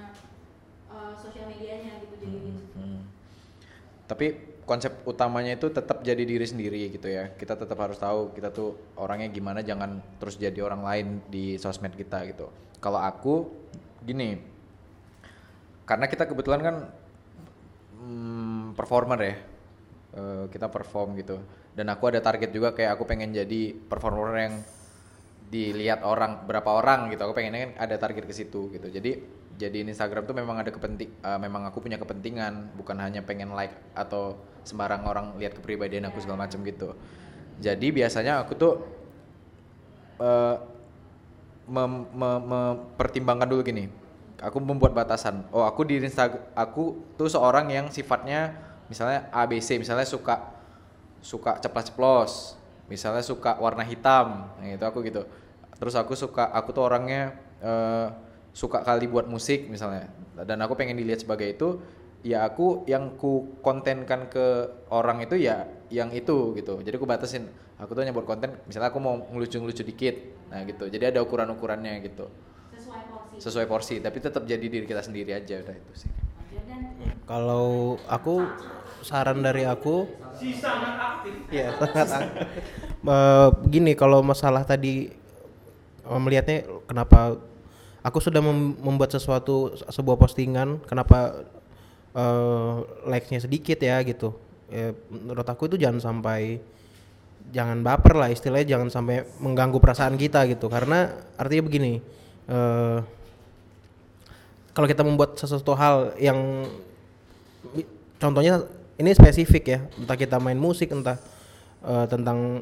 eh, 0.93 1.12
sosial 1.18 1.50
medianya 1.50 1.98
gitu 2.06 2.16
jadi 2.22 2.38
Hmm. 2.78 3.02
Tapi 4.06 4.26
konsep 4.68 4.91
utamanya 5.07 5.55
itu 5.55 5.72
tetap 5.72 6.03
jadi 6.03 6.22
diri 6.28 6.43
sendiri 6.43 6.91
gitu 6.91 7.07
ya. 7.07 7.32
Kita 7.34 7.55
tetap 7.55 7.80
harus 7.80 7.97
tahu 7.97 8.36
kita 8.36 8.51
tuh 8.51 8.76
orangnya 8.99 9.32
gimana, 9.32 9.63
jangan 9.63 10.03
terus 10.20 10.36
jadi 10.36 10.59
orang 10.59 10.84
lain 10.84 11.07
di 11.32 11.55
sosmed 11.55 11.95
kita 11.95 12.28
gitu. 12.28 12.51
Kalau 12.84 12.99
aku 12.99 13.47
gini, 14.03 14.38
karena 15.88 16.05
kita 16.11 16.28
kebetulan 16.28 16.61
kan 16.61 16.76
hmm, 17.97 18.76
performer 18.76 19.20
ya, 19.24 19.36
Eh, 20.18 20.45
kita 20.49 20.72
perform 20.74 21.13
gitu. 21.22 21.38
Dan 21.78 21.93
aku 21.93 22.09
ada 22.09 22.18
target 22.24 22.49
juga 22.49 22.74
kayak 22.74 22.97
aku 22.97 23.05
pengen 23.05 23.38
jadi 23.38 23.76
performer 23.76 24.34
yang 24.34 24.55
dilihat 25.47 26.01
orang 26.01 26.43
berapa 26.43 26.68
orang 26.68 27.07
gitu 27.07 27.24
aku 27.24 27.39
pengennya 27.39 27.72
kan 27.72 27.88
ada 27.88 27.95
target 27.95 28.28
ke 28.28 28.36
situ 28.36 28.68
gitu 28.68 28.91
jadi 28.91 29.24
jadi 29.58 29.82
Instagram 29.82 30.30
tuh 30.30 30.38
memang 30.38 30.62
ada 30.62 30.70
kepenting 30.70 31.10
eh, 31.10 31.39
memang 31.41 31.66
aku 31.66 31.82
punya 31.82 31.97
kepentingan 31.97 32.78
bukan 32.78 32.93
hanya 33.01 33.26
pengen 33.26 33.58
like 33.58 33.74
atau 33.97 34.38
sembarang 34.62 35.01
orang 35.01 35.26
lihat 35.41 35.58
kepribadian 35.58 36.05
aku 36.08 36.22
segala 36.22 36.45
macam 36.45 36.62
gitu. 36.62 36.93
Jadi 37.58 37.89
biasanya 37.89 38.45
aku 38.45 38.53
tuh 38.53 38.74
eh, 40.22 40.55
mem- 41.66 42.10
mem- 42.14 42.45
mempertimbangkan 42.45 43.49
dulu 43.49 43.62
gini. 43.66 43.89
Aku 44.38 44.62
membuat 44.62 44.93
batasan. 44.93 45.49
Oh 45.49 45.66
aku 45.66 45.82
di 45.89 45.97
Instagram 45.97 46.53
aku 46.53 47.18
tuh 47.18 47.26
seorang 47.26 47.74
yang 47.74 47.89
sifatnya 47.89 48.53
misalnya 48.86 49.26
ABC 49.34 49.82
misalnya 49.82 50.05
suka 50.05 50.53
suka 51.18 51.58
ceplas-ceplos 51.58 52.53
misalnya 52.86 53.26
suka 53.26 53.58
warna 53.58 53.82
hitam. 53.82 54.53
Nah, 54.62 54.70
itu 54.70 54.86
aku 54.86 55.01
gitu. 55.01 55.26
Terus 55.82 55.97
aku 55.97 56.14
suka 56.14 56.45
aku 56.53 56.70
tuh 56.78 56.86
orangnya 56.86 57.34
eh, 57.58 58.26
suka 58.58 58.82
kali 58.82 59.05
buat 59.05 59.30
musik 59.30 59.70
misalnya. 59.70 60.10
Dan 60.34 60.58
aku 60.66 60.74
pengen 60.74 60.97
dilihat 60.97 61.22
sebagai 61.22 61.45
itu 61.45 61.78
ya 62.26 62.41
aku 62.49 62.89
yang 62.89 63.14
ku 63.14 63.62
kontenkan 63.62 64.26
ke 64.26 64.66
orang 64.89 65.22
itu 65.22 65.38
ya 65.38 65.70
yang 65.93 66.10
itu 66.10 66.58
gitu. 66.58 66.82
Jadi 66.82 66.97
aku 66.97 67.05
batasin. 67.05 67.45
Aku 67.78 67.93
tuh 67.93 68.01
hanya 68.01 68.18
buat 68.18 68.26
konten 68.26 68.58
misalnya 68.66 68.89
aku 68.89 68.97
mau 68.97 69.22
ngelucu-ngelucu 69.30 69.86
dikit. 69.86 70.16
Nah 70.49 70.66
gitu. 70.66 70.89
Jadi 70.89 71.14
ada 71.14 71.22
ukuran-ukurannya 71.22 72.01
gitu. 72.01 72.26
Sesuai 72.74 73.01
porsi. 73.05 73.36
sesuai 73.38 73.66
porsi 73.70 73.95
tapi 74.01 74.18
tetap 74.18 74.41
jadi 74.49 74.66
diri 74.66 74.89
kita 74.89 75.05
sendiri 75.05 75.38
aja 75.38 75.62
udah 75.62 75.76
itu 75.78 75.93
sih. 75.93 76.12
Kalau 77.30 77.99
aku 78.10 78.41
saran 79.05 79.45
dari 79.45 79.68
aku 79.68 80.10
Iya, 80.38 80.55
sangat 80.62 80.95
aktif. 81.01 81.34
Eh, 83.08 83.49
gini 83.72 83.95
kalau 83.95 84.20
masalah 84.20 84.68
tadi 84.68 85.08
eh, 86.03 86.20
melihatnya 86.20 86.68
kenapa 86.91 87.39
aku 88.08 88.24
sudah 88.24 88.39
mem- 88.39 88.80
membuat 88.80 89.12
sesuatu 89.12 89.76
sebuah 89.91 90.16
postingan 90.16 90.80
kenapa 90.88 91.43
eh, 92.16 92.76
likes-nya 93.03 93.43
sedikit 93.43 93.78
ya 93.84 93.99
gitu. 94.08 94.32
Ya, 94.68 94.91
menurut 95.12 95.47
aku 95.47 95.68
itu 95.72 95.80
jangan 95.80 95.99
sampai 95.99 96.60
jangan 97.51 97.80
baper 97.80 98.20
lah 98.20 98.28
istilahnya 98.28 98.76
jangan 98.76 98.91
sampai 98.91 99.24
mengganggu 99.39 99.80
perasaan 99.80 100.20
kita 100.20 100.43
gitu 100.51 100.68
karena 100.68 101.16
artinya 101.39 101.64
begini 101.64 102.03
eh 102.47 102.99
kalau 104.76 104.88
kita 104.88 105.01
membuat 105.01 105.39
sesuatu 105.39 105.74
hal 105.74 106.14
yang 106.22 106.68
contohnya 108.20 108.68
ini 108.99 109.10
spesifik 109.16 109.64
ya 109.64 109.80
entah 109.95 110.18
kita 110.20 110.38
main 110.38 110.60
musik 110.60 110.91
entah 110.91 111.18
eh, 111.88 112.05
tentang 112.12 112.62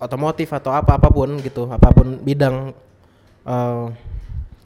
otomotif 0.00 0.48
atau 0.54 0.72
apa 0.72 0.96
apa 0.96 1.10
pun 1.10 1.36
gitu 1.42 1.66
apa 1.68 1.90
pun 1.90 2.22
bidang 2.22 2.70
eh, 3.44 3.86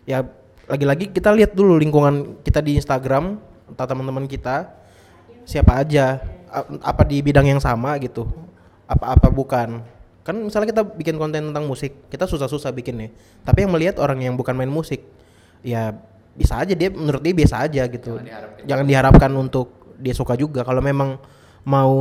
ya 0.05 0.25
lagi-lagi 0.65 1.13
kita 1.13 1.33
lihat 1.33 1.53
dulu 1.53 1.77
lingkungan 1.77 2.41
kita 2.41 2.65
di 2.65 2.81
Instagram 2.81 3.37
entah 3.69 3.87
teman-teman 3.89 4.25
kita 4.25 4.73
siapa 5.45 5.81
aja 5.81 6.21
apa 6.81 7.03
di 7.05 7.21
bidang 7.21 7.45
yang 7.45 7.61
sama 7.61 7.97
gitu 8.01 8.25
apa-apa 8.89 9.29
bukan. 9.33 9.81
Kan 10.25 10.41
misalnya 10.41 10.73
kita 10.73 10.83
bikin 10.85 11.21
konten 11.21 11.53
tentang 11.53 11.65
musik 11.69 12.09
kita 12.09 12.25
susah-susah 12.25 12.73
bikinnya. 12.73 13.13
Tapi 13.45 13.65
yang 13.69 13.73
melihat 13.73 14.01
orang 14.01 14.25
yang 14.25 14.35
bukan 14.37 14.57
main 14.57 14.73
musik 14.73 15.05
ya 15.61 15.97
bisa 16.35 16.61
aja 16.61 16.73
dia 16.73 16.89
menurut 16.89 17.21
dia 17.21 17.35
biasa 17.37 17.65
aja 17.69 17.83
gitu. 17.89 18.21
Jangan 18.65 18.85
diharapkan, 18.89 19.31
untuk 19.37 19.97
dia 20.01 20.17
suka 20.17 20.35
juga. 20.35 20.65
Kalau 20.65 20.81
memang 20.81 21.21
mau 21.65 21.95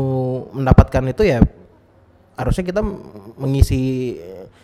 mendapatkan 0.52 1.04
itu 1.08 1.24
ya 1.24 1.40
harusnya 2.36 2.64
kita 2.66 2.82
mengisi 3.38 4.18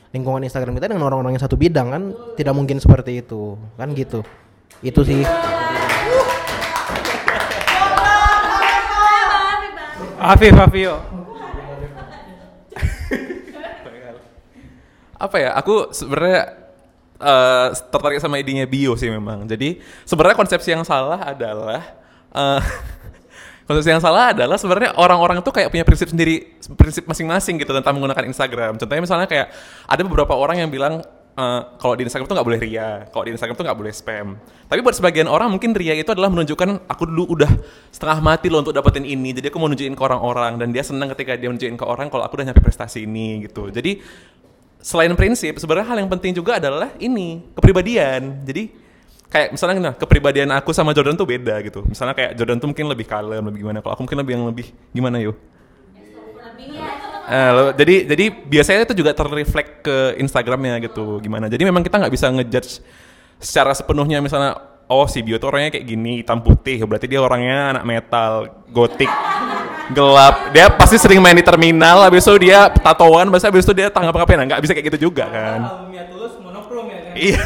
lingkungan 0.09 0.41
Instagram 0.41 0.73
kita 0.77 0.89
dengan 0.89 1.05
orang-orang 1.05 1.37
yang 1.37 1.43
satu 1.43 1.53
bidang 1.53 1.87
kan 1.93 2.03
tidak 2.33 2.53
mungkin 2.57 2.81
seperti 2.81 3.21
itu. 3.21 3.57
Kan 3.77 3.93
gitu. 3.93 4.25
Itu 4.81 5.05
sih. 5.05 5.21
Afif, 10.19 10.51
Afio. 10.51 10.99
apa 15.19 15.35
ya? 15.35 15.51
Aku 15.55 15.91
sebenarnya 15.95 16.41
eh, 17.19 17.67
tertarik 17.91 18.19
sama 18.19 18.39
idenya 18.39 18.67
bio 18.67 18.99
sih 18.99 19.07
memang. 19.07 19.47
Jadi 19.47 19.79
sebenarnya 20.03 20.35
konsepsi 20.35 20.75
yang 20.75 20.83
salah 20.83 21.23
adalah 21.23 21.83
eh, 22.35 22.61
konsepsi 23.69 23.93
yang 23.93 24.01
salah 24.01 24.33
adalah 24.33 24.57
sebenarnya 24.57 24.97
orang-orang 24.97 25.45
tuh 25.45 25.53
kayak 25.53 25.69
punya 25.69 25.85
prinsip 25.85 26.09
sendiri 26.09 26.57
prinsip 26.73 27.05
masing-masing 27.05 27.61
gitu 27.61 27.69
tentang 27.69 27.93
menggunakan 27.93 28.25
Instagram 28.25 28.81
contohnya 28.81 29.03
misalnya 29.05 29.29
kayak 29.29 29.53
ada 29.85 30.01
beberapa 30.01 30.33
orang 30.33 30.65
yang 30.65 30.73
bilang 30.73 31.05
eh, 31.37 31.61
kalau 31.77 31.93
di 31.93 32.01
Instagram 32.09 32.25
tuh 32.25 32.35
nggak 32.35 32.47
boleh 32.49 32.59
ria, 32.59 33.05
kalau 33.13 33.23
di 33.23 33.31
Instagram 33.31 33.55
tuh 33.55 33.63
nggak 33.63 33.79
boleh 33.79 33.93
spam. 33.95 34.35
Tapi 34.67 34.79
buat 34.83 34.91
sebagian 34.91 35.29
orang 35.31 35.47
mungkin 35.47 35.71
ria 35.71 35.95
itu 35.95 36.11
adalah 36.11 36.27
menunjukkan 36.27 36.89
aku 36.89 37.03
dulu 37.07 37.39
udah 37.39 37.51
setengah 37.95 38.19
mati 38.19 38.51
loh 38.51 38.59
untuk 38.59 38.75
dapetin 38.75 39.07
ini, 39.07 39.31
jadi 39.31 39.47
aku 39.47 39.55
mau 39.55 39.71
nunjukin 39.71 39.95
ke 39.95 40.03
orang-orang 40.03 40.59
dan 40.59 40.75
dia 40.75 40.83
senang 40.83 41.07
ketika 41.15 41.39
dia 41.39 41.47
nunjukin 41.47 41.79
ke 41.79 41.85
orang 41.87 42.11
kalau 42.11 42.27
aku 42.27 42.35
udah 42.41 42.51
nyampe 42.51 42.59
prestasi 42.59 43.07
ini 43.07 43.47
gitu. 43.47 43.71
Jadi 43.71 44.03
selain 44.83 45.11
prinsip, 45.15 45.55
sebenarnya 45.59 45.87
hal 45.95 45.97
yang 46.03 46.11
penting 46.11 46.35
juga 46.35 46.59
adalah 46.59 46.91
ini 46.99 47.43
kepribadian. 47.55 48.43
Jadi 48.43 48.88
kayak 49.29 49.53
misalnya 49.53 49.75
nah, 49.79 49.93
kepribadian 49.95 50.49
aku 50.57 50.73
sama 50.73 50.91
Jordan 50.91 51.13
tuh 51.13 51.29
beda 51.29 51.61
gitu. 51.61 51.85
Misalnya 51.85 52.17
kayak 52.17 52.31
Jordan 52.33 52.57
tuh 52.57 52.67
mungkin 52.73 52.85
lebih 52.89 53.05
kalem, 53.05 53.45
lebih 53.45 53.61
gimana. 53.61 53.79
Kalau 53.79 53.93
aku 53.93 54.01
mungkin 54.05 54.19
lebih 54.25 54.33
yang 54.35 54.45
lebih 54.49 54.67
gimana 54.89 55.17
yuk? 55.21 55.37
Eh, 57.29 57.49
lo- 57.53 57.73
jadi 57.77 58.09
jadi 58.09 58.25
biasanya 58.33 58.89
itu 58.89 58.97
juga 58.97 59.13
terreflek 59.13 59.85
ke 59.85 59.97
Instagramnya 60.17 60.81
gitu 60.81 61.21
gimana. 61.21 61.45
Jadi 61.45 61.61
memang 61.61 61.85
kita 61.85 62.01
nggak 62.01 62.13
bisa 62.13 62.25
ngejudge 62.33 62.81
secara 63.37 63.71
sepenuhnya 63.77 64.17
misalnya 64.19 64.57
oh 64.89 65.05
si 65.05 65.21
Bio 65.21 65.37
tuh 65.37 65.53
orangnya 65.53 65.77
kayak 65.77 65.85
gini 65.85 66.25
hitam 66.25 66.41
putih 66.41 66.81
berarti 66.83 67.05
dia 67.05 67.21
orangnya 67.21 67.77
anak 67.77 67.83
metal 67.85 68.31
gotik 68.73 69.07
gelap 69.93 70.51
dia 70.51 70.67
pasti 70.73 70.97
sering 70.99 71.23
main 71.23 71.37
di 71.37 71.45
terminal 71.45 72.03
habis 72.03 72.25
itu 72.25 72.49
dia 72.49 72.67
tatoan 72.67 73.29
bahasa 73.31 73.47
habis 73.47 73.63
itu 73.63 73.71
dia 73.71 73.87
tanggap 73.87 74.11
apa 74.25 74.35
nah 74.35 74.45
nggak 74.49 74.61
bisa 74.65 74.73
kayak 74.75 74.91
gitu 74.91 75.07
juga 75.07 75.29
kan 75.29 75.61
Albumnya 75.61 76.03
tulus 76.09 76.33
monokrom 76.41 76.85
ya 76.89 76.99
kan. 76.99 77.13
Iya. 77.15 77.41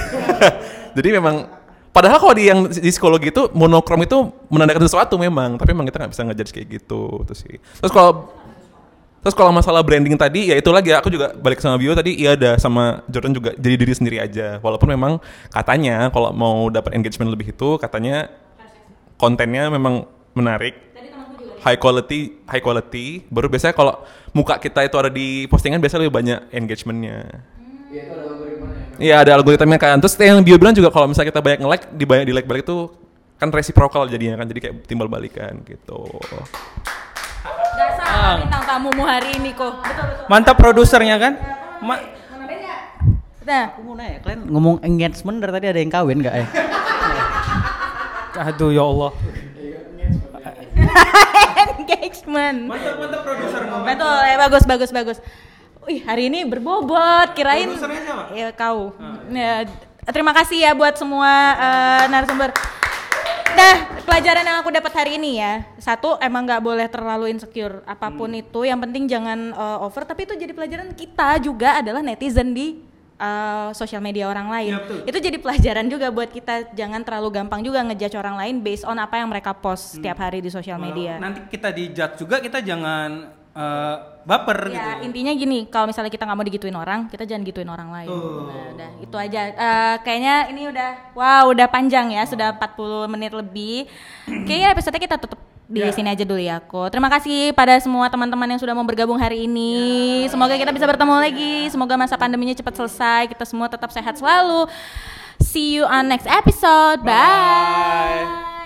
Jadi 0.97 1.09
memang 1.13 1.35
padahal 1.93 2.17
kalau 2.17 2.33
di 2.33 2.49
yang 2.49 2.65
di 2.67 2.89
psikologi 2.89 3.29
itu 3.29 3.47
monokrom 3.53 4.01
itu 4.03 4.33
menandakan 4.49 4.83
sesuatu 4.83 5.15
memang, 5.15 5.55
tapi 5.61 5.71
memang 5.71 5.87
kita 5.87 6.03
nggak 6.03 6.11
bisa 6.11 6.23
ngejudge 6.25 6.51
kayak 6.51 6.67
gitu 6.81 7.21
itu 7.23 7.33
sih. 7.37 7.55
Terus 7.79 7.93
kalau 7.93 8.33
Terus 9.23 9.39
kalau 9.39 9.55
masalah 9.55 9.79
branding 9.87 10.19
tadi 10.19 10.51
ya 10.51 10.59
itu 10.59 10.67
lagi 10.67 10.91
aku 10.91 11.07
juga 11.07 11.31
balik 11.31 11.63
sama 11.63 11.79
Bio 11.79 11.95
tadi 11.95 12.11
iya 12.19 12.35
ada 12.35 12.59
sama 12.59 13.07
Jordan 13.07 13.31
juga 13.31 13.55
jadi 13.55 13.79
diri 13.79 13.95
sendiri 13.95 14.19
aja. 14.19 14.59
Walaupun 14.59 14.91
memang 14.91 15.23
katanya 15.47 16.11
kalau 16.11 16.35
mau 16.35 16.67
dapat 16.67 16.91
engagement 16.91 17.31
lebih 17.31 17.55
itu 17.55 17.79
katanya 17.79 18.27
kontennya 19.15 19.71
memang 19.71 20.03
menarik. 20.35 20.75
High 21.63 21.79
quality, 21.79 22.43
high 22.51 22.59
quality. 22.59 23.23
Baru 23.31 23.47
biasanya 23.47 23.71
kalau 23.71 24.03
muka 24.35 24.59
kita 24.59 24.83
itu 24.83 24.99
ada 24.99 25.07
di 25.07 25.47
postingan 25.47 25.79
biasanya 25.79 26.03
lebih 26.03 26.15
banyak 26.19 26.39
engagementnya. 26.51 27.47
Iya 27.87 28.11
ada 28.11 28.27
algoritmanya 28.27 28.82
kan. 29.79 29.97
Terus 30.01 30.13
yang 30.21 30.41
Bio 30.43 30.57
bilang 30.57 30.75
juga 30.75 30.89
kalau 30.93 31.09
misalnya 31.09 31.29
kita 31.33 31.41
banyak 31.41 31.59
nge-like, 31.65 31.85
di 31.93 32.05
banyak 32.05 32.25
di 32.29 32.33
like 32.33 32.47
balik 32.47 32.63
itu 32.65 32.89
kan 33.37 33.49
reciprocal 33.49 34.05
jadinya 34.07 34.37
kan. 34.39 34.45
Jadi 34.49 34.59
kayak 34.59 34.75
timbal 34.85 35.09
balikan 35.09 35.61
gitu. 35.65 36.01
Gak 37.73 37.91
salah 37.99 38.39
bintang 38.39 38.63
tamumu 38.63 39.03
hari 39.03 39.35
ini 39.35 39.51
kok. 39.51 39.81
Betul 39.81 40.05
betul. 40.07 40.25
Mantap 40.29 40.55
produsernya 40.57 41.15
kan? 41.19 41.33
Ma 41.83 41.95
Nah, 43.43 43.75
Aku 43.75 43.83
mau 43.83 43.91
nanya, 43.99 44.23
kalian 44.23 44.47
ngomong 44.47 44.79
engagement 44.87 45.43
dari 45.43 45.51
tadi 45.51 45.67
ada 45.67 45.79
yang 45.83 45.91
kawin 45.91 46.23
nggak 46.23 46.31
ya? 46.31 46.47
aduh 48.39 48.71
ya 48.71 48.83
Allah. 48.87 49.11
engagement. 51.83 52.57
Mantap 52.71 52.95
mantap 53.03 53.21
produsermu. 53.27 53.77
Betul, 53.83 54.19
ya 54.23 54.35
bagus 54.39 54.63
bagus 54.63 54.89
bagus. 54.95 55.17
Wih, 55.83 55.99
hari 56.07 56.31
ini 56.31 56.47
berbobot, 56.47 57.35
kirain? 57.35 57.67
Ya 58.31 58.55
kau. 58.55 58.95
Ya, 59.27 59.67
terima 60.07 60.31
kasih 60.31 60.63
ya 60.63 60.71
buat 60.71 60.95
semua 60.95 61.27
eh, 61.59 62.03
narasumber. 62.07 62.55
Nah, 63.53 63.75
pelajaran 64.07 64.47
yang 64.47 64.57
aku 64.63 64.71
dapat 64.73 64.93
hari 64.95 65.21
ini 65.21 65.37
ya, 65.43 65.67
satu 65.77 66.17
emang 66.23 66.47
nggak 66.47 66.63
boleh 66.63 66.87
terlalu 66.89 67.35
insecure 67.35 67.83
apa 67.83 68.09
pun 68.09 68.31
itu. 68.31 68.63
Yang 68.63 68.79
penting 68.89 69.03
jangan 69.11 69.39
eh, 69.51 69.85
over. 69.85 70.07
Tapi 70.07 70.23
itu 70.23 70.33
jadi 70.39 70.53
pelajaran 70.55 70.89
kita 70.95 71.43
juga 71.43 71.83
adalah 71.83 71.99
netizen 71.99 72.55
di 72.55 72.79
eh, 73.19 73.69
sosial 73.75 73.99
media 73.99 74.31
orang 74.31 74.47
lain. 74.47 74.73
Betul. 74.79 74.99
itu 75.03 75.17
jadi 75.19 75.37
pelajaran 75.37 75.85
juga 75.91 76.07
buat 76.15 76.31
kita 76.31 76.71
jangan 76.79 77.03
terlalu 77.03 77.43
gampang 77.43 77.59
juga 77.59 77.83
ngejudge 77.83 78.15
orang 78.15 78.39
lain 78.39 78.55
based 78.63 78.87
on 78.87 78.95
apa 79.03 79.19
yang 79.19 79.27
mereka 79.27 79.51
post 79.51 79.99
setiap 79.99 80.15
hari 80.23 80.39
di 80.39 80.47
sosial 80.47 80.79
media. 80.79 81.19
Nanti 81.19 81.43
kita 81.51 81.75
dijudge 81.75 82.23
juga 82.23 82.39
kita 82.39 82.63
jangan 82.63 83.42
eh, 83.53 83.95
baper 84.23 84.71
Ya 84.71 84.97
gitu. 84.97 85.11
intinya 85.11 85.31
gini, 85.35 85.59
kalau 85.67 85.91
misalnya 85.91 86.09
kita 86.09 86.23
nggak 86.23 86.37
mau 86.39 86.47
digituin 86.47 86.77
orang, 86.77 87.11
kita 87.11 87.27
jangan 87.27 87.43
gituin 87.43 87.69
orang 87.69 87.89
lain. 87.91 88.09
Tuh. 88.09 88.47
Nah, 88.49 88.65
udah 88.73 88.89
itu 89.03 89.15
aja. 89.19 89.41
Eh, 89.51 89.95
kayaknya 90.01 90.35
ini 90.49 90.61
udah, 90.71 90.91
wow, 91.13 91.43
udah 91.51 91.67
panjang 91.67 92.11
ya, 92.15 92.23
sudah 92.25 92.55
40 92.55 93.05
menit 93.11 93.31
lebih. 93.35 93.85
Kayaknya 94.25 94.67
episode 94.73 94.97
kita 94.97 95.15
tutup 95.19 95.39
di 95.63 95.79
sini 95.95 96.11
aja 96.11 96.21
dulu 96.27 96.37
ya, 96.37 96.59
aku. 96.59 96.91
Terima 96.91 97.09
kasih 97.09 97.55
pada 97.55 97.79
semua 97.79 98.05
teman-teman 98.11 98.45
yang 98.45 98.61
sudah 98.61 98.75
mau 98.75 98.85
bergabung 98.85 99.17
hari 99.17 99.47
ini. 99.49 100.23
Semoga 100.29 100.53
kita 100.59 100.69
bisa 100.69 100.85
bertemu 100.85 101.15
lagi. 101.17 101.55
Semoga 101.71 101.95
masa 101.97 102.15
pandeminya 102.19 102.53
cepat 102.53 102.77
selesai. 102.77 103.31
Kita 103.31 103.43
semua 103.47 103.71
tetap 103.71 103.89
sehat 103.89 104.19
selalu. 104.19 104.69
See 105.41 105.75
you 105.79 105.83
on 105.87 106.07
next 106.07 106.29
episode. 106.29 107.01
Bye. 107.01 108.62